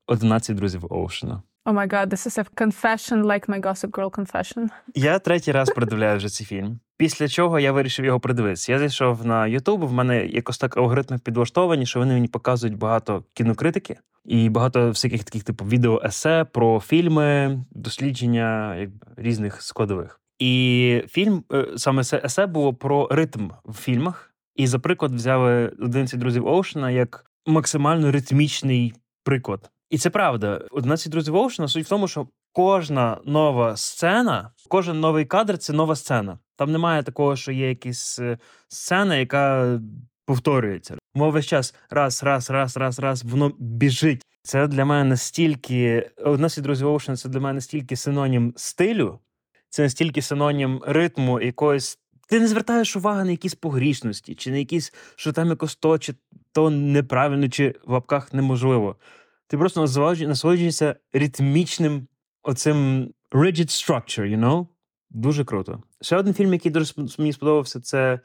11 0.07 0.57
друзів 0.57 0.93
Оушена. 0.93 1.43
Oh 1.65 1.75
my 1.75 1.87
god, 1.87 2.09
this 2.09 2.27
is 2.27 2.39
a 2.39 2.45
confession 2.55 3.23
like 3.25 3.47
my 3.49 3.61
Gossip 3.61 3.91
Girl 3.91 4.11
confession. 4.11 4.69
Я 4.95 5.19
третій 5.19 5.53
раз 5.53 5.71
передивляю 5.71 6.17
вже 6.17 6.29
цей 6.29 6.47
фільм. 6.47 6.81
Після 6.99 7.29
чого 7.29 7.59
я 7.59 7.73
вирішив 7.73 8.05
його 8.05 8.21
придивитися. 8.21 8.73
Я 8.73 8.79
зайшов 8.79 9.27
на 9.27 9.47
Ютуб, 9.47 9.85
в 9.85 9.93
мене 9.93 10.27
якось 10.27 10.59
так 10.59 10.77
алгоритми 10.77 11.19
підлаштовані, 11.19 11.87
що 11.87 11.99
вони 11.99 12.15
мені 12.15 12.29
показують 12.29 12.79
багато 12.79 13.25
кінокритики 13.35 13.97
і 14.25 14.49
багато 14.49 14.89
всяких 14.89 15.25
таких, 15.25 15.45
типу, 15.45 15.65
відео-есе 15.65 16.45
про 16.45 16.81
фільми, 16.81 17.59
дослідження 17.71 18.77
якби, 18.77 19.07
різних 19.17 19.63
складових. 19.63 20.21
І 20.39 21.03
фільм, 21.09 21.45
е, 21.53 21.67
саме 21.77 22.05
це 22.05 22.23
есе 22.25 22.47
було 22.47 22.75
про 22.75 23.09
ритм 23.11 23.49
в 23.65 23.75
фільмах. 23.75 24.35
І 24.57 24.67
за 24.67 24.79
приклад 24.79 25.15
взяли 25.15 25.73
11 25.81 26.21
друзів 26.21 26.47
Оушена 26.47 26.91
як 26.91 27.31
максимально 27.47 28.13
ритмічний 28.13 28.95
приклад. 29.25 29.71
І 29.91 29.99
це 29.99 30.11
правда. 30.11 30.61
11 30.71 31.13
друзів 31.13 31.37
Оушена 31.37 31.69
суть 31.69 31.87
в 31.87 31.89
тому, 31.89 32.09
що 32.09 32.29
кожна 32.53 33.19
нова 33.25 33.77
сцена, 33.77 34.51
кожен 34.69 35.01
новий 35.01 35.25
кадр 35.25 35.59
це 35.59 35.73
нова 35.73 35.97
сцена. 35.97 36.39
Там 36.59 36.73
немає 36.73 37.03
такого, 37.03 37.37
що 37.37 37.53
є 37.53 37.69
якась 37.69 38.19
е, 38.19 38.39
сцена, 38.69 39.17
яка 39.17 39.81
повторюється. 40.25 40.97
Мов 41.15 41.33
весь 41.33 41.47
час 41.47 41.75
раз, 41.91 42.23
раз, 42.23 42.51
раз, 42.51 42.77
раз, 42.77 42.99
раз, 42.99 43.23
воно 43.23 43.53
біжить. 43.59 44.23
Це 44.43 44.67
для 44.67 44.85
мене 44.85 45.05
настільки 45.05 46.11
11 46.17 46.65
друзів 46.65 46.87
Оушена 46.89 47.17
це 47.17 47.29
для 47.29 47.41
мене 47.41 47.55
настільки 47.55 47.97
синонім 47.97 48.53
стилю, 48.57 49.19
це 49.69 49.83
настільки 49.83 50.23
синонім 50.23 50.81
ритму 50.87 51.41
якоїсь. 51.41 51.99
Ти 52.29 52.41
не 52.41 52.49
звертаєш 52.49 52.97
уваги 52.97 53.25
на 53.25 53.31
якісь 53.31 53.55
погрішності, 53.55 54.35
чи 54.35 54.51
на 54.51 54.57
якісь, 54.57 54.93
що 55.17 55.33
там 55.33 55.49
якось 55.49 55.77
то, 55.77 55.99
чи 55.99 56.15
то 56.53 56.71
неправильно, 56.71 57.49
чи 57.49 57.75
в 57.87 57.93
лапках 57.93 58.35
неможливо. 58.35 58.97
Ти 59.47 59.59
просто 59.59 59.81
насолоджує- 59.81 60.27
насолоджуєшся 60.29 60.97
ритмічним 61.13 62.07
оцим 62.43 63.11
rigid 63.33 63.69
structure, 63.69 64.37
you 64.37 64.41
know? 64.41 64.67
Дуже 65.11 65.45
круто. 65.45 65.83
Ще 66.01 66.17
один 66.17 66.35
фільм, 66.35 66.53
який 66.53 66.73
дуже 66.73 66.95
мені 67.19 67.33
сподобався, 67.33 67.81
це, 67.81 68.21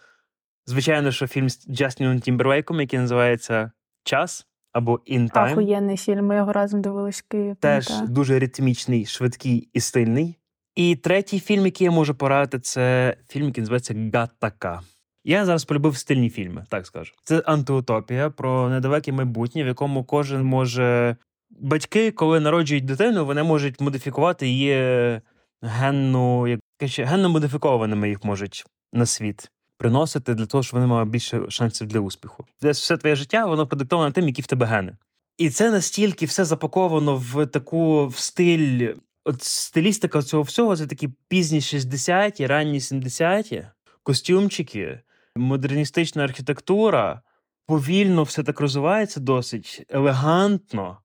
звичайно, 0.66 1.12
що 1.12 1.28
фільм 1.28 1.50
з 1.50 1.68
Джастіном 1.70 2.20
Тімберлейком, 2.20 2.82
який 2.82 3.00
називається 3.00 3.72
Час 4.04 4.48
або 4.72 4.94
In 4.94 5.32
Time. 5.32 5.52
Ахуєнний 5.52 5.98
фільм, 5.98 6.26
ми 6.26 6.36
його 6.36 6.54
разом 6.54 6.82
дивились 6.82 7.20
в 7.20 7.28
Києві. 7.28 7.56
Теж 7.60 7.88
пам'ятаю. 7.88 8.14
дуже 8.14 8.40
ритмічний, 8.40 9.06
швидкий 9.06 9.70
і 9.74 9.80
стильний. 9.80 10.40
І 10.76 10.96
третій 10.96 11.40
фільм, 11.40 11.66
який 11.66 11.86
я 11.86 11.92
можу 11.92 12.16
порадити, 12.16 12.60
це 12.60 13.18
фільм, 13.30 13.46
який 13.46 13.62
називається 13.62 13.96
Гаттака. 14.14 14.82
Я 15.24 15.46
зараз 15.46 15.66
полюбив 15.66 15.98
стильні 15.98 16.30
фільми, 16.30 16.66
так 16.70 16.86
скажу. 16.86 17.14
Це 17.24 17.40
антиутопія 17.46 18.30
про 18.30 18.70
недалеке 18.70 19.12
майбутнє, 19.12 19.64
в 19.64 19.68
якому 19.68 20.04
кожен 20.04 20.44
може. 20.44 21.16
Батьки, 21.50 22.12
коли 22.12 22.40
народжують 22.40 22.86
дитину, 22.86 23.26
вони 23.26 23.44
можуть 23.44 23.82
модифікувати 23.82 24.48
її 24.48 25.22
генну, 25.62 26.48
як 26.48 26.60
ще 26.88 27.06
генно 27.06 27.30
модифікованими 27.30 28.10
їх 28.10 28.24
можуть 28.24 28.66
на 28.94 29.06
світ 29.06 29.52
приносити 29.78 30.34
для 30.34 30.46
того, 30.46 30.64
щоб 30.64 30.80
вони 30.80 30.88
мали 30.88 31.06
більше 31.06 31.42
шансів 31.50 31.88
для 31.88 32.00
успіху. 32.00 32.46
Десь 32.62 32.82
все 32.82 32.98
твоє 32.98 33.16
життя 33.16 33.46
воно 33.46 33.68
продиктоване 33.68 34.12
тим, 34.12 34.28
які 34.28 34.42
в 34.42 34.46
тебе 34.46 34.66
гени. 34.66 34.98
І 35.38 35.50
це 35.50 35.72
настільки 35.72 36.26
все 36.26 36.46
запаковано 36.46 37.18
в 37.18 37.46
таку 37.46 38.08
в 38.08 38.18
стиль. 38.18 38.94
От 39.26 39.44
стилістика 39.44 40.22
цього 40.22 40.44
всього 40.44 40.78
це 40.78 40.88
такі 40.88 41.10
пізні 41.28 41.60
60-ті, 41.60 42.48
ранні 42.48 42.80
70-ті, 42.80 43.68
костюмчики, 44.04 45.00
модерністична 45.36 46.24
архітектура. 46.24 47.22
Повільно 47.66 48.24
все 48.24 48.44
так 48.44 48.60
розвивається 48.60 49.20
досить 49.20 49.86
елегантно. 49.90 50.98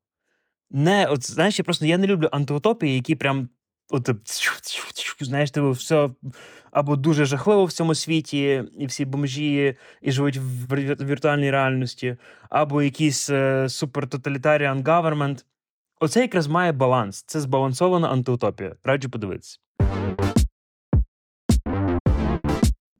Не, 0.71 1.07
от 1.07 1.31
знаєш, 1.31 1.59
я 1.59 1.65
просто 1.65 1.87
я 1.87 1.99
не 1.99 2.07
люблю 2.07 2.29
антиутопії, 2.33 2.95
які 2.95 3.15
прям 3.15 3.49
от 3.91 4.11
знаєш, 5.21 5.51
типу, 5.51 5.71
все 5.71 6.11
або 6.71 6.97
дуже 6.97 7.25
жахливо 7.25 7.65
в 7.65 7.73
цьому 7.73 7.95
світі, 7.95 8.65
і 8.79 8.87
всі 8.87 9.05
бомжі 9.05 9.77
і 10.03 10.13
живуть 10.13 10.37
в 10.37 11.05
віртуальній 11.05 11.51
реальності, 11.51 12.17
або 12.51 12.83
якийсь 12.83 13.31
е, 13.31 13.69
супертоталітаріан 13.69 14.83
government. 14.83 15.45
Оце 16.01 16.21
якраз 16.21 16.47
має 16.47 16.73
баланс. 16.73 17.23
Це 17.23 17.41
збалансована 17.41 18.09
антиутопія. 18.09 18.77
Раджу 18.85 19.09
подивитися. 19.09 19.59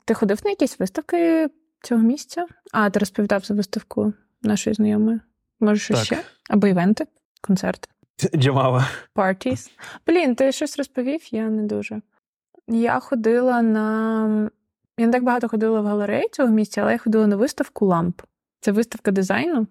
Ти 0.05 0.15
ходив 0.15 0.41
на 0.45 0.51
якісь 0.51 0.79
виставки 0.81 1.49
цього 1.83 2.03
місця? 2.03 2.47
А, 2.73 2.91
ти 2.91 2.99
розповідав 2.99 3.45
за 3.45 3.55
виставку 3.55 4.13
нашої 4.43 4.75
знайомої. 4.75 5.21
Може, 5.61 5.81
щось 5.81 6.05
ще? 6.05 6.23
Або 6.51 6.67
івенти, 6.67 7.07
концерти. 7.41 7.89
Джамава. 8.37 8.89
Parties. 9.15 9.71
Блін, 10.07 10.35
ти 10.35 10.53
щось 10.53 10.79
розповів, 10.79 11.35
я 11.35 11.49
не 11.49 11.63
дуже. 11.63 12.01
Я 12.69 13.01
ходила 13.01 13.63
на. 13.63 14.51
Я 14.99 15.07
не 15.07 15.13
так 15.13 15.25
багато 15.25 15.49
ходила 15.49 15.81
в 15.81 15.87
галереї 15.87 16.29
цього 16.33 16.49
місця, 16.49 16.83
але 16.83 16.93
я 16.93 16.99
ходила 16.99 17.27
на 17.27 17.37
виставку 17.37 17.87
ламп. 17.87 18.23
Це 18.61 18.73
виставка 18.73 19.11
дизайну. 19.11 19.67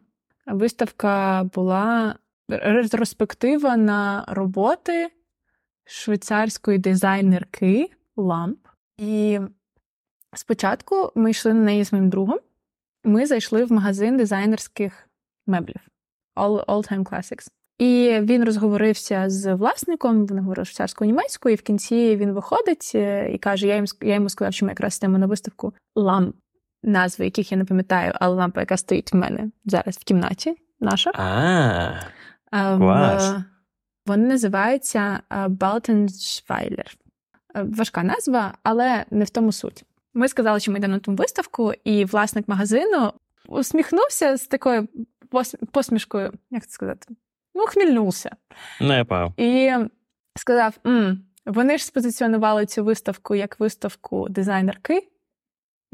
Виставка 0.46 1.44
була 1.44 2.16
ретроспектива 2.50 3.78
на 3.78 4.26
роботи 4.28 5.10
швейцарської 5.86 6.78
дизайнерки 6.78 7.90
ламп. 8.16 8.68
І 8.98 9.40
спочатку 10.36 11.12
ми 11.16 11.32
йшли 11.32 11.54
на 11.54 11.62
неї 11.62 11.84
з 11.84 11.92
моїм 11.94 12.10
другом. 12.10 12.40
Ми 13.04 13.26
зайшли 13.26 13.66
в 13.66 13.72
магазин 13.72 14.18
дизайнерських 14.18 15.10
меблів 15.48 15.82
All, 16.36 16.66
All 16.66 16.92
Time 16.92 17.04
Classics. 17.04 17.52
І 17.78 18.18
він 18.22 18.44
розговорився 18.44 19.30
з 19.30 19.54
власником, 19.56 20.26
вони 20.26 20.42
говорили 20.42 20.66
швейцарською 20.66 21.12
німецькою, 21.12 21.54
і 21.54 21.56
в 21.56 21.62
кінці 21.62 22.16
він 22.16 22.32
виходить 22.32 22.92
е, 22.96 23.32
і 23.34 23.38
каже: 23.38 23.68
я 23.68 23.76
йому, 23.76 23.88
я 24.02 24.16
йому 24.16 24.30
сказав, 24.30 24.54
що 24.54 24.66
ми 24.66 24.72
якраз 24.72 24.98
йдемо 24.98 25.18
на 25.18 25.26
виставку 25.26 25.74
ламп, 25.96 26.36
назви 26.84 27.26
яких 27.26 27.52
я 27.52 27.58
не 27.58 27.66
пам'ятаю, 27.66 28.12
але 28.16 28.36
лампа, 28.36 28.60
яка 28.60 28.78
стоїть 28.78 29.14
в 29.14 29.16
мене 29.16 29.52
зараз 29.66 29.96
в 29.98 30.04
кімнаті, 30.04 30.56
наша. 30.80 31.12
А, 31.16 31.92
А, 32.52 32.78
клас. 32.78 33.36
Вони 34.06 34.28
називаються 34.28 35.20
Балтеншвайлер. 35.50 36.98
Важка 37.56 38.04
назва, 38.04 38.54
але 38.64 39.06
не 39.12 39.26
в 39.26 39.30
тому 39.30 39.52
суть. 39.52 39.84
Ми 40.14 40.28
сказали, 40.28 40.60
що 40.60 40.72
ми 40.72 40.78
йдемо 40.78 40.94
на 40.94 41.00
ту 41.00 41.12
виставку, 41.12 41.74
і 41.84 42.06
власник 42.06 42.48
магазину 42.48 43.14
усміхнувся 43.48 44.38
з 44.38 44.48
такою 44.48 44.88
пос- 45.32 45.66
посмішкою, 45.72 46.34
як 46.52 46.64
це 46.68 46.70
сказати? 46.72 47.16
Ну, 47.58 47.66
ухмильнувся. 47.68 48.36
ну 48.82 48.94
я 48.98 49.06
пав. 49.06 49.34
І 49.38 49.72
сказав: 50.36 50.78
М, 50.86 51.24
вони 51.46 51.78
ж 51.78 51.86
спозиціонували 51.86 52.66
цю 52.66 52.84
виставку 52.84 53.36
як 53.36 53.60
виставку 53.60 54.30
дизайнерки, 54.30 55.08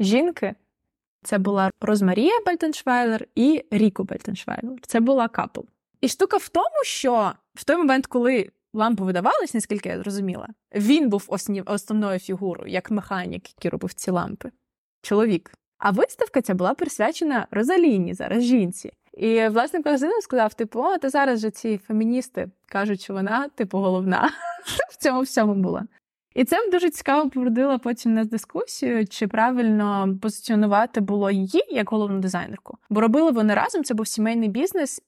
жінки. 0.00 0.54
Це 1.22 1.38
була 1.38 1.70
Розмарія 1.80 2.32
Бальтеншвайлер 2.46 3.26
і 3.34 3.64
Ріко 3.70 4.04
Бальтеншвайлер. 4.04 4.78
Це 4.86 5.00
була 5.00 5.28
couple. 5.28 5.60
І 6.00 6.08
штука 6.08 6.36
в 6.36 6.48
тому, 6.48 6.84
що 6.84 7.32
в 7.54 7.64
той 7.64 7.76
момент, 7.76 8.06
коли 8.06 8.50
лампи 8.72 9.04
видавались, 9.04 9.54
наскільки 9.54 9.88
я 9.88 9.98
зрозуміла, 9.98 10.48
він 10.74 11.08
був 11.08 11.24
основні- 11.28 11.62
основною 11.62 12.18
фігурою, 12.18 12.72
як 12.72 12.90
механік, 12.90 13.48
який 13.56 13.70
робив 13.70 13.94
ці 13.94 14.10
лампи. 14.10 14.50
Чоловік. 15.02 15.52
А 15.78 15.90
виставка 15.90 16.42
ця 16.42 16.54
була 16.54 16.74
присвячена 16.74 17.46
Розаліні, 17.50 18.14
зараз 18.14 18.42
жінці. 18.44 18.92
І 19.16 19.48
власник 19.48 19.86
магазину 19.86 20.20
сказав: 20.20 20.54
типу, 20.54 20.80
о, 20.80 20.98
та 20.98 21.10
зараз 21.10 21.40
же 21.40 21.50
ці 21.50 21.78
феміністи 21.78 22.48
кажуть, 22.66 23.00
що 23.00 23.12
вона, 23.12 23.48
типу, 23.48 23.78
головна 23.78 24.30
в 24.90 24.96
цьому 24.96 25.20
всьому 25.20 25.54
була. 25.54 25.86
І 26.34 26.44
це 26.44 26.70
дуже 26.72 26.90
цікаво 26.90 27.30
породило 27.30 27.78
потім 27.78 28.14
нас 28.14 28.28
дискусію, 28.28 29.06
чи 29.06 29.28
правильно 29.28 30.16
позиціонувати 30.22 31.00
було 31.00 31.30
її 31.30 31.64
як 31.70 31.90
головну 31.90 32.20
дизайнерку. 32.20 32.78
Бо 32.90 33.00
робили 33.00 33.30
вони 33.30 33.54
разом, 33.54 33.84
це 33.84 33.94
був 33.94 34.08
сімейний 34.08 34.48
бізнес. 34.48 35.02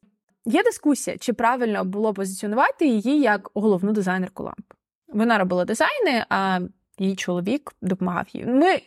Є 0.45 0.63
дискусія, 0.63 1.19
чи 1.19 1.33
правильно 1.33 1.85
було 1.85 2.15
позиціонувати 2.15 2.87
її 2.87 3.21
як 3.21 3.51
головну 3.55 3.93
дизайнерку 3.93 4.43
ламп. 4.43 4.73
Вона 5.09 5.39
робила 5.39 5.65
дизайни, 5.65 6.25
а 6.29 6.61
її 6.99 7.17
чоловік 7.17 7.73
допомагав 7.83 8.27
їй. 8.33 8.47
Ми 8.47 8.81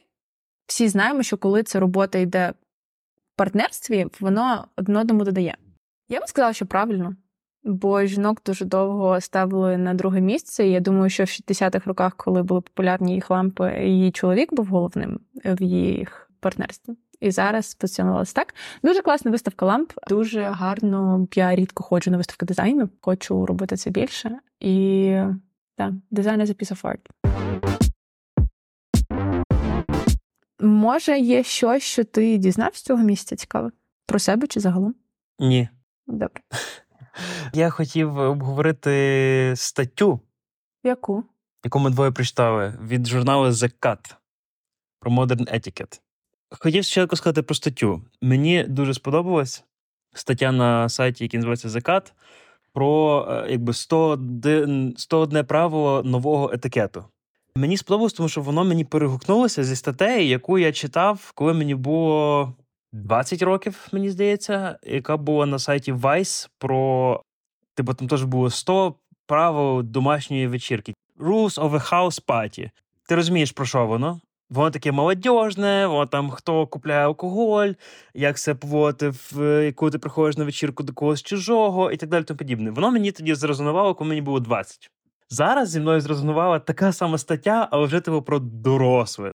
всі 0.65 0.87
знаємо, 0.87 1.23
що 1.23 1.37
коли 1.37 1.63
ця 1.63 1.79
робота 1.79 2.17
йде 2.17 2.53
партнерстві, 3.39 4.05
воно 4.19 4.65
одному 4.75 5.23
додає. 5.23 5.57
Я 6.09 6.19
б 6.19 6.23
сказала, 6.27 6.53
що 6.53 6.65
правильно, 6.65 7.15
бо 7.63 8.05
жінок 8.05 8.41
дуже 8.45 8.65
довго 8.65 9.21
ставили 9.21 9.77
на 9.77 9.93
друге 9.93 10.21
місце. 10.21 10.67
І 10.67 10.71
я 10.71 10.79
думаю, 10.79 11.09
що 11.09 11.23
в 11.23 11.27
60-х 11.27 11.81
роках, 11.85 12.15
коли 12.15 12.43
були 12.43 12.61
популярні 12.61 13.13
їх 13.13 13.29
лампи, 13.29 13.73
її 13.83 14.11
чоловік 14.11 14.53
був 14.53 14.65
головним 14.65 15.19
в 15.45 15.63
їх 15.63 16.31
партнерстві. 16.39 16.93
І 17.19 17.31
зараз 17.31 17.73
позиціонувалося 17.73 18.33
так. 18.33 18.55
Дуже 18.83 19.01
класна 19.01 19.31
виставка 19.31 19.65
ламп. 19.65 19.91
Дуже 20.07 20.41
гарно. 20.41 21.27
Я 21.35 21.55
рідко 21.55 21.83
ходжу 21.83 22.11
на 22.11 22.17
виставки 22.17 22.45
дизайну, 22.45 22.89
хочу 23.01 23.45
робити 23.45 23.75
це 23.75 23.89
більше. 23.89 24.39
І 24.59 25.15
так, 25.77 25.93
дизайн 26.11 26.41
is 26.41 26.47
a 26.47 26.63
piece 26.63 26.71
of 26.71 26.95
art. 26.95 27.78
Може, 30.59 31.19
є 31.19 31.43
щось, 31.43 31.83
що 31.83 32.03
ти 32.03 32.37
дізнався 32.37 32.83
цього 32.85 33.03
місця 33.03 33.35
цікаве? 33.35 33.71
Про 34.05 34.19
себе 34.19 34.47
чи 34.47 34.59
загалом? 34.59 34.95
Ні. 35.39 35.69
Добре. 36.07 36.41
Я 37.53 37.69
хотів 37.69 38.17
обговорити 38.17 39.53
статтю, 39.55 40.19
Яку? 40.83 41.23
яку 41.63 41.79
ми 41.79 41.89
двоє 41.89 42.11
прочитали 42.11 42.79
від 42.81 43.07
журналу 43.07 43.47
The 43.47 43.71
Cut 43.81 44.15
про 44.99 45.11
Modern 45.11 45.53
Etiquette. 45.55 45.99
Хотів 46.51 46.85
спочатку 46.85 47.15
сказати 47.15 47.41
про 47.41 47.55
статтю. 47.55 48.01
Мені 48.21 48.63
дуже 48.63 48.93
сподобалась 48.93 49.63
стаття 50.13 50.51
на 50.51 50.89
сайті, 50.89 51.23
який 51.23 51.37
називається 51.37 51.67
The 51.67 51.85
Cut, 51.85 52.11
про 52.73 53.27
е, 53.29 53.51
якби 53.51 53.73
101, 53.73 54.93
101 54.97 55.45
правило 55.45 56.03
нового 56.03 56.51
етикету. 56.53 57.05
Мені 57.59 57.77
сподобалось, 57.77 58.13
тому 58.13 58.29
що 58.29 58.41
воно 58.41 58.63
мені 58.63 58.85
перегукнулося 58.85 59.63
зі 59.63 59.75
статтею, 59.75 60.27
яку 60.27 60.59
я 60.59 60.71
читав, 60.71 61.31
коли 61.35 61.53
мені 61.53 61.75
було 61.75 62.53
20 62.91 63.41
років, 63.41 63.87
мені 63.91 64.09
здається, 64.09 64.79
яка 64.83 65.17
була 65.17 65.45
на 65.45 65.59
сайті 65.59 65.93
Vice 65.93 66.49
про. 66.57 67.21
Типу, 67.75 67.93
там 67.93 68.07
теж 68.07 68.23
було 68.23 68.49
100 68.49 68.95
правил 69.27 69.83
домашньої 69.83 70.47
вечірки. 70.47 70.93
Rules 71.19 71.61
of 71.61 71.71
a 71.71 71.91
house 71.91 72.25
party. 72.25 72.69
Ти 73.07 73.15
розумієш, 73.15 73.51
про 73.51 73.65
що 73.65 73.85
воно? 73.85 74.21
Воно 74.49 74.71
таке 74.71 74.91
молодіжне, 74.91 75.87
воно 75.87 76.05
там 76.05 76.29
хто 76.29 76.67
купляє 76.67 77.05
алкоголь, 77.05 77.71
як 78.13 78.37
себе 78.39 78.59
поводити, 78.59 79.09
в, 79.09 79.71
коли 79.71 79.91
ти 79.91 79.99
приходиш 79.99 80.37
на 80.37 80.43
вечірку 80.43 80.83
до 80.83 80.93
когось 80.93 81.23
чужого 81.23 81.91
і 81.91 81.97
так 81.97 82.09
далі. 82.09 82.23
Тому 82.23 82.37
подібне. 82.37 82.71
Воно 82.71 82.91
мені 82.91 83.11
тоді 83.11 83.35
зрезонувало, 83.35 83.95
коли 83.95 84.07
мені 84.07 84.21
було 84.21 84.39
20. 84.39 84.91
Зараз 85.29 85.69
зі 85.69 85.79
мною 85.79 86.01
зрезонувала 86.01 86.59
така 86.59 86.91
сама 86.91 87.17
стаття, 87.17 87.67
але 87.71 87.85
вже 87.85 87.99
типу 87.99 88.21
про 88.21 88.39
доросле. 88.39 89.31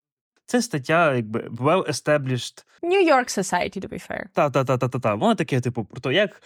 Це 0.47 0.63
стаття, 0.63 1.15
якби 1.15 1.41
well 1.41 1.89
established. 1.89 2.65
New 2.83 3.09
York 3.13 3.39
Society, 3.39 3.81
to 3.81 3.89
be 3.89 4.11
fair. 4.11 4.25
Та 4.33 4.51
та 4.51 4.65
та 4.65 4.79
та 4.79 4.89
та 4.89 4.99
та. 4.99 5.15
Воно 5.15 5.35
таке, 5.35 5.61
типу, 5.61 5.85
про 5.85 6.01
те, 6.01 6.15
як 6.15 6.43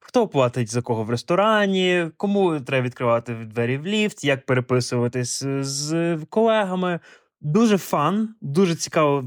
хто 0.00 0.28
платить 0.28 0.70
за 0.70 0.82
кого 0.82 1.04
в 1.04 1.10
ресторані, 1.10 2.10
кому 2.16 2.60
треба 2.60 2.86
відкривати 2.86 3.34
двері 3.34 3.78
в 3.78 3.86
ліфт, 3.86 4.24
як 4.24 4.46
переписуватись 4.46 5.42
з 5.60 6.18
колегами. 6.30 7.00
Дуже 7.40 7.78
фан, 7.78 8.34
дуже 8.40 8.74
цікаво, 8.74 9.24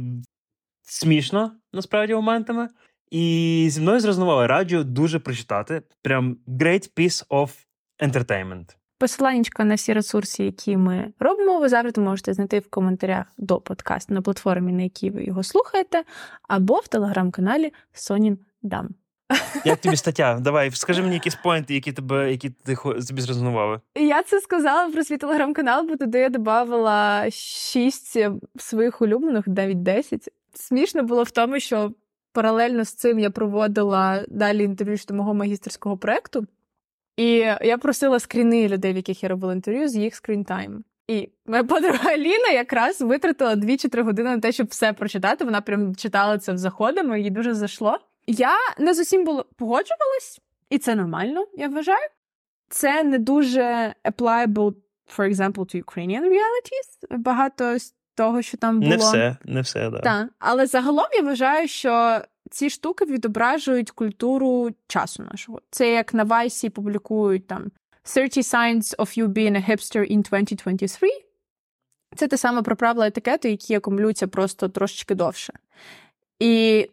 смішно, 0.81 1.51
насправді, 1.73 2.13
моментами. 2.13 2.69
І 3.11 3.67
зі 3.71 3.81
мною 3.81 3.99
зрозуміло, 3.99 4.47
раджу 4.47 4.83
дуже 4.83 5.19
прочитати. 5.19 5.81
Прям 6.01 6.37
great 6.47 6.93
piece 6.97 7.27
of 7.27 7.49
entertainment. 7.99 8.75
Посиланнячко 8.97 9.63
на 9.63 9.75
всі 9.75 9.93
ресурси, 9.93 10.43
які 10.43 10.77
ми 10.77 11.13
робимо, 11.19 11.59
ви 11.59 11.69
завжди 11.69 12.01
можете 12.01 12.33
знайти 12.33 12.59
в 12.59 12.69
коментарях 12.69 13.25
до 13.37 13.59
подкасту 13.59 14.13
на 14.13 14.21
платформі, 14.21 14.73
на 14.73 14.83
якій 14.83 15.09
ви 15.09 15.23
його 15.23 15.43
слухаєте, 15.43 16.03
або 16.47 16.75
в 16.79 16.87
телеграм-каналі 16.87 17.73
Сонін 17.93 18.37
Дам. 18.61 18.89
Як 19.65 19.81
тобі 19.81 19.95
стаття? 19.95 20.39
Давай, 20.41 20.71
скажи 20.71 21.01
мені 21.01 21.13
якісь 21.13 21.35
поінти, 21.35 21.73
які 21.73 21.93
тебе, 21.93 22.31
які 22.31 22.49
ти 22.49 22.75
тобі 23.07 23.21
зрезонували. 23.21 23.79
Я 23.95 24.23
це 24.23 24.41
сказала 24.41 24.91
про 24.91 25.03
свій 25.03 25.17
телеграм-канал, 25.17 25.87
бо 25.87 25.95
туди 25.95 26.19
я 26.19 26.29
додавала 26.29 27.29
шість 27.31 28.17
своїх 28.55 29.01
улюблених, 29.01 29.47
навіть 29.47 29.83
10. 29.83 30.29
Смішно 30.53 31.03
було 31.03 31.23
в 31.23 31.31
тому, 31.31 31.59
що 31.59 31.91
паралельно 32.31 32.83
з 32.83 32.93
цим 32.93 33.19
я 33.19 33.29
проводила 33.29 34.25
далі 34.27 34.63
інтерв'ю 34.63 34.97
щодо 34.97 35.13
мого 35.13 35.33
магістерського 35.33 35.97
проекту. 35.97 36.47
І 37.17 37.27
я 37.61 37.77
просила 37.77 38.19
скріни 38.19 38.67
людей, 38.67 38.93
в 38.93 38.95
яких 38.95 39.23
я 39.23 39.29
робила 39.29 39.53
інтерв'ю, 39.53 39.87
з 39.87 39.95
їх 39.95 40.15
скрінтайм. 40.15 40.83
І 41.07 41.29
моя 41.45 41.63
подруга 41.63 42.09
Аліна 42.13 42.49
якраз 42.53 43.01
витратила 43.01 43.55
2 43.55 43.77
чи 43.77 43.89
3 43.89 44.03
години 44.03 44.29
на 44.29 44.39
те, 44.39 44.51
щоб 44.51 44.67
все 44.67 44.93
прочитати. 44.93 45.45
Вона 45.45 45.61
прям 45.61 45.95
читала 45.95 46.37
це 46.37 46.53
в 46.53 46.57
заходами, 46.57 47.21
їй 47.21 47.29
дуже 47.29 47.53
зайшло. 47.53 47.99
Я 48.27 48.53
не 48.79 48.93
з 48.93 48.99
усім 48.99 49.25
було 49.25 49.45
погоджувалась, 49.57 50.41
і 50.69 50.77
це 50.77 50.95
нормально, 50.95 51.45
я 51.53 51.67
вважаю. 51.67 52.07
Це 52.69 53.03
не 53.03 53.19
дуже 53.19 53.93
applicable, 54.05 54.73
for 55.17 55.33
example, 55.33 55.53
to 55.53 55.83
Ukrainian 55.83 56.21
realities. 56.21 57.17
Багато 57.17 57.79
з 57.79 57.95
того, 58.15 58.41
що 58.41 58.57
там 58.57 58.79
було. 58.79 58.91
Не 58.91 58.97
все, 58.97 59.37
не 59.45 59.61
все, 59.61 59.89
да. 59.89 59.99
Так, 59.99 60.29
але 60.39 60.65
загалом 60.65 61.05
я 61.13 61.21
вважаю, 61.21 61.67
що 61.67 62.21
ці 62.51 62.69
штуки 62.69 63.05
відображують 63.05 63.91
культуру 63.91 64.71
часу 64.87 65.23
нашого. 65.23 65.61
Це 65.69 65.93
як 65.93 66.13
на 66.13 66.23
Вайсі 66.23 66.69
публікують 66.69 67.47
там 67.47 67.71
30 68.03 68.45
signs 68.45 68.95
of 68.95 69.19
you 69.19 69.27
being 69.27 69.55
a 69.55 69.69
hipster 69.69 70.11
in 70.11 70.29
2023. 70.29 71.09
Це 72.15 72.27
те 72.27 72.37
саме 72.37 72.61
про 72.61 72.75
правила 72.75 73.07
етикету, 73.07 73.47
які 73.47 73.75
акумулюються 73.75 74.27
просто 74.27 74.69
трошечки 74.69 75.15
довше. 75.15 75.53
І 76.39 76.87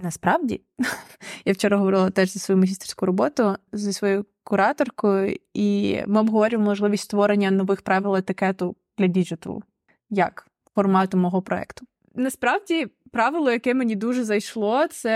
Насправді, 0.00 0.60
я 1.44 1.52
вчора 1.52 1.76
говорила 1.76 2.10
теж 2.10 2.32
за 2.32 2.40
свою 2.40 2.58
магістерську 2.58 3.06
роботу 3.06 3.56
зі 3.72 3.92
своєю 3.92 4.24
кураторкою, 4.44 5.36
і 5.54 6.00
ми 6.06 6.20
обговорюємо 6.20 6.64
можливість 6.64 7.04
створення 7.04 7.50
нових 7.50 7.82
правил 7.82 8.16
етикету 8.16 8.76
для 8.98 9.06
діджиталу 9.06 9.62
як 10.10 10.46
формату 10.74 11.16
мого 11.16 11.42
проекту. 11.42 11.86
Насправді, 12.14 12.86
правило, 13.14 13.50
яке 13.50 13.74
мені 13.74 13.96
дуже 13.96 14.24
зайшло, 14.24 14.86
це 14.86 15.10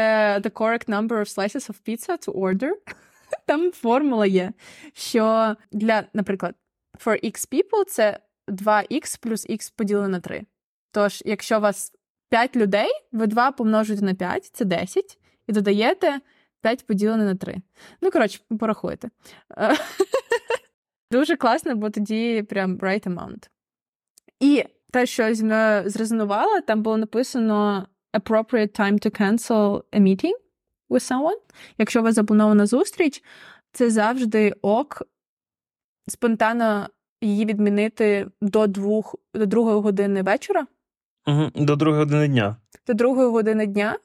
the 0.45 0.51
correct 0.51 0.89
number 0.89 1.09
of 1.09 1.37
slices 1.37 1.71
of 1.71 1.77
pizza 1.89 2.29
to 2.29 2.33
order. 2.33 2.71
Там 3.47 3.73
формула 3.73 4.27
є, 4.27 4.53
що 4.93 5.57
для, 5.73 6.05
наприклад, 6.13 6.55
for 7.05 7.25
x 7.25 7.53
people 7.53 7.85
це 7.87 8.21
2x 8.49 9.21
плюс 9.21 9.47
x 9.51 9.73
поділено 9.77 10.09
на 10.09 10.21
3. 10.21 10.47
Тож, 10.93 11.23
якщо 11.27 11.59
у 11.59 11.61
вас 11.61 11.93
5 12.31 12.57
людей, 12.57 12.91
ви 13.13 13.27
2 13.27 13.51
помножуєте 13.51 14.05
на 14.05 14.15
5, 14.15 14.51
це 14.53 14.65
10, 14.65 15.19
і 15.47 15.53
додаєте 15.53 16.21
5 16.63 16.87
поділене 16.87 17.25
на 17.25 17.35
3. 17.35 17.57
Ну, 18.01 18.11
коротше, 18.11 18.41
порахуйте. 18.61 19.11
Дуже 21.11 21.37
класно, 21.37 21.77
бо 21.77 21.91
тоді 21.91 22.43
прям 22.43 22.79
right 22.79 23.07
amount. 23.07 23.49
І 24.41 24.65
те, 24.93 25.07
що 25.07 25.35
зі 25.35 25.45
мною 25.45 25.91
зрезонувало, 25.91 26.61
там 26.61 26.83
було 26.83 26.97
написано 26.97 27.87
appropriate 28.13 28.81
time 28.81 29.07
to 29.07 29.21
cancel 29.21 29.83
a 29.93 30.01
meeting 30.01 30.35
with 30.91 31.13
someone. 31.13 31.39
Якщо 31.79 32.01
у 32.01 32.03
вас 32.03 32.15
запланована 32.15 32.67
зустріч, 32.67 33.23
це 33.73 33.91
завжди 33.91 34.55
ок 34.63 35.03
спонтанно 36.09 36.89
її 37.21 37.45
відмінити 37.45 38.27
до 38.41 38.67
двох, 38.67 39.15
до 39.35 39.47
другої 39.47 39.81
години 39.81 40.23
вечора. 40.23 40.67
Угу. 41.27 41.51
До 41.55 41.77
другої 41.77 42.05
години 42.05 42.29
дня. 42.29 42.57
До 42.87 42.95
другої 42.95 43.29
години 43.29 43.67
дня, 43.67 43.99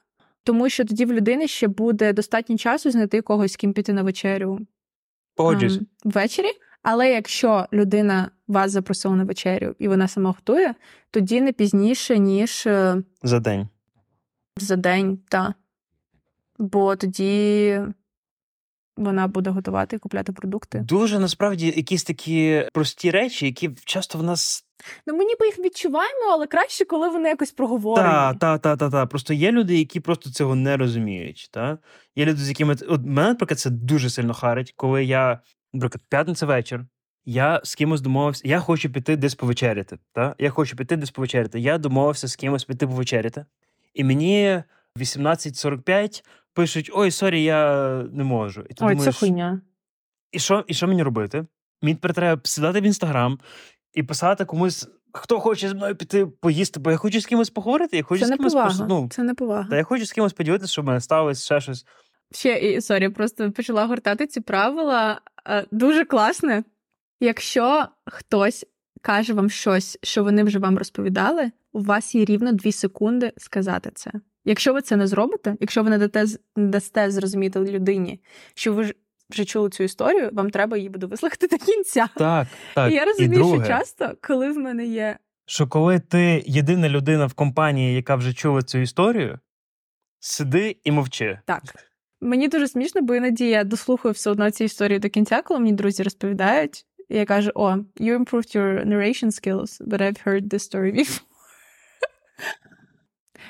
тому 0.43 0.69
що 0.69 0.86
тоді 0.86 1.05
в 1.05 1.13
людини 1.13 1.47
ще 1.47 1.67
буде 1.67 2.13
достатньо 2.13 2.57
часу 2.57 2.91
знайти 2.91 3.21
когось, 3.21 3.53
з 3.53 3.55
ким 3.55 3.73
піти 3.73 3.93
на 3.93 4.03
вечерю 4.03 4.59
Погоджуюсь. 5.36 5.77
ем, 5.77 5.88
ввечері. 6.03 6.47
Але 6.84 7.11
якщо 7.11 7.65
людина 7.73 8.31
вас 8.47 8.71
запросила 8.71 9.15
на 9.15 9.23
вечерю 9.23 9.75
і 9.79 9.88
вона 9.88 10.07
сама 10.07 10.29
готує, 10.31 10.75
тоді 11.11 11.41
не 11.41 11.51
пізніше, 11.51 12.19
ніж 12.19 12.67
е, 12.67 13.03
За 13.23 13.39
день. 13.39 13.67
за 14.57 14.75
день, 14.75 15.19
та. 15.29 15.53
Бо 16.59 16.95
тоді 16.95 17.79
вона 18.97 19.27
буде 19.27 19.49
готувати 19.49 19.95
і 19.95 19.99
купляти 19.99 20.31
продукти. 20.31 20.79
Дуже 20.79 21.19
насправді 21.19 21.65
якісь 21.65 22.03
такі 22.03 22.67
прості 22.73 23.11
речі, 23.11 23.45
які 23.45 23.69
часто 23.86 24.17
в 24.17 24.23
нас 24.23 24.65
Ну, 25.07 25.13
ми 25.17 25.25
ніби 25.25 25.45
їх 25.45 25.59
відчуваємо, 25.59 26.31
але 26.31 26.47
краще, 26.47 26.86
коли 26.86 27.09
вони 27.09 27.29
якось 27.29 27.51
проговорені. 27.51 28.09
Та, 28.09 28.34
та, 28.34 28.57
та, 28.57 28.75
та, 28.75 28.89
та. 28.89 29.05
Просто 29.05 29.34
є 29.34 29.51
люди, 29.51 29.77
які 29.77 29.99
просто 29.99 30.29
цього 30.31 30.55
не 30.55 30.77
розуміють. 30.77 31.49
Та? 31.51 31.77
Є 32.15 32.25
люди, 32.25 32.38
з 32.38 32.49
якими. 32.49 32.73
От 32.73 33.01
мене, 33.01 33.29
наприклад, 33.29 33.59
це 33.59 33.69
дуже 33.69 34.09
сильно 34.09 34.34
харить, 34.34 34.73
коли 34.77 35.05
я, 35.05 35.39
наприклад, 35.74 36.01
п'ятниця 36.09 36.45
вечір, 36.45 36.86
я 37.26 37.61
з 37.63 37.76
кимось 37.76 38.01
домовився, 38.01 38.41
я 38.47 38.59
хочу 38.59 38.89
піти 38.89 39.15
десь 39.15 39.36
повечеряти. 39.36 39.97
Та? 40.13 40.36
Я 40.39 40.49
хочу 40.49 40.76
піти 40.76 40.95
десь 40.95 41.11
повечеряти. 41.11 41.59
Я 41.59 41.78
домовився 41.78 42.28
з 42.28 42.36
кимось 42.36 42.63
піти 42.63 42.88
повечеряти. 42.88 43.45
І 43.93 44.03
мені 44.03 44.63
18.45 44.99 46.24
пишуть: 46.53 46.89
ой, 46.93 47.11
sorry, 47.11 47.43
я 47.43 47.88
не 48.11 48.24
можу. 48.24 48.61
І 48.61 48.74
ти 48.74 48.86
Ой, 48.86 48.93
думаєш, 48.93 49.15
це 49.15 49.19
хуйня. 49.19 49.61
і 50.32 50.39
що, 50.39 50.63
і 50.67 50.74
що 50.74 50.88
мені 50.88 51.03
робити? 51.03 51.45
Мені 51.82 51.95
тепер 51.95 52.13
треба 52.13 52.41
сідати 52.43 52.82
в 52.82 52.84
інстаграм 52.84 53.39
і 53.93 54.03
писати 54.03 54.45
комусь, 54.45 54.88
хто 55.13 55.39
хоче 55.39 55.69
зі 55.69 55.76
мною 55.76 55.95
піти 55.95 56.26
поїсти, 56.26 56.80
бо 56.80 56.91
я 56.91 56.97
хочу 56.97 57.21
з 57.21 57.26
кимось 57.26 57.49
поговорити, 57.49 57.97
я 57.97 58.03
хочу 58.03 58.19
Це 58.19 58.28
з 58.28 58.30
не 58.30 58.38
кимось 58.38 58.53
повага. 58.53 58.69
просто. 58.69 58.86
Ну, 58.89 59.09
Це 59.11 59.24
не 59.24 59.34
повага. 59.34 59.69
та 59.69 59.78
я 59.78 59.84
хочу 59.84 60.05
з 60.05 60.11
кимось 60.11 60.34
поділитися, 60.34 60.71
що 60.71 60.82
в 60.82 60.86
мене 60.86 61.01
сталося, 61.01 61.45
ще 61.45 61.61
щось. 61.61 61.86
Ще 62.34 62.59
і 62.59 62.81
sorry, 62.82 63.09
просто 63.09 63.51
почала 63.51 63.86
гортати 63.86 64.27
ці 64.27 64.41
правила. 64.41 65.21
Е, 65.47 65.65
Дуже 65.71 66.05
класне. 66.05 66.63
Якщо 67.19 67.86
хтось 68.05 68.65
каже 69.01 69.34
вам 69.34 69.49
щось, 69.49 69.97
що 70.03 70.23
вони 70.23 70.43
вже 70.43 70.59
вам 70.59 70.77
розповідали, 70.77 71.51
у 71.71 71.81
вас 71.81 72.15
є 72.15 72.25
рівно 72.25 72.51
дві 72.51 72.71
секунди 72.71 73.34
сказати 73.38 73.91
це. 73.95 74.11
Якщо 74.45 74.73
ви 74.73 74.81
це 74.81 74.95
не 74.95 75.07
зробите, 75.07 75.55
якщо 75.59 75.84
ви 75.84 75.89
не 75.89 75.97
дасте, 75.97 76.39
не 76.55 76.67
дасте 76.67 77.11
зрозуміти 77.11 77.59
людині, 77.59 78.21
що 78.53 78.73
ви 78.73 78.93
вже 79.29 79.45
чули 79.45 79.69
цю 79.69 79.84
історію, 79.84 80.29
вам 80.34 80.49
треба 80.49 80.77
її 80.77 80.89
буде 80.89 81.05
вислухати 81.05 81.47
до 81.47 81.57
кінця. 81.57 82.09
Так, 82.15 82.47
так. 82.75 82.91
і 82.91 82.95
я 82.95 83.05
розумію, 83.05 83.34
друге, 83.34 83.57
що 83.57 83.67
часто, 83.67 84.11
коли 84.21 84.51
в 84.51 84.57
мене 84.57 84.86
є 84.86 85.17
що 85.45 85.67
коли 85.67 85.99
ти 85.99 86.43
єдина 86.45 86.89
людина 86.89 87.25
в 87.25 87.34
компанії, 87.34 87.95
яка 87.95 88.15
вже 88.15 88.34
чула 88.34 88.61
цю 88.61 88.77
історію, 88.77 89.39
сиди 90.19 90.77
і 90.84 90.91
мовчи. 90.91 91.39
Так. 91.45 91.63
Мені 92.24 92.47
дуже 92.47 92.67
смішно, 92.67 93.01
бо 93.01 93.15
іноді 93.15 93.49
я 93.49 93.63
дослухаю 93.63 94.13
все 94.13 94.30
одно 94.30 94.51
ці 94.51 94.63
історії 94.63 94.99
до 94.99 95.09
кінця, 95.09 95.41
коли 95.41 95.59
мені 95.59 95.71
друзі 95.74 96.03
розповідають. 96.03 96.86
І 97.09 97.17
я 97.17 97.26
кажу: 97.26 97.51
о, 97.55 97.69
you 97.99 98.17
improved 98.17 98.55
your 98.55 98.88
narration 98.88 99.26
skills, 99.26 99.88
but 99.88 100.01
I've 100.01 100.28
heard 100.28 100.47
this 100.47 100.71
story 100.71 100.95
before. 100.95 101.21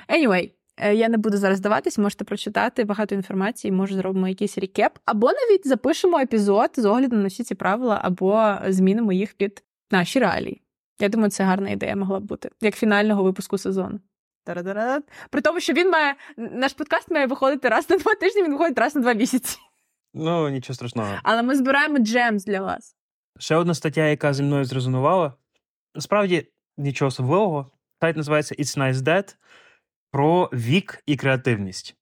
Anyway, 0.09 0.51
е, 0.77 0.95
я 0.95 1.09
не 1.09 1.17
буду 1.17 1.37
зараз 1.37 1.57
здаватись, 1.57 1.97
можете 1.97 2.23
прочитати 2.23 2.83
багато 2.83 3.15
інформації, 3.15 3.71
може 3.71 3.95
зробимо 3.95 4.27
якийсь 4.27 4.57
рекеп, 4.57 4.99
або 5.05 5.27
навіть 5.27 5.67
запишемо 5.67 6.19
епізод 6.19 6.69
з 6.75 6.85
оглядом 6.85 7.21
на 7.21 7.27
всі 7.27 7.43
ці 7.43 7.55
правила, 7.55 7.99
або 8.03 8.55
змінимо 8.67 9.13
їх 9.13 9.33
під 9.33 9.63
наші 9.91 10.19
реалії. 10.19 10.61
Я 10.99 11.09
думаю, 11.09 11.31
це 11.31 11.43
гарна 11.43 11.69
ідея 11.69 11.95
могла 11.95 12.19
б 12.19 12.23
бути, 12.23 12.49
як 12.61 12.75
фінального 12.75 13.23
випуску 13.23 13.57
сезону. 13.57 13.99
При 15.29 15.41
тому, 15.41 15.59
що 15.59 15.73
він 15.73 15.89
має 15.91 16.15
наш 16.37 16.73
подкаст 16.73 17.11
має 17.11 17.27
виходити 17.27 17.69
раз 17.69 17.89
на 17.89 17.97
два 17.97 18.15
тижні, 18.15 18.43
він 18.43 18.51
виходить 18.51 18.79
раз 18.79 18.95
на 18.95 19.01
два 19.01 19.13
місяці. 19.13 19.57
Ну, 20.13 20.49
нічого 20.49 20.75
страшного. 20.75 21.15
Але 21.23 21.43
ми 21.43 21.55
збираємо 21.55 21.97
джемс 21.97 22.45
для 22.45 22.61
вас. 22.61 22.95
Ще 23.39 23.55
одна 23.55 23.73
стаття, 23.73 24.07
яка 24.07 24.33
зі 24.33 24.43
мною 24.43 24.65
зрезонувала. 24.65 25.33
Насправді 25.95 26.47
нічого 26.77 27.07
особливого. 27.07 27.71
Сайт 28.01 28.17
називається 28.17 28.55
It's 28.55 28.77
Nice 28.77 28.93
Dead 28.93 29.35
про 30.11 30.49
вік 30.53 31.03
і 31.05 31.15
креативність. 31.15 31.95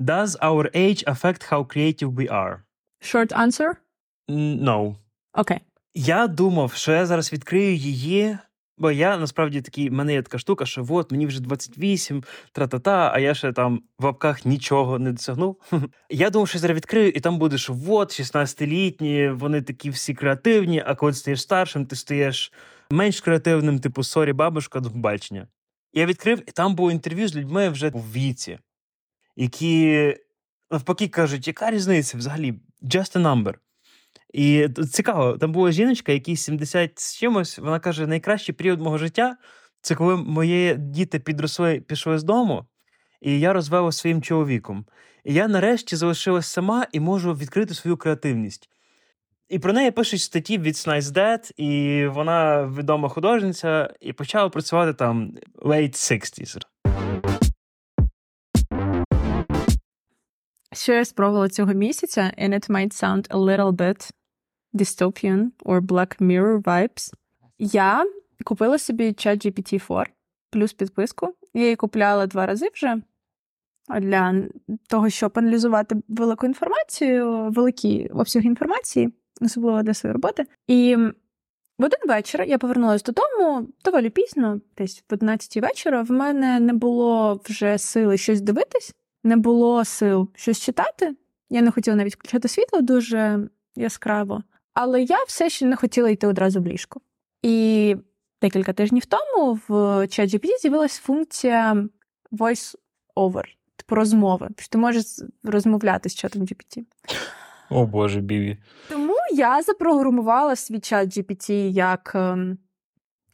Does 0.00 0.38
our 0.38 0.76
age 0.76 1.04
affect 1.04 1.52
how 1.52 1.64
creative 1.66 2.14
we 2.14 2.32
are? 2.32 2.58
Short 3.00 3.32
answer? 3.32 3.74
No. 4.62 4.96
Окей. 5.32 5.60
Я 5.94 6.26
думав, 6.26 6.72
що 6.72 6.92
я 6.92 7.06
зараз 7.06 7.32
відкрию 7.32 7.74
її, 7.74 8.38
бо 8.82 8.90
я 8.90 9.18
насправді 9.18 9.60
такий, 9.60 9.90
в 9.90 9.92
мене 9.92 10.12
є 10.12 10.22
така 10.22 10.38
штука, 10.38 10.66
що 10.66 10.86
от 10.88 11.12
мені 11.12 11.26
вже 11.26 11.40
28, 11.40 12.24
тра-та-та, 12.52 13.10
а 13.14 13.18
я 13.18 13.34
ще 13.34 13.52
там 13.52 13.82
в 13.98 14.04
лапках 14.04 14.44
нічого 14.44 14.98
не 14.98 15.12
досягнув. 15.12 15.60
Я 16.10 16.30
думав, 16.30 16.48
що 16.48 16.58
зараз 16.58 16.76
відкрию, 16.76 17.08
і 17.08 17.20
там 17.20 17.38
буде, 17.38 17.58
що 17.58 17.76
от 17.88 18.20
16-літні, 18.20 19.30
вони 19.30 19.62
такі 19.62 19.90
всі 19.90 20.14
креативні, 20.14 20.82
а 20.86 20.94
коли 20.94 21.12
стаєш 21.12 21.42
старшим, 21.42 21.86
ти 21.86 21.96
стаєш 21.96 22.52
менш 22.90 23.20
креативним, 23.20 23.78
типу 23.78 24.02
sorry, 24.02 24.32
бабушка, 24.32 24.80
до 24.80 24.90
побачення. 24.90 25.46
Я 25.92 26.06
відкрив, 26.06 26.42
і 26.48 26.50
там 26.50 26.74
було 26.74 26.90
інтерв'ю 26.90 27.28
з 27.28 27.36
людьми 27.36 27.68
вже 27.68 27.88
в 27.88 28.12
віці, 28.12 28.58
які 29.36 30.16
навпаки 30.70 31.08
кажуть, 31.08 31.46
яка 31.46 31.70
різниця 31.70 32.18
взагалі? 32.18 32.54
Just 32.82 33.16
a 33.16 33.22
number. 33.22 33.54
І 34.32 34.68
цікаво, 34.92 35.38
там 35.38 35.52
була 35.52 35.70
жіночка, 35.70 36.12
якій 36.12 36.36
70 36.36 37.00
з 37.00 37.16
чимось, 37.16 37.58
вона 37.58 37.80
каже: 37.80 38.06
найкращий 38.06 38.54
період 38.54 38.80
мого 38.80 38.98
життя 38.98 39.36
це 39.82 39.94
коли 39.94 40.16
мої 40.16 40.76
діти 40.78 41.18
підросли, 41.18 41.80
пішли 41.80 42.18
з 42.18 42.24
дому, 42.24 42.64
і 43.20 43.40
я 43.40 43.52
розвелася 43.52 43.98
своїм 43.98 44.22
чоловіком. 44.22 44.86
І 45.24 45.34
я 45.34 45.48
нарешті 45.48 45.96
залишилась 45.96 46.46
сама 46.46 46.86
і 46.92 47.00
можу 47.00 47.34
відкрити 47.34 47.74
свою 47.74 47.96
креативність. 47.96 48.68
І 49.48 49.58
про 49.58 49.72
неї 49.72 49.90
пишуть 49.90 50.20
статті 50.20 50.58
від 50.58 50.74
Nice 50.74 51.00
Dead, 51.00 51.52
і 51.56 52.06
вона 52.06 52.66
відома 52.66 53.08
художниця, 53.08 53.94
і 54.00 54.12
почала 54.12 54.48
працювати 54.48 54.94
там 54.94 55.32
late 55.56 55.92
60s. 55.92 56.58
Що 60.72 60.92
я 60.92 61.04
спробувала 61.04 61.48
цього 61.48 61.72
місяця, 61.72 62.32
and 62.38 62.54
it 62.54 62.70
might 62.70 63.02
sound 63.02 63.28
a 63.28 63.38
little 63.38 63.72
bit 63.72 64.10
dystopian 64.74 65.50
or 65.64 65.80
Black 65.80 66.18
Mirror 66.20 66.62
vibes. 66.62 67.12
Я 67.58 68.06
купила 68.44 68.78
собі 68.78 69.08
ChatGPT 69.08 69.88
4 69.88 70.06
плюс 70.50 70.72
підписку. 70.72 71.34
Я 71.54 71.62
її 71.62 71.76
купляла 71.76 72.26
два 72.26 72.46
рази 72.46 72.68
вже 72.74 73.02
для 74.00 74.44
того, 74.88 75.10
щоб 75.10 75.32
аналізувати 75.34 75.96
велику 76.08 76.46
інформацію, 76.46 77.50
великий 77.50 78.08
обсяг 78.08 78.42
інформації, 78.42 79.12
особливо 79.40 79.82
для 79.82 79.94
своєї 79.94 80.12
роботи. 80.12 80.46
І 80.66 80.96
в 81.78 81.84
один 81.84 82.00
вечір 82.08 82.44
я 82.48 82.58
повернулася 82.58 83.04
додому 83.04 83.68
доволі 83.84 84.10
пізно, 84.10 84.60
десь 84.78 85.04
в 85.10 85.14
11 85.14 85.56
вечора. 85.56 86.02
В 86.02 86.10
мене 86.10 86.60
не 86.60 86.72
було 86.72 87.40
вже 87.44 87.78
сили 87.78 88.16
щось 88.16 88.40
дивитись, 88.40 88.94
не 89.24 89.36
було 89.36 89.84
сил 89.84 90.28
щось 90.34 90.60
читати. 90.60 91.16
Я 91.50 91.62
не 91.62 91.70
хотіла 91.70 91.96
навіть 91.96 92.14
включати 92.14 92.48
світло 92.48 92.80
дуже 92.80 93.48
яскраво, 93.76 94.42
але 94.74 95.02
я 95.02 95.24
все 95.24 95.50
ще 95.50 95.66
не 95.66 95.76
хотіла 95.76 96.10
йти 96.10 96.26
одразу 96.26 96.60
в 96.60 96.66
ліжко. 96.66 97.00
І 97.42 97.96
декілька 98.42 98.72
тижнів 98.72 99.06
тому 99.06 99.60
в 99.68 99.72
ChatGPT 100.06 100.58
з'явилась 100.60 100.98
функція 100.98 101.84
voice 102.32 102.74
over, 103.16 103.44
типу 103.76 103.94
розмови. 103.94 104.48
Ти 104.70 104.78
можеш 104.78 105.04
розмовляти 105.44 106.08
з 106.08 106.14
чатом 106.14 106.42
GPT. 106.42 106.84
О 107.70 107.86
Боже, 107.86 108.20
Біві. 108.20 108.58
Тому 108.88 109.14
я 109.32 109.62
запрограмувала 109.62 110.56
свій 110.56 110.80
чат 110.80 111.08
GPT 111.08 111.52
як 111.70 112.12
ем, 112.14 112.58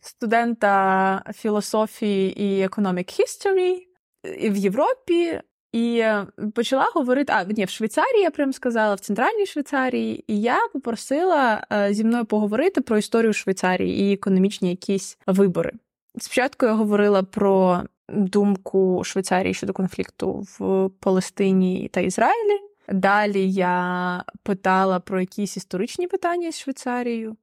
студента 0.00 1.22
філософії 1.34 2.42
і 2.42 2.66
economic 2.66 3.20
history 3.20 3.76
е, 4.24 4.50
в 4.50 4.56
Європі. 4.56 5.40
І 5.72 5.98
е, 5.98 6.26
почала 6.54 6.84
говорити, 6.94 7.32
а 7.36 7.44
ні, 7.44 7.64
в 7.64 7.70
Швейцарії 7.70 8.22
я 8.22 8.30
прям 8.30 8.52
сказала, 8.52 8.94
в 8.94 9.00
центральній 9.00 9.46
Швейцарії, 9.46 10.24
і 10.26 10.40
я 10.40 10.58
попросила 10.72 11.66
е, 11.72 11.94
зі 11.94 12.04
мною 12.04 12.24
поговорити 12.24 12.80
про 12.80 12.98
історію 12.98 13.32
Швейцарії 13.32 14.00
і 14.00 14.14
економічні 14.14 14.70
якісь 14.70 15.18
вибори. 15.26 15.72
Спочатку 16.18 16.66
я 16.66 16.72
говорила 16.72 17.22
про 17.22 17.82
думку 18.08 19.02
Швейцарії 19.04 19.54
щодо 19.54 19.72
конфлікту 19.72 20.46
в 20.58 20.90
Палестині 21.00 21.90
та 21.92 22.00
Ізраїлі. 22.00 22.60
Далі 22.88 23.52
я 23.52 24.24
питала 24.42 25.00
про 25.00 25.20
якісь 25.20 25.56
історичні 25.56 26.08
питання 26.08 26.52
з 26.52 26.58
Швейцарією. 26.58 27.36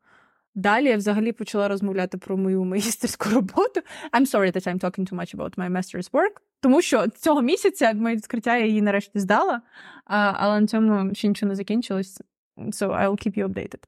Далі 0.56 0.86
я 0.86 0.98
взагалі 0.98 1.32
почала 1.32 1.68
розмовляти 1.68 2.18
про 2.18 2.38
мою 2.38 2.64
магістерську 2.66 3.30
роботу. 3.30 3.82
I'm 4.14 4.26
sorry 4.26 4.52
that 4.52 4.68
I'm 4.68 4.80
talking 4.80 5.12
too 5.12 5.16
much 5.16 5.36
about 5.36 5.58
my 5.58 5.70
master's 5.70 6.12
work. 6.12 6.42
Тому 6.60 6.82
що 6.82 7.08
цього 7.08 7.42
місяця 7.42 7.94
моє 7.94 8.16
відкриття 8.16 8.58
я 8.58 8.66
її 8.66 8.82
нарешті 8.82 9.20
здала, 9.20 9.62
але 10.06 10.62
на 10.62 10.68
цьому 10.68 11.16
ще 11.16 11.28
нічого 11.28 11.50
не 11.50 11.56
закінчилось. 11.56 12.22
So 12.58 12.88
I'll 12.88 13.28
keep 13.28 13.38
you 13.38 13.48
updated. 13.48 13.84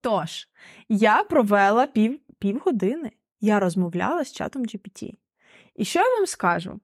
Тож, 0.00 0.48
я 0.88 1.24
провела 1.24 1.86
пів, 1.86 2.20
півгодини. 2.38 3.10
Я 3.40 3.60
розмовляла 3.60 4.24
з 4.24 4.32
чатом 4.32 4.62
GPT. 4.62 5.14
І 5.74 5.84
що 5.84 6.00
я 6.00 6.16
вам 6.16 6.26
скажу? 6.26 6.80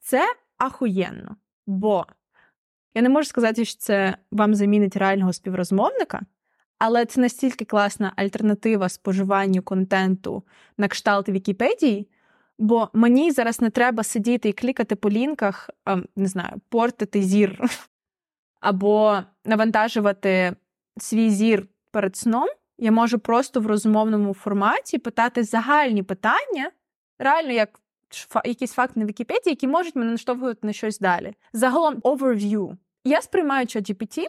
Це 0.00 0.34
ахуєнно. 0.58 1.36
Бо 1.66 2.06
я 2.94 3.02
не 3.02 3.08
можу 3.08 3.28
сказати, 3.28 3.64
що 3.64 3.78
це 3.78 4.16
вам 4.30 4.54
замінить 4.54 4.96
реального 4.96 5.32
співрозмовника, 5.32 6.20
але 6.78 7.06
це 7.06 7.20
настільки 7.20 7.64
класна 7.64 8.12
альтернатива 8.16 8.88
споживанню 8.88 9.62
контенту 9.62 10.44
на 10.78 10.88
кшталт 10.88 11.28
Вікіпедії, 11.28 12.08
бо 12.58 12.88
мені 12.92 13.30
зараз 13.30 13.60
не 13.60 13.70
треба 13.70 14.02
сидіти 14.02 14.48
і 14.48 14.52
клікати 14.52 14.96
по 14.96 15.10
лінках, 15.10 15.70
не 16.16 16.26
знаю, 16.26 16.60
портити 16.68 17.22
зір 17.22 17.60
або 18.60 19.18
навантажувати 19.44 20.56
свій 20.96 21.30
зір 21.30 21.66
перед 21.90 22.16
сном. 22.16 22.48
Я 22.78 22.92
можу 22.92 23.18
просто 23.18 23.60
в 23.60 23.66
розмовному 23.66 24.34
форматі 24.34 24.98
питати 24.98 25.44
загальні 25.44 26.02
питання, 26.02 26.70
реально 27.18 27.52
як 27.52 27.80
фа- 28.10 28.48
якийсь 28.48 28.72
факт 28.72 28.96
на 28.96 29.04
Вікіпедії, 29.04 29.52
які 29.52 29.68
можуть 29.68 29.96
мене 29.96 30.10
наштовхувати 30.10 30.66
на 30.66 30.72
щось 30.72 30.98
далі. 30.98 31.34
Загалом 31.52 31.94
overview. 31.94 32.76
Я 33.04 33.22
сприймаю 33.22 33.66
ChatGPT 33.66 34.26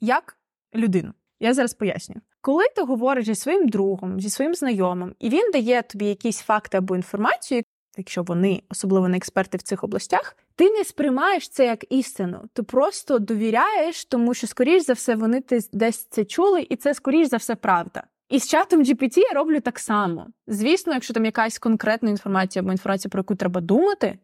як 0.00 0.36
людину. 0.74 1.12
Я 1.40 1.54
зараз 1.54 1.74
поясню. 1.74 2.16
Коли 2.40 2.64
ти 2.76 2.82
говориш 2.82 3.26
зі 3.26 3.34
своїм 3.34 3.68
другом, 3.68 4.20
зі 4.20 4.30
своїм 4.30 4.54
знайомим, 4.54 5.14
і 5.18 5.28
він 5.28 5.50
дає 5.52 5.82
тобі 5.82 6.04
якісь 6.04 6.40
факти 6.40 6.78
або 6.78 6.96
інформацію, 6.96 7.62
якщо 7.96 8.22
вони 8.22 8.62
особливо 8.68 9.08
не 9.08 9.16
експерти 9.16 9.58
в 9.58 9.62
цих 9.62 9.84
областях, 9.84 10.36
ти 10.54 10.70
не 10.70 10.84
сприймаєш 10.84 11.48
це 11.48 11.66
як 11.66 11.92
істину. 11.92 12.48
Ти 12.52 12.62
просто 12.62 13.18
довіряєш, 13.18 14.04
тому 14.04 14.34
що, 14.34 14.46
скоріш 14.46 14.82
за 14.82 14.92
все, 14.92 15.14
вони 15.14 15.40
ти 15.40 15.60
десь 15.72 16.04
це 16.04 16.24
чули, 16.24 16.66
і 16.70 16.76
це 16.76 16.94
скоріш 16.94 17.28
за 17.28 17.36
все 17.36 17.54
правда. 17.54 18.02
І 18.28 18.38
з 18.38 18.48
чатом 18.48 18.82
GPT 18.82 19.18
я 19.18 19.30
роблю 19.34 19.60
так 19.60 19.78
само. 19.78 20.26
Звісно, 20.46 20.92
якщо 20.92 21.14
там 21.14 21.24
якась 21.24 21.58
конкретна 21.58 22.10
інформація 22.10 22.62
або 22.62 22.72
інформація, 22.72 23.10
про 23.10 23.20
яку 23.20 23.34
треба 23.34 23.60
думати, 23.60 24.18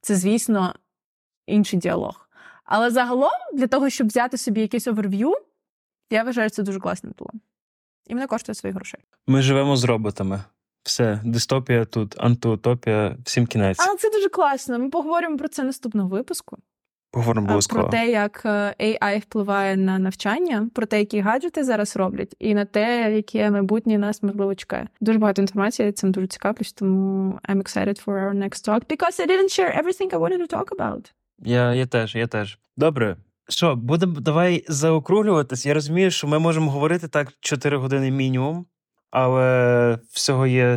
це, 0.00 0.14
звісно, 0.14 0.74
інший 1.46 1.78
діалог. 1.78 2.28
Але 2.64 2.90
загалом, 2.90 3.30
для 3.54 3.66
того, 3.66 3.90
щоб 3.90 4.06
взяти 4.06 4.36
собі 4.36 4.60
якийсь 4.60 4.86
оверв'ю, 4.86 5.34
я 6.10 6.22
вважаю, 6.22 6.50
це 6.50 6.62
дуже 6.62 6.80
класне 6.80 7.10
було. 7.18 7.30
І 8.06 8.14
мене 8.14 8.26
коштує 8.26 8.54
своїх 8.54 8.76
грошей. 8.76 9.00
Ми 9.26 9.42
живемо 9.42 9.76
з 9.76 9.84
роботами. 9.84 10.44
Все, 10.82 11.20
дистопія 11.24 11.84
тут, 11.84 12.14
антиутопія, 12.18 13.16
всім 13.24 13.46
кінець. 13.46 13.78
Але 13.80 13.96
це 13.96 14.10
дуже 14.10 14.28
класно. 14.28 14.78
Ми 14.78 14.90
поговоримо 14.90 15.36
про 15.36 15.48
це 15.48 15.62
наступного 15.62 16.08
випуску. 16.08 16.58
Поговоримо 17.10 17.46
А, 17.46 17.50
обов'язково. 17.50 17.82
Про 17.82 17.90
те, 17.90 18.10
як 18.10 18.42
е, 18.44 18.74
AI 18.80 19.20
впливає 19.20 19.76
на 19.76 19.98
навчання, 19.98 20.68
про 20.74 20.86
те, 20.86 20.98
які 20.98 21.20
гаджети 21.20 21.64
зараз 21.64 21.96
роблять, 21.96 22.36
і 22.38 22.54
на 22.54 22.64
те, 22.64 23.12
яке 23.16 23.50
майбутнє 23.50 23.98
нас 23.98 24.22
можливо 24.22 24.54
чекає. 24.54 24.88
Дуже 25.00 25.18
багато 25.18 25.42
інформації, 25.42 25.86
я 25.86 25.92
цим 25.92 26.12
дуже 26.12 26.26
цікавлюсь, 26.26 26.72
тому 26.72 27.38
I'm 27.48 27.56
excited 27.56 28.04
for 28.04 28.14
our 28.14 28.34
next 28.34 28.68
talk 28.68 28.80
because 28.86 29.20
I 29.20 29.26
didn't 29.26 29.58
share 29.58 29.82
everything 29.82 30.10
I 30.10 30.18
wanted 30.18 30.38
to 30.38 30.56
talk 30.56 30.68
about. 30.78 31.12
Я, 31.38 31.74
я 31.74 31.86
теж, 31.86 32.14
я 32.14 32.26
теж. 32.26 32.58
Добре. 32.76 33.16
Що, 33.48 33.76
будемо 33.76 34.20
давай 34.20 34.64
заокруглюватись. 34.68 35.66
Я 35.66 35.74
розумію, 35.74 36.10
що 36.10 36.26
ми 36.26 36.38
можемо 36.38 36.70
говорити 36.70 37.08
так 37.08 37.32
4 37.40 37.76
години 37.76 38.10
мінімум, 38.10 38.66
але 39.12 39.98
всього 40.10 40.46
є 40.46 40.76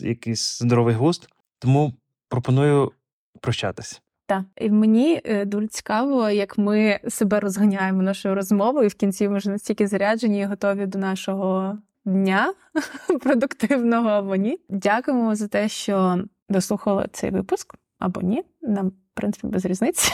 якийсь 0.00 0.58
здоровий 0.58 0.94
густ. 0.94 1.28
Тому 1.58 1.92
пропоную 2.28 2.92
прощатись. 3.40 4.02
Так, 4.26 4.44
і 4.56 4.70
мені 4.70 5.20
е, 5.24 5.44
дуже 5.44 5.66
цікаво, 5.66 6.30
як 6.30 6.58
ми 6.58 7.00
себе 7.08 7.40
розганяємо 7.40 8.02
нашою 8.02 8.34
розмовою, 8.34 8.84
і 8.84 8.88
в 8.88 8.94
кінці 8.94 9.28
ми 9.28 9.38
вже 9.38 9.50
настільки 9.50 9.86
заряджені 9.86 10.40
і 10.40 10.44
готові 10.44 10.86
до 10.86 10.98
нашого 10.98 11.78
дня 12.04 12.54
продуктивного 13.22 14.08
або 14.08 14.36
ні. 14.36 14.58
Дякуємо 14.68 15.34
за 15.34 15.48
те, 15.48 15.68
що 15.68 16.24
дослухали 16.48 17.06
цей 17.12 17.30
випуск 17.30 17.74
або 17.98 18.20
ні. 18.20 18.44
Нам, 18.62 18.88
в 18.88 18.92
принципі, 19.14 19.46
без 19.46 19.64
різниці. 19.64 20.12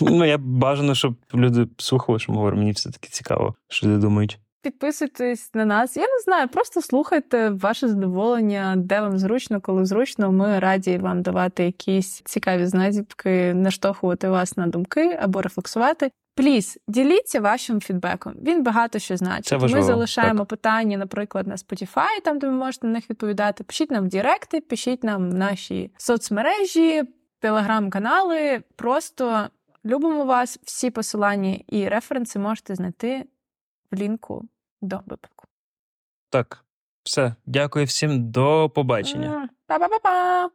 Ну, 0.00 0.24
я 0.24 0.38
бажано, 0.38 0.94
щоб 0.94 1.16
люди 1.34 1.68
слухали, 1.78 2.18
що 2.18 2.32
ми 2.32 2.38
говоримо. 2.38 2.60
Мені 2.60 2.72
все 2.72 2.90
таки 2.90 3.08
цікаво, 3.08 3.54
що 3.68 3.86
люди 3.86 3.98
думають. 3.98 4.38
Підписуйтесь 4.62 5.54
на 5.54 5.64
нас. 5.64 5.96
Я 5.96 6.02
не 6.02 6.20
знаю, 6.24 6.48
просто 6.48 6.82
слухайте 6.82 7.50
ваше 7.50 7.88
задоволення, 7.88 8.74
де 8.76 9.00
вам 9.00 9.18
зручно, 9.18 9.60
коли 9.60 9.84
зручно. 9.84 10.32
Ми 10.32 10.58
раді 10.58 10.98
вам 10.98 11.22
давати 11.22 11.64
якісь 11.64 12.22
цікаві 12.24 12.66
знахідки, 12.66 13.54
наштовхувати 13.54 14.28
вас 14.28 14.56
на 14.56 14.66
думки 14.66 15.18
або 15.22 15.42
рефлексувати. 15.42 16.10
Пліс, 16.34 16.78
діліться 16.88 17.40
вашим 17.40 17.80
фідбеком. 17.80 18.34
Він 18.42 18.62
багато 18.62 18.98
що 18.98 19.16
значить. 19.16 19.46
Це 19.46 19.56
важливо, 19.56 19.86
Ми 19.86 19.92
залишаємо 19.92 20.46
питання, 20.46 20.98
наприклад, 20.98 21.46
на 21.46 21.56
Spotify, 21.56 22.22
там 22.24 22.38
де 22.38 22.46
ви 22.46 22.52
можете 22.52 22.86
на 22.86 22.92
них 22.92 23.10
відповідати. 23.10 23.64
Пишіть 23.64 23.90
нам 23.90 24.04
в 24.04 24.08
Діректи, 24.08 24.60
пишіть 24.60 25.04
нам 25.04 25.30
в 25.30 25.34
наші 25.34 25.90
соцмережі, 25.96 27.02
телеграм-канали. 27.40 28.62
Просто 28.76 29.48
любимо 29.84 30.24
вас. 30.24 30.58
Всі 30.62 30.90
посилання 30.90 31.58
і 31.68 31.88
референси 31.88 32.38
можете 32.38 32.74
знайти 32.74 33.24
в 33.90 33.96
лінку 33.96 34.48
до 34.80 35.00
випуску. 35.06 35.46
Так, 36.30 36.64
все. 37.02 37.34
Дякую 37.46 37.84
всім. 37.86 38.30
До 38.30 38.70
побачення. 38.74 39.48
Па-па-па-па! 39.66 40.50